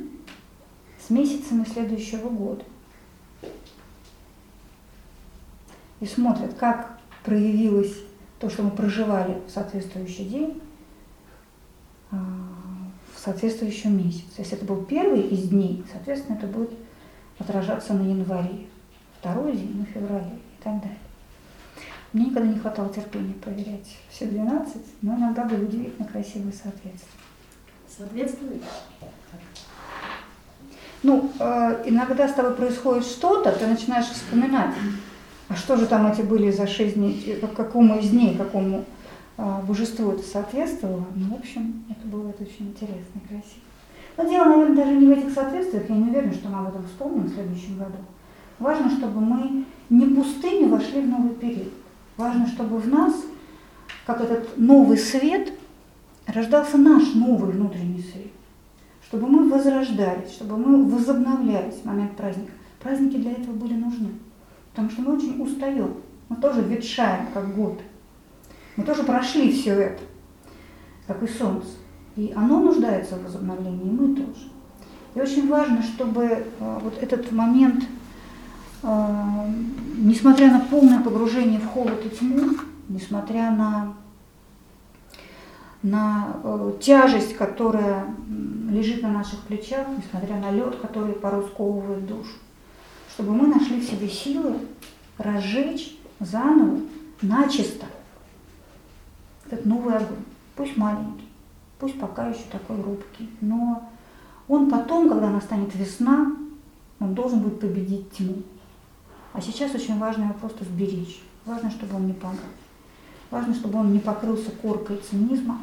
с 0.98 1.10
месяцами 1.10 1.64
следующего 1.64 2.28
года. 2.28 2.64
И 6.00 6.06
смотрят, 6.06 6.54
как 6.54 6.98
проявилось 7.24 7.94
то, 8.38 8.50
что 8.50 8.62
мы 8.62 8.70
проживали 8.70 9.40
в 9.46 9.50
соответствующий 9.50 10.26
день, 10.26 10.60
а, 12.10 12.16
в 13.14 13.18
соответствующем 13.18 13.96
месяце. 13.96 14.24
Если 14.38 14.56
это 14.56 14.66
был 14.66 14.84
первый 14.84 15.22
из 15.22 15.48
дней, 15.48 15.84
соответственно, 15.90 16.36
это 16.36 16.46
будет 16.46 16.70
отражаться 17.38 17.94
на 17.94 18.02
январе, 18.02 18.66
второй 19.18 19.56
день 19.56 19.78
на 19.78 19.86
феврале 19.86 20.36
и 20.36 20.62
так 20.62 20.80
далее. 20.80 20.98
Мне 22.14 22.26
никогда 22.26 22.48
не 22.48 22.60
хватало 22.60 22.94
терпения 22.94 23.34
проверять 23.34 23.98
все 24.08 24.26
12, 24.26 24.76
но 25.02 25.16
иногда 25.16 25.42
были 25.42 25.64
удивительно 25.64 26.06
красивые 26.06 26.52
соответствия. 26.52 27.10
Соответствует? 27.88 28.62
Ну, 31.02 31.28
э, 31.40 31.82
иногда 31.86 32.28
с 32.28 32.34
тобой 32.34 32.54
происходит 32.54 33.04
что-то, 33.04 33.50
ты 33.50 33.66
начинаешь 33.66 34.06
вспоминать, 34.06 34.74
а 35.48 35.56
что 35.56 35.76
же 35.76 35.86
там 35.86 36.06
эти 36.06 36.22
были 36.22 36.52
за 36.52 36.68
шесть 36.68 36.94
дней, 36.94 37.38
э, 37.42 37.46
какому 37.48 37.98
из 37.98 38.10
дней, 38.10 38.36
какому 38.36 38.84
э, 39.36 39.60
божеству 39.66 40.12
это 40.12 40.22
соответствовало. 40.22 41.04
Ну, 41.16 41.34
в 41.34 41.40
общем, 41.40 41.84
это 41.90 42.06
было 42.06 42.30
это 42.30 42.44
очень 42.44 42.68
интересно 42.68 43.20
и 43.24 43.28
красиво. 43.28 43.64
Но 44.16 44.28
дело, 44.28 44.44
наверное, 44.44 44.76
даже 44.76 44.96
не 44.96 45.06
в 45.08 45.10
этих 45.10 45.32
соответствиях, 45.32 45.90
я 45.90 45.96
не 45.96 46.10
уверена, 46.10 46.32
что 46.32 46.48
мы 46.48 46.58
об 46.60 46.68
этом 46.68 46.86
вспомним 46.86 47.24
в 47.24 47.34
следующем 47.34 47.76
году. 47.76 47.98
Важно, 48.60 48.88
чтобы 48.88 49.20
мы 49.20 49.64
не 49.90 50.06
пустыми 50.14 50.68
вошли 50.68 51.02
в 51.02 51.08
новый 51.08 51.34
период. 51.34 51.72
Важно, 52.16 52.46
чтобы 52.46 52.78
в 52.78 52.88
нас, 52.88 53.14
как 54.06 54.20
этот 54.20 54.56
новый 54.56 54.96
свет, 54.98 55.52
рождался 56.26 56.78
наш 56.78 57.14
новый 57.14 57.52
внутренний 57.52 58.02
свет. 58.02 58.32
Чтобы 59.06 59.26
мы 59.26 59.48
возрождались, 59.48 60.32
чтобы 60.32 60.56
мы 60.56 60.88
возобновлялись 60.88 61.74
в 61.74 61.84
момент 61.84 62.16
праздника. 62.16 62.52
Праздники 62.80 63.16
для 63.16 63.32
этого 63.32 63.52
были 63.52 63.74
нужны. 63.74 64.10
Потому 64.70 64.90
что 64.90 65.02
мы 65.02 65.16
очень 65.16 65.40
устаем. 65.42 65.96
Мы 66.28 66.36
тоже 66.36 66.62
ветшаем, 66.62 67.28
как 67.32 67.54
год. 67.54 67.80
Мы 68.76 68.84
тоже 68.84 69.02
прошли 69.02 69.52
все 69.52 69.72
это, 69.72 70.02
как 71.06 71.22
и 71.22 71.28
солнце. 71.28 71.68
И 72.16 72.32
оно 72.34 72.60
нуждается 72.60 73.16
в 73.16 73.24
возобновлении, 73.24 73.86
и 73.86 73.90
мы 73.90 74.16
тоже. 74.16 74.48
И 75.14 75.20
очень 75.20 75.48
важно, 75.48 75.82
чтобы 75.82 76.24
э, 76.24 76.44
вот 76.82 77.00
этот 77.00 77.30
момент 77.30 77.84
а, 78.82 79.46
несмотря 79.96 80.50
на 80.50 80.60
полное 80.60 81.00
погружение 81.00 81.60
в 81.60 81.66
холод 81.66 82.04
и 82.04 82.08
тьму, 82.08 82.56
несмотря 82.88 83.50
на, 83.50 83.94
на 85.82 86.36
э, 86.42 86.72
тяжесть, 86.80 87.36
которая 87.36 88.06
лежит 88.68 89.02
на 89.02 89.10
наших 89.10 89.40
плечах, 89.40 89.86
несмотря 89.96 90.36
на 90.36 90.50
лед, 90.50 90.76
который 90.76 91.14
порой 91.14 91.44
сковывает 91.44 92.06
душу, 92.06 92.32
чтобы 93.10 93.32
мы 93.32 93.46
нашли 93.46 93.80
в 93.80 93.84
себе 93.84 94.08
силы 94.08 94.56
разжечь 95.18 95.96
заново, 96.20 96.80
начисто 97.22 97.86
этот 99.46 99.64
новый 99.64 99.96
огонь. 99.96 100.24
Пусть 100.56 100.76
маленький, 100.76 101.28
пусть 101.78 101.98
пока 101.98 102.28
еще 102.28 102.42
такой 102.50 102.80
рубкий, 102.80 103.30
но 103.40 103.88
он 104.48 104.70
потом, 104.70 105.08
когда 105.08 105.30
настанет 105.30 105.74
весна, 105.74 106.32
он 107.00 107.14
должен 107.14 107.40
будет 107.40 107.60
победить 107.60 108.10
тьму. 108.12 108.36
А 109.34 109.40
сейчас 109.40 109.74
очень 109.74 109.98
важно 109.98 110.24
его 110.24 110.34
просто 110.34 110.64
сберечь. 110.64 111.20
Важно, 111.44 111.68
чтобы 111.70 111.96
он 111.96 112.06
не 112.06 112.12
погас. 112.12 112.38
Важно, 113.32 113.52
чтобы 113.52 113.80
он 113.80 113.92
не 113.92 113.98
покрылся 113.98 114.50
коркой 114.62 114.98
цинизма. 114.98 115.58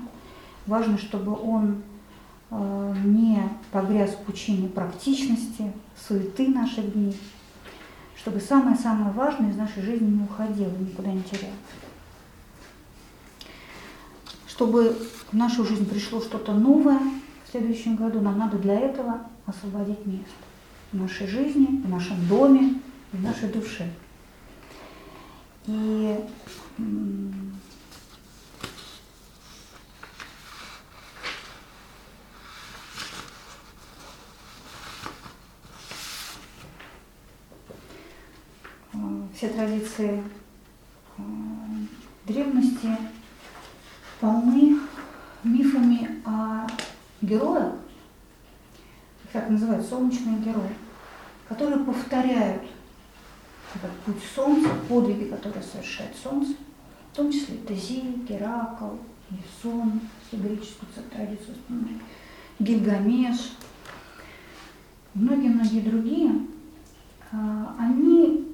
Важно, 0.67 0.97
чтобы 0.97 1.33
он 1.41 1.81
э, 2.49 2.95
не 3.05 3.41
погряз 3.71 4.11
в 4.11 4.17
пучине 4.25 4.67
практичности, 4.67 5.71
суеты 6.05 6.49
наших 6.49 6.93
дней. 6.93 7.17
Чтобы 8.17 8.41
самое-самое 8.41 9.11
важное 9.13 9.51
из 9.51 9.55
нашей 9.55 9.81
жизни 9.83 10.17
не 10.17 10.23
уходило, 10.25 10.71
никуда 10.77 11.13
не 11.13 11.23
терялось. 11.23 11.55
Чтобы 14.47 14.97
в 15.29 15.33
нашу 15.33 15.65
жизнь 15.65 15.89
пришло 15.89 16.19
что-то 16.19 16.53
новое 16.53 16.99
в 17.45 17.51
следующем 17.51 17.95
году, 17.95 18.19
нам 18.19 18.37
надо 18.37 18.57
для 18.57 18.77
этого 18.77 19.21
освободить 19.45 20.05
место 20.05 20.29
в 20.91 20.97
нашей 20.97 21.25
жизни, 21.25 21.81
в 21.85 21.89
нашем 21.89 22.27
доме, 22.27 22.81
в 23.11 23.21
нашей 23.21 23.49
душе. 23.49 23.89
И 25.67 26.17
все 39.35 39.49
традиции 39.49 40.23
древности 42.25 42.95
полны 44.19 44.79
мифами 45.43 46.21
о 46.25 46.67
героях, 47.21 47.73
их 49.23 49.31
так 49.31 49.49
называют 49.49 49.85
солнечные 49.85 50.37
герои, 50.37 50.75
которые 51.49 51.83
повторяют 51.83 52.61
солнца, 54.35 54.69
подвиги, 54.87 55.25
которые 55.25 55.63
совершает 55.63 56.15
солнце, 56.15 56.53
в 57.11 57.15
том 57.15 57.31
числе 57.31 57.57
Тезей, 57.57 58.23
Геракл, 58.27 58.95
Ясон, 59.29 60.01
если 60.31 60.47
греческую 60.47 60.91
традицию 61.11 61.55
вспоминать, 61.55 62.01
Гильгамеш, 62.59 63.53
многие-многие 65.13 65.81
другие, 65.81 66.31
а, 67.31 67.75
они 67.79 68.51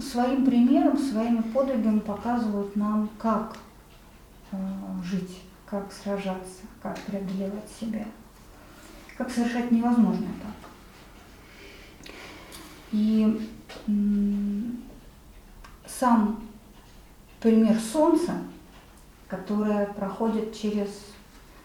своим 0.00 0.44
примером, 0.44 0.98
своими 0.98 1.40
подвигами 1.40 2.00
показывают 2.00 2.74
нам, 2.76 3.08
как 3.18 3.56
э, 4.52 4.56
жить, 5.04 5.42
как 5.66 5.92
сражаться, 5.92 6.62
как 6.82 6.98
преодолевать 7.00 7.68
себя, 7.80 8.06
как 9.16 9.30
совершать 9.30 9.70
невозможное 9.70 10.32
так. 10.42 10.70
И 12.92 13.50
сам 15.86 16.40
пример 17.40 17.78
Солнца, 17.80 18.38
которое 19.28 19.86
проходит 19.86 20.54
через... 20.54 20.88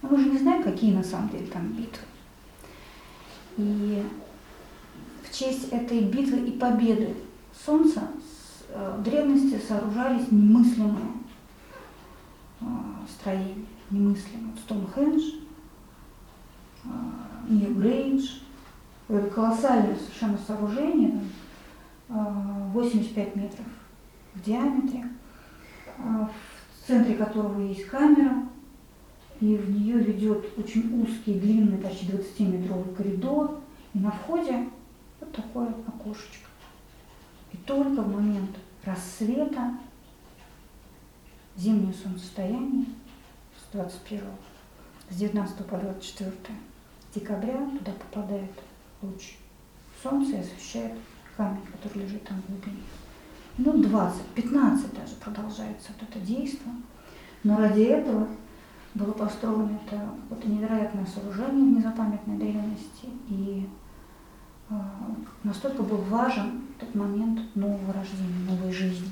Ну, 0.01 0.09
мы 0.09 0.17
же 0.17 0.29
не 0.29 0.37
знаем, 0.37 0.63
какие 0.63 0.93
на 0.93 1.03
самом 1.03 1.29
деле 1.29 1.47
там 1.47 1.67
битвы. 1.69 2.03
И 3.57 4.03
в 5.23 5.37
честь 5.37 5.69
этой 5.69 6.01
битвы 6.01 6.39
и 6.47 6.51
победы 6.51 7.15
Солнца 7.65 8.07
э, 8.69 8.95
в 8.97 9.03
древности 9.03 9.59
сооружались 9.67 10.31
немыслимые 10.31 11.05
э, 12.61 12.65
строения, 13.07 13.65
немыслимые. 13.89 14.57
Стоунхендж, 14.63 15.21
э, 16.83 16.87
Ньюгрейндж. 17.49 18.23
Это 18.23 18.40
колоссальное 19.19 19.95
совершенно 19.95 20.37
сооружение, 20.37 21.19
там, 22.07 22.69
э, 22.69 22.71
85 22.73 23.35
метров 23.35 23.65
в 24.33 24.41
диаметре, 24.43 25.05
э, 25.97 26.01
в 26.01 26.87
центре 26.87 27.15
которого 27.15 27.61
есть 27.61 27.85
камера, 27.87 28.43
и 29.39 29.55
в 29.55 29.69
нее 29.71 29.97
ведет 29.99 30.45
очень 30.57 31.01
узкий, 31.01 31.39
длинный, 31.39 31.77
почти 31.77 32.07
20-метровый 32.07 32.95
коридор, 32.95 33.59
и 33.93 33.99
на 33.99 34.11
входе 34.11 34.69
вот 35.19 35.31
такое 35.31 35.73
окошечко. 35.87 36.47
И 37.51 37.57
только 37.57 38.01
в 38.01 38.15
момент 38.15 38.51
рассвета, 38.83 39.73
зимнее 41.57 41.93
солнцестояние 41.93 42.85
с 43.59 43.73
21 43.73 44.21
с 45.09 45.15
19 45.15 45.65
по 45.65 45.77
24 45.77 46.31
декабря 47.13 47.57
туда 47.77 47.91
попадает 47.91 48.51
луч 49.01 49.35
солнца 50.01 50.35
и 50.35 50.39
освещает 50.39 50.93
камень, 51.37 51.61
который 51.71 52.03
лежит 52.03 52.23
там 52.23 52.41
в 52.41 52.47
глубине. 52.47 52.83
Ну, 53.57 53.81
20, 53.83 54.21
15 54.35 54.93
даже 54.93 55.15
продолжается 55.15 55.91
вот 55.97 56.09
это 56.09 56.19
действие. 56.19 56.73
Но 57.43 57.57
ради 57.57 57.81
этого 57.81 58.27
было 58.93 59.11
построено 59.11 59.79
это 59.85 59.99
вот 60.29 60.45
невероятное 60.45 61.05
сооружение 61.05 61.65
в 61.65 61.77
незапамятной 61.77 62.37
древности. 62.37 63.09
И 63.29 63.67
э, 64.69 64.73
настолько 65.43 65.83
был 65.83 65.97
важен 65.97 66.61
тот 66.79 66.93
момент 66.95 67.39
нового 67.55 67.93
рождения, 67.93 68.49
новой 68.49 68.71
жизни. 68.71 69.09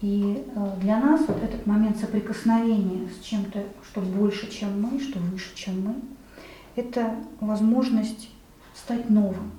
И 0.00 0.44
э, 0.54 0.76
для 0.80 1.00
нас 1.00 1.22
вот 1.26 1.42
этот 1.42 1.66
момент 1.66 1.96
соприкосновения 1.96 3.08
с 3.08 3.24
чем-то, 3.24 3.64
что 3.82 4.00
больше, 4.00 4.50
чем 4.50 4.80
мы, 4.82 5.00
что 5.00 5.18
выше, 5.18 5.54
чем 5.54 5.80
мы, 5.82 5.94
это 6.76 7.16
возможность 7.40 8.30
стать 8.76 9.08
новым, 9.10 9.50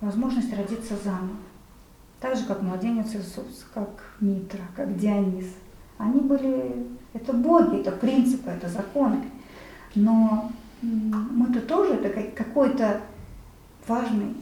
возможность 0.00 0.52
родиться 0.54 0.96
заново. 1.02 1.36
Так 2.20 2.36
же, 2.36 2.44
как 2.44 2.60
младенец 2.62 3.14
Иисус, 3.14 3.66
как 3.72 3.88
Митра, 4.20 4.60
как 4.76 4.98
Дионис. 4.98 5.46
Они 5.96 6.20
были, 6.20 6.86
это 7.14 7.32
боги, 7.32 7.80
это 7.80 7.92
принципы, 7.92 8.50
это 8.50 8.68
законы. 8.68 9.22
Но 9.94 10.50
мы-то 10.82 11.60
тоже, 11.60 11.94
это 11.94 12.10
как- 12.10 12.34
какой-то 12.34 13.00
важный, 13.86 14.34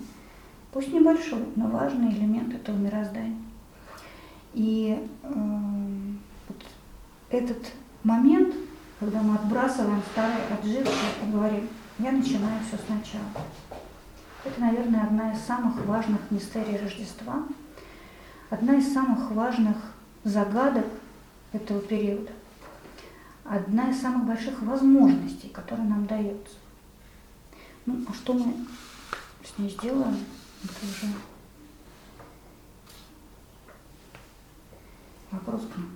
пусть 0.72 0.92
небольшой, 0.92 1.44
но 1.56 1.68
важный 1.68 2.12
элемент 2.12 2.54
этого 2.54 2.76
мироздания. 2.76 3.36
И 4.54 5.08
эм, 5.22 6.18
вот 6.48 6.64
этот 7.30 7.72
момент, 8.02 8.54
когда 8.98 9.22
мы 9.22 9.34
отбрасываем 9.34 10.02
старые 10.12 10.38
отжившие 10.52 11.12
и 11.26 11.30
говорим, 11.30 11.68
я 11.98 12.12
начинаю 12.12 12.60
все 12.64 12.78
сначала. 12.86 13.28
Это, 14.44 14.60
наверное, 14.60 15.02
одна 15.02 15.32
из 15.32 15.40
самых 15.40 15.84
важных 15.84 16.20
мистерий 16.30 16.76
Рождества, 16.76 17.44
одна 18.50 18.76
из 18.76 18.92
самых 18.92 19.30
важных 19.32 19.76
загадок 20.22 20.86
этого 21.52 21.80
периода, 21.80 22.30
одна 23.44 23.90
из 23.90 24.00
самых 24.00 24.26
больших 24.26 24.62
возможностей, 24.62 25.48
которая 25.48 25.86
нам 25.86 26.06
дается. 26.06 26.54
Ну, 27.86 28.04
а 28.08 28.14
что 28.14 28.34
мы 28.34 28.54
с 29.44 29.58
ней 29.58 29.70
сделаем, 29.70 30.18
это 30.62 30.86
уже 30.86 31.12
вопрос 35.32 35.62
к 35.62 35.76
нам, 35.76 35.90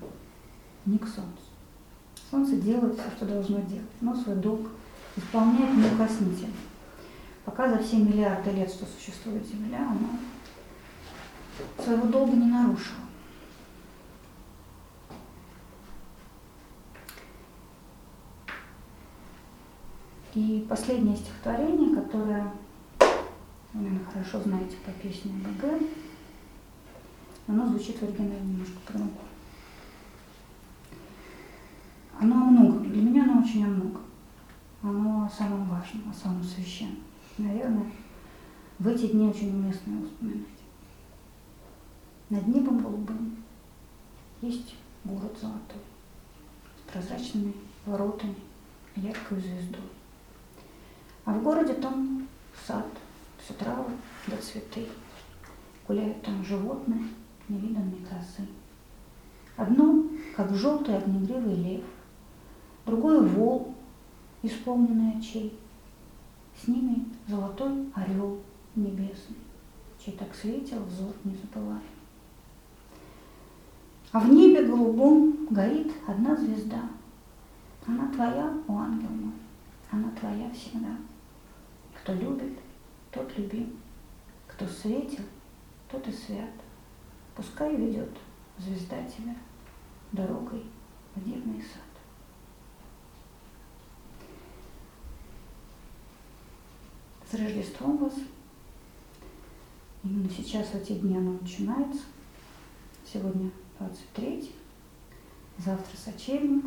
не 0.86 0.98
к 0.98 1.07
Солнцу. 1.07 1.42
Солнце 2.30 2.57
делает 2.57 2.98
все, 2.98 3.11
что 3.16 3.26
должно 3.26 3.61
делать, 3.61 3.84
но 4.00 4.16
свой 4.16 4.36
долг 4.36 4.68
исполняет 5.16 5.76
неукоснительно. 5.76 6.54
Пока 7.44 7.68
за 7.68 7.82
все 7.82 7.96
миллиарды 7.96 8.50
лет, 8.50 8.70
что 8.70 8.86
существует 8.86 9.46
Земля, 9.46 9.80
она 9.80 10.18
своего 11.82 12.06
долга 12.06 12.32
не 12.32 12.46
нарушила. 12.46 12.96
И 20.34 20.66
последнее 20.68 21.16
стихотворение, 21.16 21.94
которое 21.94 22.50
вы, 22.98 23.06
наверное, 23.74 24.04
хорошо 24.06 24.40
знаете 24.40 24.76
по 24.84 24.90
песне 24.92 25.32
БГ, 25.32 25.82
оно 27.48 27.66
звучит 27.66 27.98
в 27.98 28.02
оригинале 28.02 28.40
немножко 28.40 28.78
по-другому. 28.86 29.18
Оно 32.18 32.36
о 32.36 32.50
многом. 32.50 32.90
Для 32.90 33.02
меня 33.02 33.24
оно 33.24 33.42
очень 33.42 33.64
о 33.64 33.68
многом. 33.68 34.02
Оно 34.83 35.24
о 35.24 35.30
самом 35.30 35.64
важном, 35.68 36.11
о 36.11 36.14
самом 36.14 36.43
священном. 36.43 36.99
Наверное, 37.39 37.91
в 38.78 38.89
эти 38.89 39.07
дни 39.07 39.28
очень 39.28 39.51
уместно 39.51 39.93
его 39.93 40.07
вспоминать. 40.07 40.47
Над 42.30 42.47
небом 42.49 42.83
голубым 42.83 43.37
есть 44.41 44.74
город 45.05 45.37
золотой, 45.41 45.80
с 46.78 46.91
прозрачными 46.91 47.55
воротами, 47.87 48.35
яркой 48.97 49.41
звездой. 49.41 49.80
А 51.24 51.33
в 51.33 51.43
городе 51.43 51.74
там 51.74 52.26
сад, 52.66 52.87
все 53.39 53.55
травы 53.55 53.93
да 54.26 54.37
цветы. 54.37 54.89
Гуляют 55.87 56.22
там 56.22 56.45
животные 56.45 57.09
невиданной 57.49 58.05
красы. 58.09 58.47
Одно, 59.57 60.07
как 60.37 60.55
желтый 60.55 60.97
огнегривый 60.97 61.55
лев, 61.55 61.85
другое 62.87 63.20
вол, 63.20 63.74
исполненный 64.43 65.18
очей. 65.18 65.59
С 66.57 66.68
ними 66.68 67.07
золотой 67.26 67.90
орел 67.95 68.40
небесный, 68.74 69.36
чей 69.99 70.14
так 70.14 70.34
светил 70.34 70.82
взор 70.84 71.12
не 71.24 71.34
забывай. 71.34 71.80
А 74.12 74.20
в 74.20 74.28
небе 74.28 74.66
голубом 74.66 75.47
горит 75.51 75.93
одна 76.07 76.36
звезда. 76.36 76.82
Она 77.86 78.12
твоя, 78.12 78.53
о 78.68 78.76
ангел 78.76 79.09
мой, 79.09 79.32
она 79.90 80.11
твоя 80.11 80.51
всегда. 80.51 80.97
Кто 81.95 82.12
любит, 82.14 82.59
тот 83.11 83.36
любим. 83.38 83.76
Кто 84.47 84.66
светил, 84.66 85.24
тот 85.90 86.07
и 86.09 86.12
свят. 86.12 86.51
Пускай 87.34 87.74
ведет 87.74 88.11
звезда 88.59 89.03
тебя 89.05 89.34
дорогой 90.12 90.64
в 91.14 91.24
дивный 91.24 91.62
сад. 91.62 91.91
С 97.33 97.35
Рождеством 97.35 97.97
вас! 97.97 98.12
Именно 100.05 100.28
сейчас, 100.28 100.66
в 100.66 100.74
эти 100.74 100.93
дни 100.93 101.16
оно 101.16 101.39
начинается. 101.41 102.03
Сегодня 103.11 103.51
23, 103.78 104.53
завтра 105.57 105.97
сочельник, 105.97 106.62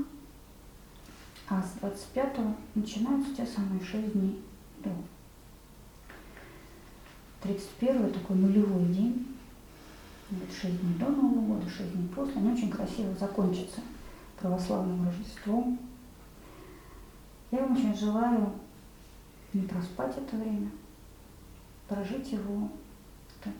а 1.47 1.61
с 1.61 1.79
25 1.79 2.37
начинаются 2.73 3.35
те 3.35 3.45
самые 3.45 3.79
6 3.83 4.13
дней 4.13 4.41
до. 4.83 4.89
31 7.43 8.11
такой 8.11 8.35
нулевой 8.35 8.85
день, 8.85 9.37
вот 10.31 10.49
6 10.51 10.81
дней 10.81 10.95
до 10.95 11.09
Нового 11.09 11.57
года, 11.57 11.69
6 11.69 11.93
дней 11.93 12.07
после, 12.07 12.37
они 12.37 12.53
очень 12.53 12.71
красиво 12.71 13.13
закончатся 13.13 13.81
православным 14.39 15.05
Рождеством. 15.05 15.77
Я 17.51 17.59
вам 17.59 17.73
очень 17.73 17.95
желаю 17.95 18.51
не 19.55 19.67
проспать 19.67 20.17
это 20.17 20.35
время, 20.35 20.69
прожить 21.87 22.31
его 22.31 22.69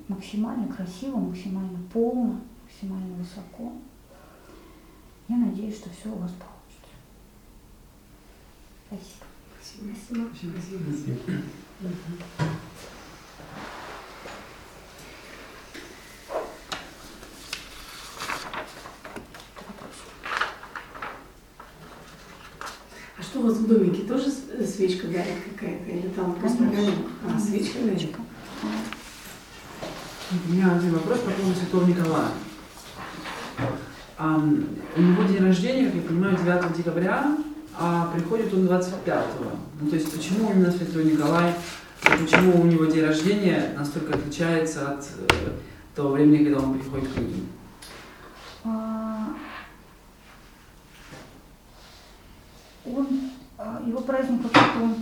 максимально 0.07 0.67
красиво, 0.71 1.17
максимально 1.17 1.79
полно, 1.93 2.41
максимально 2.63 3.15
высоко. 3.15 3.71
Я 5.27 5.37
надеюсь, 5.37 5.77
что 5.77 5.89
все 5.89 6.09
у 6.09 6.17
вас 6.17 6.31
получится. 6.31 6.95
Спасибо. 8.87 9.25
Спасибо. 9.61 10.29
Спасибо. 10.33 11.19
Спасибо. 11.79 12.51
У 23.45 23.47
вас 23.47 23.57
в 23.57 23.67
домике? 23.67 24.01
Тоже 24.03 24.25
свечка 24.65 25.07
горит 25.07 25.35
какая-то? 25.53 25.89
Или 25.89 26.09
там 26.09 26.33
просто 26.35 26.63
огонек? 26.63 26.95
А, 27.23 27.39
свечка 27.39 27.79
горит? 27.79 28.15
У 30.31 30.51
меня 30.51 30.75
один 30.75 30.93
вопрос 30.93 31.19
по 31.19 31.31
поводу 31.31 31.55
Святого 31.57 31.85
Николая. 31.85 32.29
А, 34.17 34.37
у 34.37 35.01
него 35.01 35.23
день 35.23 35.43
рождения, 35.43 35.85
как 35.85 35.95
я 35.95 36.01
понимаю, 36.01 36.37
9 36.37 36.77
декабря, 36.77 37.37
а 37.77 38.11
приходит 38.13 38.53
он 38.53 38.65
25-го. 38.65 39.51
Ну, 39.81 39.89
то 39.89 39.95
есть 39.95 40.11
почему 40.11 40.51
именно 40.51 40.71
Святой 40.71 41.05
Николай, 41.05 41.53
почему 42.01 42.61
у 42.61 42.65
него 42.65 42.85
день 42.85 43.05
рождения 43.05 43.73
настолько 43.77 44.17
отличается 44.17 44.91
от 44.93 45.05
э, 45.29 45.49
того 45.93 46.13
времени, 46.13 46.45
когда 46.45 46.59
он 46.61 46.79
приходит 46.79 47.09
к 47.09 47.17
людям? 47.17 47.47
Он, 52.86 53.07
а, 53.57 53.81
его 53.86 54.01
праздник 54.01 54.41
какой-то, 54.43 54.95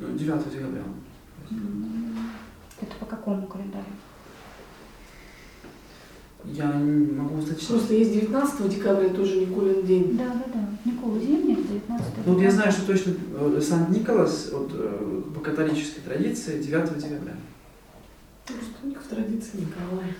Ну, 0.00 0.16
9 0.16 0.50
декабря. 0.52 0.82
это 2.80 2.94
по 3.00 3.06
какому 3.06 3.46
календарю? 3.46 3.84
Я 6.44 6.72
не 6.72 7.12
могу 7.12 7.40
зачитать. 7.40 7.66
Просто 7.68 7.94
есть 7.94 8.12
19 8.12 8.68
декабря, 8.68 9.08
тоже 9.08 9.40
Никулин 9.40 9.84
день. 9.84 10.16
Да, 10.16 10.26
да, 10.26 10.44
да. 10.54 10.90
Никола 10.90 11.18
Зимний, 11.18 11.56
19 11.56 12.06
Ну, 12.24 12.32
вот 12.34 12.42
я 12.42 12.50
знаю, 12.50 12.70
что 12.72 12.86
точно 12.86 13.14
э, 13.38 13.60
Сант-Николас 13.60 14.50
вот, 14.52 14.70
э, 14.72 15.22
по 15.34 15.40
католической 15.40 16.00
традиции 16.00 16.62
9 16.62 16.96
декабря. 16.96 17.34
Просто 18.48 18.74
у 18.82 18.86
них 18.86 18.98
в 18.98 19.06
традиции 19.08 19.58
Николай. 19.58 20.14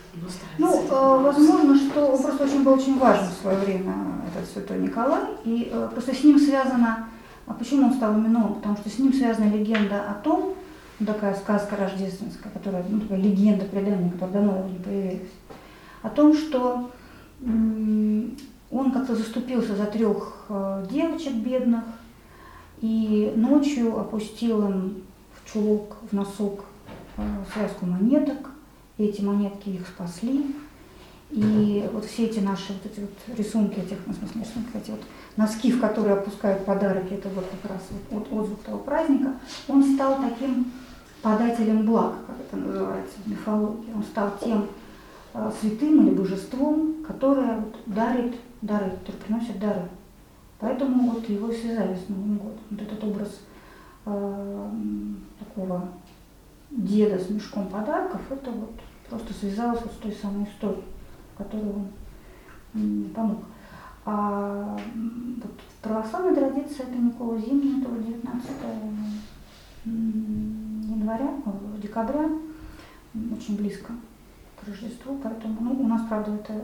Ну, 0.59 0.87
э, 0.87 1.23
возможно, 1.23 1.77
что 1.79 2.17
просто 2.19 2.45
очень 2.45 2.63
был 2.63 2.75
очень 2.75 2.99
важен 2.99 3.27
в 3.27 3.41
свое 3.41 3.59
время 3.59 3.95
этот 4.31 4.51
святой 4.51 4.81
Николай, 4.81 5.23
и 5.45 5.71
э, 5.73 5.89
просто 5.91 6.15
с 6.15 6.23
ним 6.23 6.39
связано, 6.39 7.09
а 7.47 7.55
почему 7.55 7.87
он 7.87 7.95
стал 7.95 8.19
именно 8.19 8.47
он? 8.47 8.55
Потому 8.57 8.77
что 8.77 8.91
с 8.91 8.99
ним 8.99 9.15
связана 9.15 9.51
легенда 9.51 10.11
о 10.11 10.15
том, 10.15 10.55
ну, 11.01 11.07
такая 11.07 11.35
сказка 11.37 11.77
рождественская, 11.77 12.53
которая, 12.53 12.85
ну, 12.87 13.01
такая 13.01 13.19
легенда, 13.19 13.65
предание, 13.65 14.11
которая 14.11 14.35
давно 14.35 14.69
не 14.69 14.79
появилась, 14.79 15.29
о 16.03 16.11
том, 16.11 16.37
что 16.37 16.91
он 17.41 18.93
как-то 18.93 19.17
заступился 19.17 19.75
за 19.75 19.87
трех 19.87 20.45
э, 20.51 20.87
девочек 20.91 21.33
бедных 21.35 21.85
и 22.83 23.33
ночью 23.37 23.99
опустил 23.99 24.69
им 24.69 25.03
в 25.33 25.51
чулок, 25.51 25.97
в 26.11 26.15
носок 26.15 26.65
связку 27.53 27.87
монеток, 27.87 28.51
и 28.97 29.05
эти 29.05 29.23
монетки 29.23 29.71
их 29.71 29.87
спасли. 29.87 30.55
И 31.31 31.89
вот 31.93 32.07
все 32.07 32.25
эти 32.25 32.39
наши 32.39 32.73
вот 32.73 32.91
эти 32.91 33.01
вот 33.01 33.37
рисунки 33.37 33.79
этих, 33.79 33.99
ну, 34.07 34.15
в 34.15 34.17
смысле, 34.17 34.41
рисунки, 34.41 34.77
эти 34.77 34.91
вот 34.91 35.01
носки, 35.37 35.73
в 35.73 35.81
которые 35.81 36.15
опускают 36.15 36.65
подарки, 36.65 37.13
это 37.13 37.29
вот 37.29 37.45
как 37.63 37.71
раз 37.71 37.83
вот, 38.11 38.27
отзвук 38.33 38.63
того 38.63 38.79
праздника, 38.79 39.35
он 39.69 39.95
стал 39.95 40.17
таким 40.23 40.73
подателем 41.21 41.85
благ, 41.85 42.15
как 42.27 42.37
это 42.41 42.57
называется 42.57 43.15
в 43.25 43.29
мифологии. 43.29 43.93
Он 43.95 44.03
стал 44.03 44.33
тем 44.43 44.69
э, 45.35 45.51
святым 45.61 46.07
или 46.07 46.15
божеством, 46.15 47.05
которое 47.07 47.57
вот 47.57 47.77
дарит 47.87 48.37
дары, 48.63 48.91
который 48.91 49.17
приносит 49.27 49.59
дары. 49.59 49.83
Поэтому 50.61 51.11
вот 51.11 51.29
его 51.29 51.53
связали 51.53 51.95
с 51.95 52.09
Новым 52.09 52.39
годом. 52.39 52.59
Вот 52.71 52.83
этот 52.83 53.05
образ 53.05 53.41
э, 54.07 54.71
такого 55.39 55.89
деда 56.71 57.19
с 57.19 57.31
мешком 57.31 57.69
подарков, 57.69 58.21
это 58.31 58.51
вот 58.51 58.73
просто 59.09 59.33
связалось 59.33 59.81
вот 59.83 59.93
с 59.93 59.97
той 59.97 60.13
самой 60.13 60.45
историей, 60.45 60.85
которую 61.37 61.87
он 62.75 63.11
помог. 63.15 63.39
А 64.05 64.79
вот 65.43 65.51
в 65.51 65.83
православной 65.83 66.35
традиции 66.35 66.83
это 66.83 66.97
Никола 66.97 67.39
Зимний, 67.39 67.81
это 67.81 67.91
вот 67.91 68.05
19 68.05 68.51
м, 69.85 70.81
января, 70.89 71.31
э, 71.45 71.51
декабря, 71.83 72.29
очень 73.15 73.57
близко 73.57 73.93
к 74.59 74.67
Рождеству, 74.67 75.19
поэтому 75.23 75.57
ну, 75.61 75.83
у 75.83 75.87
нас, 75.87 76.03
правда, 76.09 76.33
это 76.33 76.55
э, 76.55 76.63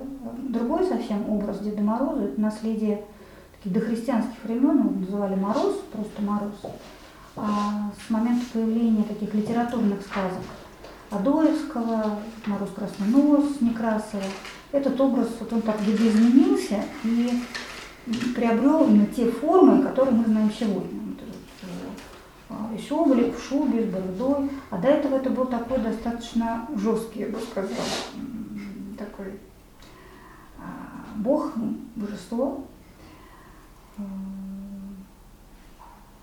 другой 0.49 0.87
совсем 0.87 1.29
образ 1.29 1.61
Деда 1.61 1.83
Мороза, 1.83 2.25
это 2.25 2.41
наследие 2.41 3.05
таких 3.59 3.73
дохристианских 3.75 4.43
времен, 4.45 4.79
его 4.79 4.91
называли 4.91 5.35
Мороз, 5.35 5.75
просто 5.93 6.23
Мороз. 6.23 6.55
А 7.37 7.91
с 8.07 8.11
момента 8.11 8.45
появления 8.53 9.03
таких 9.03 9.35
литературных 9.35 10.03
сказок 10.03 10.43
Адоевского, 11.11 12.21
Мороз 12.47 12.71
Красный 12.71 13.09
Нос, 13.09 13.61
Некрасова, 13.61 14.23
этот 14.71 15.01
образ, 15.01 15.29
вот 15.41 15.53
он 15.53 15.63
так 15.63 15.81
видоизменился 15.81 16.85
и 17.03 17.43
приобрел 18.35 18.87
именно 18.87 19.07
те 19.07 19.31
формы, 19.31 19.83
которые 19.83 20.15
мы 20.15 20.25
знаем 20.25 20.51
сегодня. 20.53 21.01
Вот 21.01 21.19
э, 22.73 22.77
и 22.77 22.89
Соболев 22.89 23.37
в 23.37 23.49
шубе, 23.49 23.83
с 23.83 23.93
бородой. 23.93 24.51
А 24.71 24.79
до 24.79 24.89
этого 24.89 25.17
это 25.17 25.31
был 25.31 25.47
такой 25.47 25.79
достаточно 25.79 26.69
жесткий, 26.77 27.21
я 27.21 27.29
бы 27.29 27.39
сказала, 27.41 27.73
такой 28.99 29.41
а, 30.59 31.17
бог, 31.17 31.53
божество. 31.97 32.65
М, 33.99 34.05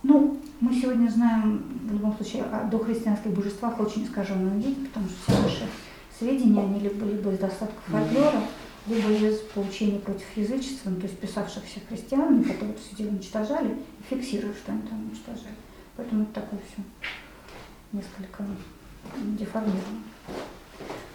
Ну, 0.03 0.40
мы 0.61 0.73
сегодня 0.75 1.09
знаем, 1.09 1.63
в 1.85 1.91
любом 1.91 2.15
случае, 2.15 2.43
о 2.43 2.65
дохристианских 2.65 3.31
божествах 3.31 3.79
очень 3.79 4.05
искаженном 4.05 4.59
виде, 4.59 4.85
потому 4.87 5.07
что 5.07 5.31
все 5.31 5.41
наши 5.41 5.67
сведения, 6.17 6.61
они 6.61 6.79
либо, 6.79 7.03
либо 7.05 7.31
из 7.31 7.39
достатков 7.39 7.83
фольклора, 7.87 8.41
либо 8.85 9.09
из 9.09 9.39
поучений 9.39 9.99
против 9.99 10.25
язычества, 10.35 10.91
ну, 10.91 10.97
то 10.97 11.07
есть 11.07 11.17
писавшихся 11.17 11.79
христиан, 11.89 12.43
которые 12.43 12.75
все 12.75 12.95
дело 12.95 13.09
уничтожали, 13.09 13.69
и 13.71 14.03
фиксируют, 14.07 14.55
что 14.57 14.71
они 14.71 14.83
там 14.83 14.99
уничтожали. 15.03 15.55
Поэтому 15.97 16.23
это 16.23 16.41
такое 16.41 16.59
все 16.71 16.83
несколько 17.91 18.45
деформировано. 19.17 20.03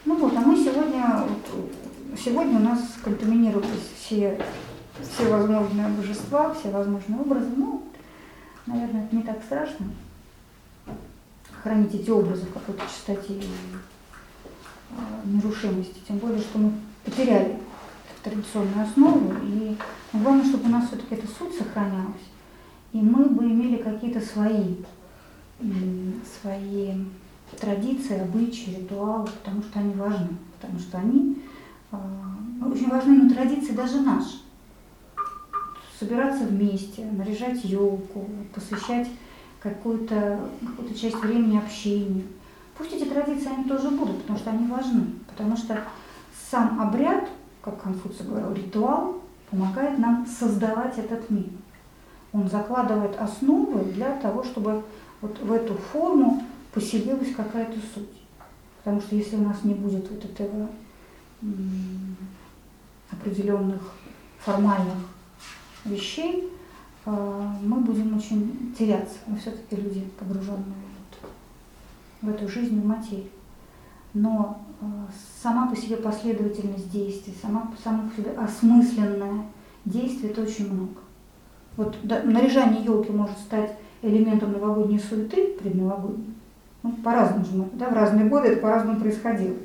Ну 0.05 0.17
вот, 0.17 0.37
а 0.37 0.41
мы 0.41 0.57
сегодня, 0.57 1.25
сегодня 2.17 2.59
у 2.59 2.63
нас 2.63 2.81
контаминировались 3.03 3.93
все, 3.97 4.41
все 5.01 5.31
возможные 5.31 5.89
божества, 5.89 6.53
все 6.53 6.71
возможные 6.71 7.21
образы. 7.21 7.49
Ну, 7.57 7.86
наверное, 8.67 9.05
это 9.05 9.17
не 9.17 9.23
так 9.23 9.43
страшно 9.43 9.87
хранить 11.67 11.95
эти 11.95 12.11
образы 12.11 12.47
в 12.47 12.53
какой-то 12.53 12.83
чистоте 12.87 13.35
и 13.35 13.43
э, 14.91 14.95
нерушимости. 15.25 15.97
Тем 16.07 16.19
более, 16.19 16.39
что 16.39 16.59
мы 16.59 16.73
потеряли 17.05 17.59
традиционную 18.23 18.87
основу. 18.87 19.35
И 19.45 19.77
главное, 20.13 20.45
чтобы 20.45 20.67
у 20.67 20.69
нас 20.69 20.87
все-таки 20.87 21.15
эта 21.15 21.27
суть 21.27 21.57
сохранялась. 21.57 22.27
И 22.93 22.99
мы 22.99 23.25
бы 23.27 23.45
имели 23.45 23.83
какие-то 23.83 24.21
свои, 24.21 24.77
свои 26.41 26.95
традиции, 27.61 28.21
обычаи, 28.21 28.77
ритуалы, 28.81 29.27
потому 29.27 29.63
что 29.63 29.79
они 29.81 29.95
важны. 29.95 30.29
Потому 30.61 30.79
что 30.79 30.99
они 30.99 31.43
э, 31.93 31.97
ну, 32.61 32.69
очень 32.69 32.89
важны, 32.89 33.25
но 33.25 33.35
традиции 33.35 33.73
даже 33.73 34.01
наши. 34.01 34.39
Собираться 35.99 36.45
вместе, 36.45 37.05
наряжать 37.05 37.65
елку, 37.65 38.27
посвящать 38.55 39.09
какую-то 39.63 40.39
какую 40.61 40.95
часть 40.95 41.17
времени 41.17 41.59
общению. 41.59 42.25
Пусть 42.77 42.93
эти 42.93 43.05
традиции 43.05 43.49
они 43.49 43.65
тоже 43.65 43.91
будут, 43.91 44.21
потому 44.23 44.39
что 44.39 44.51
они 44.51 44.67
важны. 44.67 45.07
Потому 45.27 45.57
что 45.57 45.81
сам 46.51 46.81
обряд, 46.81 47.29
как 47.63 47.83
Конфуций 47.83 48.27
говорил, 48.27 48.53
ритуал, 48.53 49.23
помогает 49.51 49.99
нам 49.99 50.27
создавать 50.27 50.99
этот 50.99 51.31
мир. 51.31 51.49
Он 52.33 52.49
закладывает 52.51 53.17
основы 53.19 53.85
для 53.93 54.19
того, 54.19 54.45
чтобы 54.45 54.85
вот 55.23 55.39
в 55.41 55.51
эту 55.51 55.75
форму 55.75 56.43
поселилась 56.73 57.35
какая-то 57.35 57.79
суть. 57.95 58.23
Потому 58.79 59.01
что 59.01 59.17
если 59.17 59.37
у 59.37 59.43
нас 59.43 59.65
не 59.65 59.75
будет 59.75 60.11
вот 60.11 60.25
этого 60.25 60.69
определенных 63.11 63.81
формальных 64.39 64.99
вещей, 65.87 66.49
а, 67.05 67.57
мы 67.63 67.81
будем 67.81 68.17
очень 68.17 68.75
теряться. 68.79 69.17
Мы 69.27 69.39
все-таки 69.39 69.77
люди, 69.77 70.05
погруженные 70.19 70.87
в 72.23 72.29
эту 72.29 72.49
жизнь, 72.49 72.81
в 72.81 72.87
материю. 72.87 73.29
Но 74.15 74.59
а, 74.81 74.87
сама 75.43 75.69
по 75.69 75.77
себе 75.77 75.97
последовательность 75.97 76.91
действий, 76.91 77.35
сама, 77.41 77.71
сама 77.83 78.09
по 78.09 78.21
себе 78.21 78.33
осмысленное 78.33 79.45
действие, 79.85 80.33
это 80.33 80.43
очень 80.43 80.73
много. 80.73 81.01
Вот 81.77 81.97
да, 82.03 82.23
наряжание 82.23 82.83
елки 82.83 83.13
может 83.13 83.39
стать 83.39 83.77
элементом 84.03 84.53
новогодней 84.53 84.99
суеты 84.99 85.55
предновогодней. 85.59 86.35
Ну, 86.83 86.93
по-разному 86.93 87.45
же, 87.45 87.69
да, 87.75 87.89
в 87.91 87.93
разные 87.93 88.27
годы 88.27 88.49
это 88.49 88.63
по-разному 88.63 89.01
происходило. 89.01 89.57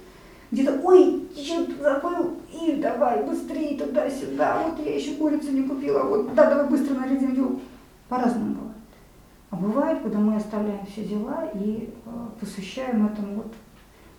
Где-то, 0.51 0.81
ой, 0.83 1.29
что-то 1.33 1.81
забыл, 1.81 2.37
и 2.51 2.73
давай 2.73 3.23
быстрее 3.23 3.77
туда-сюда, 3.77 4.63
вот 4.63 4.85
я 4.85 4.95
еще 4.95 5.15
курицу 5.15 5.51
не 5.51 5.63
купила, 5.63 6.03
вот 6.03 6.35
да, 6.35 6.49
давай 6.49 6.67
быстро 6.67 6.95
нарядим 6.95 7.33
елку. 7.33 7.61
По-разному 8.09 8.55
бывает. 8.55 8.77
А 9.49 9.55
бывает, 9.55 10.01
когда 10.03 10.19
мы 10.19 10.35
оставляем 10.35 10.85
все 10.85 11.05
дела 11.05 11.49
и 11.53 11.89
э, 12.05 12.09
посвящаем 12.39 13.05
этому 13.07 13.35
вот, 13.35 13.53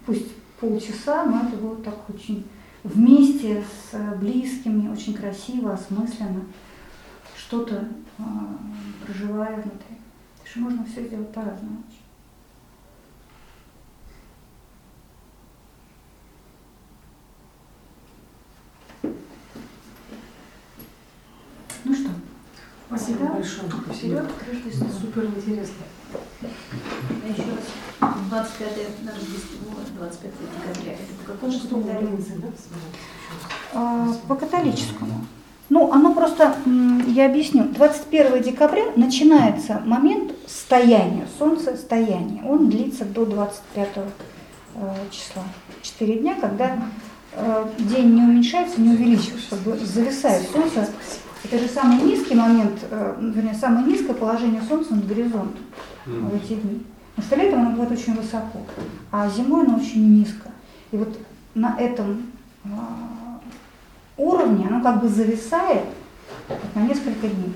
пусть 0.07 0.35
полчаса, 0.59 1.24
но 1.26 1.43
это 1.47 1.57
будет 1.57 1.85
так 1.85 1.97
очень 2.09 2.47
вместе 2.83 3.62
с 3.62 4.16
близкими, 4.16 4.91
очень 4.91 5.12
красиво, 5.12 5.74
осмысленно, 5.74 6.43
что-то 7.37 7.89
э, 8.18 8.22
проживая 9.05 9.55
внутри. 9.57 9.99
Потому 10.35 10.49
что 10.49 10.61
можно 10.61 10.85
все 10.87 11.07
сделать 11.07 11.33
по-разному. 11.33 11.83
Ну 21.85 21.95
что? 21.95 22.11
Спасибо 22.89 23.26
да? 23.26 23.33
большое. 23.33 23.68
Вперед. 23.93 24.24
Супер 25.01 25.24
интересно. 25.24 25.85
Еще 27.28 27.43
раз. 27.43 28.12
25 28.28 28.70
Рождество, 29.07 29.72
25 29.99 30.33
декабря. 30.41 30.93
Это 30.93 31.14
по 31.24 31.33
какому 31.33 31.53
Что 31.53 31.68
календарю? 31.68 32.18
да? 32.39 32.49
А, 33.74 34.14
По 34.28 34.35
католическому. 34.35 35.26
Ну, 35.68 35.91
оно 35.91 36.12
просто, 36.12 36.55
я 37.07 37.26
объясню, 37.26 37.64
21 37.64 38.43
декабря 38.43 38.93
начинается 38.97 39.80
момент 39.87 40.33
стояния, 40.47 41.26
солнцестояния. 41.39 42.45
Он 42.45 42.68
длится 42.68 43.07
до 43.07 43.24
25 43.24 43.89
э, 43.97 44.01
числа. 45.11 45.45
Четыре 45.80 46.18
дня, 46.18 46.35
когда 46.39 46.78
э, 47.33 47.66
день 47.78 48.14
не 48.14 48.20
уменьшается, 48.20 48.83
не 48.83 48.91
увеличивается, 48.91 49.57
зависает 49.87 50.51
солнце. 50.51 50.91
Это 51.45 51.59
же 51.59 51.68
самый 51.68 52.03
низкий 52.03 52.34
момент, 52.34 52.78
э, 52.90 53.16
вернее, 53.20 53.55
самое 53.55 53.86
низкое 53.86 54.14
положение 54.14 54.62
солнца 54.62 54.95
над 54.95 55.07
горизонтом 55.07 55.62
в 56.07 56.34
эти 56.34 56.55
дни. 56.55 56.84
Потому 57.14 57.26
что 57.26 57.36
летом 57.36 57.61
оно 57.61 57.70
бывает 57.72 57.93
очень 57.93 58.14
высоко, 58.14 58.61
а 59.11 59.28
зимой 59.28 59.66
оно 59.66 59.76
очень 59.76 60.18
низко. 60.18 60.51
И 60.93 60.97
вот 60.97 61.18
на 61.55 61.76
этом 61.78 62.30
а, 62.64 63.40
уровне 64.16 64.66
оно 64.66 64.82
как 64.82 65.03
бы 65.03 65.09
зависает 65.09 65.84
на 66.74 66.80
несколько 66.80 67.28
дней. 67.28 67.53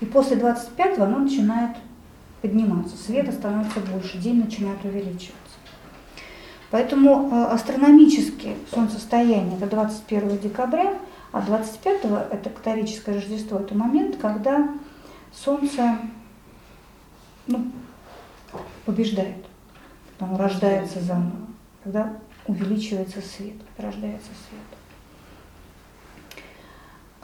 И 0.00 0.06
после 0.06 0.36
25-го 0.36 1.02
оно 1.02 1.18
начинает 1.18 1.76
подниматься, 2.40 2.96
света 2.96 3.32
становится 3.32 3.80
больше, 3.80 4.18
день 4.18 4.44
начинает 4.44 4.84
увеличиваться. 4.84 5.34
Поэтому 6.70 7.30
э, 7.32 7.44
астрономически 7.46 8.54
солнцестояние 8.72 9.56
это 9.56 9.66
21 9.66 10.38
декабря, 10.38 10.98
а 11.32 11.42
25 11.42 12.04
это 12.04 12.50
католическое 12.50 13.14
Рождество, 13.14 13.58
это 13.58 13.74
момент, 13.74 14.16
когда 14.16 14.68
Солнце 15.32 15.98
ну, 17.46 17.70
побеждает, 18.84 19.44
оно 20.18 20.38
рождается 20.38 21.00
заново, 21.00 21.36
когда 21.84 22.16
увеличивается 22.46 23.20
свет, 23.20 23.56
рождается 23.76 24.30
свет. 24.48 24.78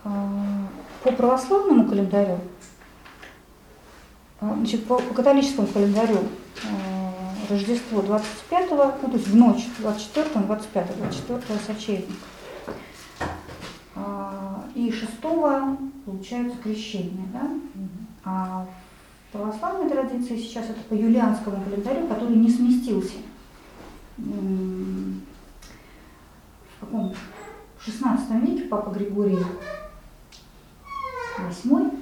А, 0.05 0.69
По 1.03 1.13
православному 1.13 1.89
календарю, 1.89 2.39
а, 4.41 4.55
значит, 4.55 4.85
по, 4.87 4.99
по 4.99 5.15
католическому 5.15 5.67
календарю 5.67 6.19
а, 6.71 7.15
Рождество 7.49 8.01
25-го, 8.01 8.99
ну, 9.03 9.09
то 9.09 9.17
есть 9.17 9.29
в 9.29 9.37
ночь 9.37 9.67
24 9.79 10.31
на 10.35 10.43
25 10.43 10.99
24 10.99 11.61
сочельника. 11.67 12.13
И 14.75 14.91
6 14.91 15.21
получается 15.21 16.57
крещение, 16.63 17.27
да? 17.33 17.51
А 18.25 18.67
в 19.29 19.33
православной 19.33 19.89
традиции 19.89 20.37
сейчас 20.37 20.65
это 20.71 20.81
по 20.89 20.95
юлианскому 20.95 21.63
календарю, 21.65 22.09
который 22.09 22.37
не 22.37 22.51
сместился. 22.51 23.19
В 24.17 25.21
каком? 26.81 27.15
В 27.79 27.85
16 27.85 28.31
веке 28.43 28.65
Папа 28.65 28.91
Григорий 28.91 29.39
VIII 31.39 31.99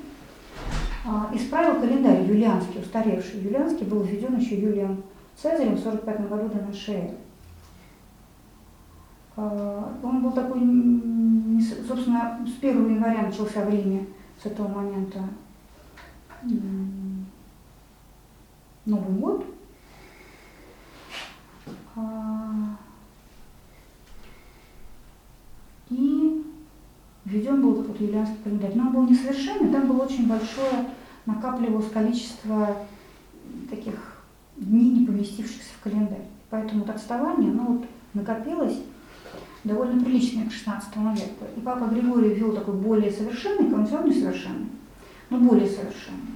а, 1.04 1.30
исправил 1.34 1.80
календарь 1.80 2.24
юлианский, 2.24 2.80
устаревший. 2.80 3.40
Юлианский 3.40 3.84
был 3.84 4.02
введен 4.02 4.36
еще 4.38 4.60
Юлием 4.60 5.02
Цезарем 5.36 5.74
в 5.74 5.80
45 5.80 6.28
году 6.28 6.48
до 6.48 6.62
нашей 6.62 6.94
эры. 6.94 7.16
А, 9.36 9.98
Он 10.02 10.22
был 10.22 10.32
такой, 10.32 10.60
собственно, 11.86 12.38
с 12.46 12.58
1 12.62 12.94
января 12.94 13.22
начался 13.22 13.64
в 13.64 13.70
Риме, 13.70 14.06
с 14.42 14.46
этого 14.46 14.68
момента 14.68 15.20
Новый 18.84 19.18
год. 19.18 19.46
А, 21.94 22.76
И 25.88 26.44
введен 27.24 27.60
был 27.60 27.74
вот 27.74 28.00
юлианский 28.00 28.42
календарь. 28.42 28.72
Но 28.74 28.86
он 28.86 28.92
был 28.92 29.02
несовершенный, 29.08 29.70
там 29.70 29.86
было 29.86 30.04
очень 30.04 30.26
большое, 30.26 30.90
накапливалось 31.26 31.90
количество 31.90 32.76
таких 33.68 34.24
дней, 34.56 34.90
не 34.90 35.06
поместившихся 35.06 35.74
в 35.78 35.82
календарь. 35.82 36.24
Поэтому 36.50 36.80
вот 36.80 36.90
отставание, 36.90 37.50
оно 37.50 37.64
вот 37.64 37.84
накопилось 38.14 38.78
довольно 39.64 40.02
приличное 40.02 40.48
к 40.48 40.52
16 40.52 40.96
веку. 40.96 41.44
И 41.56 41.60
папа 41.60 41.84
Григорий 41.84 42.34
ввел 42.34 42.52
такой 42.54 42.74
более 42.74 43.10
совершенный, 43.10 43.70
равно 43.70 44.08
несовершенный, 44.08 44.68
но 45.30 45.38
более 45.38 45.68
совершенный. 45.68 46.32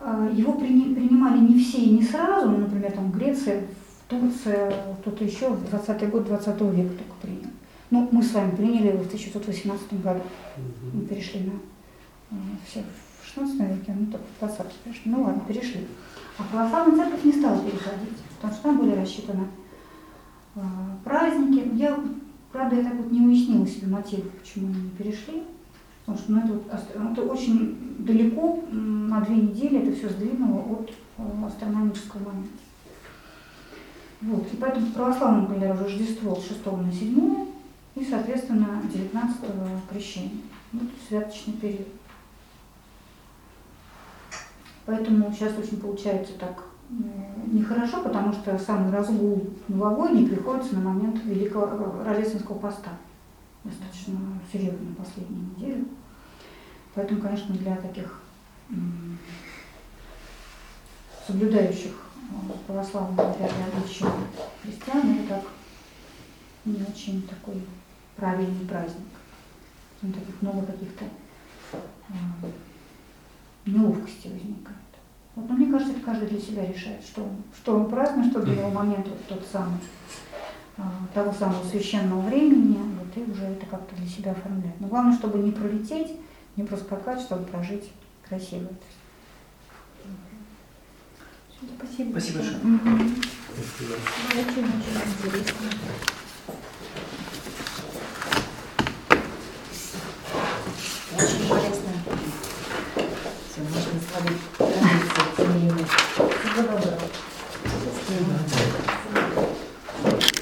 А, 0.00 0.28
Его 0.32 0.52
прини- 0.52 0.94
принимали 0.94 1.38
не 1.38 1.58
все 1.58 1.78
и 1.78 1.90
не 1.90 2.02
сразу, 2.02 2.50
ну, 2.50 2.58
например, 2.58 2.92
там 2.92 3.10
Греция, 3.10 3.62
Турция, 4.08 4.72
кто-то 5.00 5.24
еще 5.24 5.48
в 5.50 5.68
20 5.70 6.10
год 6.10 6.26
20 6.26 6.46
века 6.72 6.90
только 6.90 7.14
принял. 7.22 7.50
Ну, 7.90 8.08
мы 8.12 8.22
с 8.22 8.32
вами 8.32 8.54
приняли 8.54 8.88
его 8.88 8.98
в 9.02 9.06
1918 9.06 10.02
году. 10.02 10.20
Мы 10.92 11.02
перешли 11.06 11.40
на 11.40 11.52
э, 12.32 12.40
все 12.66 12.82
в 13.22 13.26
16 13.26 13.60
веке, 13.60 13.96
мы 13.98 14.06
только 14.06 14.24
в 14.36 14.38
20 14.40 14.72
перешли. 14.84 15.02
Ну 15.10 15.22
ладно, 15.22 15.42
перешли. 15.48 15.86
А 16.38 16.42
православная 16.42 16.96
церковь 16.96 17.24
не 17.24 17.32
стала 17.32 17.58
переходить, 17.60 18.18
потому 18.36 18.52
что 18.52 18.62
там 18.62 18.78
были 18.78 18.94
рассчитаны 18.94 19.44
э, 19.44 19.46
праздники. 21.04 21.68
Я, 21.74 21.98
правда, 22.52 22.76
я 22.76 22.84
так 22.84 22.94
вот 22.94 23.10
не 23.10 23.26
уяснила 23.26 23.66
себе 23.66 23.88
мотив, 23.88 24.30
почему 24.30 24.68
они 24.68 24.82
не 24.82 24.90
перешли. 24.90 25.42
Потому 26.06 26.18
что 26.18 26.32
ну, 26.32 26.38
это, 26.38 26.52
вот 26.98 27.12
это 27.12 27.22
очень 27.22 27.96
далеко, 27.98 28.62
на 28.70 29.20
две 29.22 29.36
недели 29.36 29.80
это 29.80 29.96
все 29.96 30.10
сдвинуло 30.10 30.60
от 30.60 30.90
э, 31.16 31.46
астрономического 31.46 32.28
момента. 32.28 32.58
Вот. 34.20 34.52
И 34.52 34.56
поэтому 34.56 34.86
в 34.86 34.92
православном 34.92 35.46
календаре 35.46 35.72
Рождество 35.72 36.34
с 36.34 36.48
6 36.48 36.66
на 36.66 36.92
7 36.92 37.46
и, 37.94 38.04
соответственно, 38.04 38.82
19 38.92 39.36
крещение. 39.90 40.42
Вот 40.72 40.88
святочный 41.08 41.54
период. 41.54 41.88
Поэтому 44.86 45.32
сейчас 45.32 45.56
очень 45.58 45.78
получается 45.78 46.34
так 46.38 46.58
э, 46.58 46.73
нехорошо, 47.46 48.02
потому 48.02 48.32
что 48.32 48.58
самый 48.58 48.92
разгул 48.92 49.50
новогодний 49.68 50.28
приходится 50.28 50.74
на 50.76 50.90
момент 50.90 51.24
Великого 51.24 51.66
э, 51.66 52.04
Рождественского 52.04 52.58
поста. 52.58 52.90
Достаточно 53.62 54.18
серьезно 54.52 54.94
последнюю 54.96 55.44
неделю. 55.56 55.86
Поэтому, 56.94 57.20
конечно, 57.20 57.54
для 57.54 57.76
таких 57.76 58.20
соблюдающих 61.26 61.92
э, 61.92 62.52
православные 62.66 63.26
обряды 63.26 63.54
обычаи 63.76 64.06
христиан, 64.62 65.18
это 65.20 65.28
так 65.34 65.44
не 66.64 66.82
очень 66.82 67.22
такой 67.26 67.62
правильный 68.16 68.66
праздник. 68.66 69.06
Там 70.00 70.12
таких 70.12 70.42
много 70.42 70.66
каких-то 70.66 71.04
э, 71.72 71.76
неловкостей 73.66 74.30
возникает. 74.32 74.83
Вот, 75.36 75.48
но 75.48 75.54
мне 75.56 75.66
кажется, 75.70 75.92
это 75.94 76.04
каждый 76.04 76.28
для 76.28 76.40
себя 76.40 76.64
решает, 76.66 77.02
что, 77.04 77.22
он- 77.22 77.42
что 77.56 77.76
он 77.76 77.88
празднует, 77.90 78.30
что 78.30 78.42
для 78.42 78.54
него 78.56 78.70
момент 78.70 79.06
вот 79.08 79.26
тот 79.26 79.44
самый, 79.50 79.78
а, 80.78 80.92
того 81.12 81.32
самого 81.32 81.64
священного 81.64 82.20
времени, 82.20 82.78
вот 82.98 83.16
и 83.16 83.30
уже 83.30 83.42
это 83.44 83.66
как-то 83.66 83.96
для 83.96 84.06
себя 84.06 84.32
оформляет. 84.32 84.80
Но 84.80 84.86
главное, 84.88 85.16
чтобы 85.16 85.38
не 85.38 85.50
пролететь, 85.50 86.12
не 86.56 86.62
проскакать, 86.64 87.20
чтобы 87.20 87.44
прожить 87.46 87.90
красиво. 88.28 88.68
Спасибо. 91.78 92.10
Спасибо 92.10 92.38
большое. 92.38 92.58
Было 92.58 92.76
очень-очень 94.34 94.70
интересно. 95.18 95.66
Очень 101.16 101.48
полезно. 101.48 101.92
Все, 103.50 103.60
можно 103.62 104.00
с 104.00 104.14
вами 104.14 104.73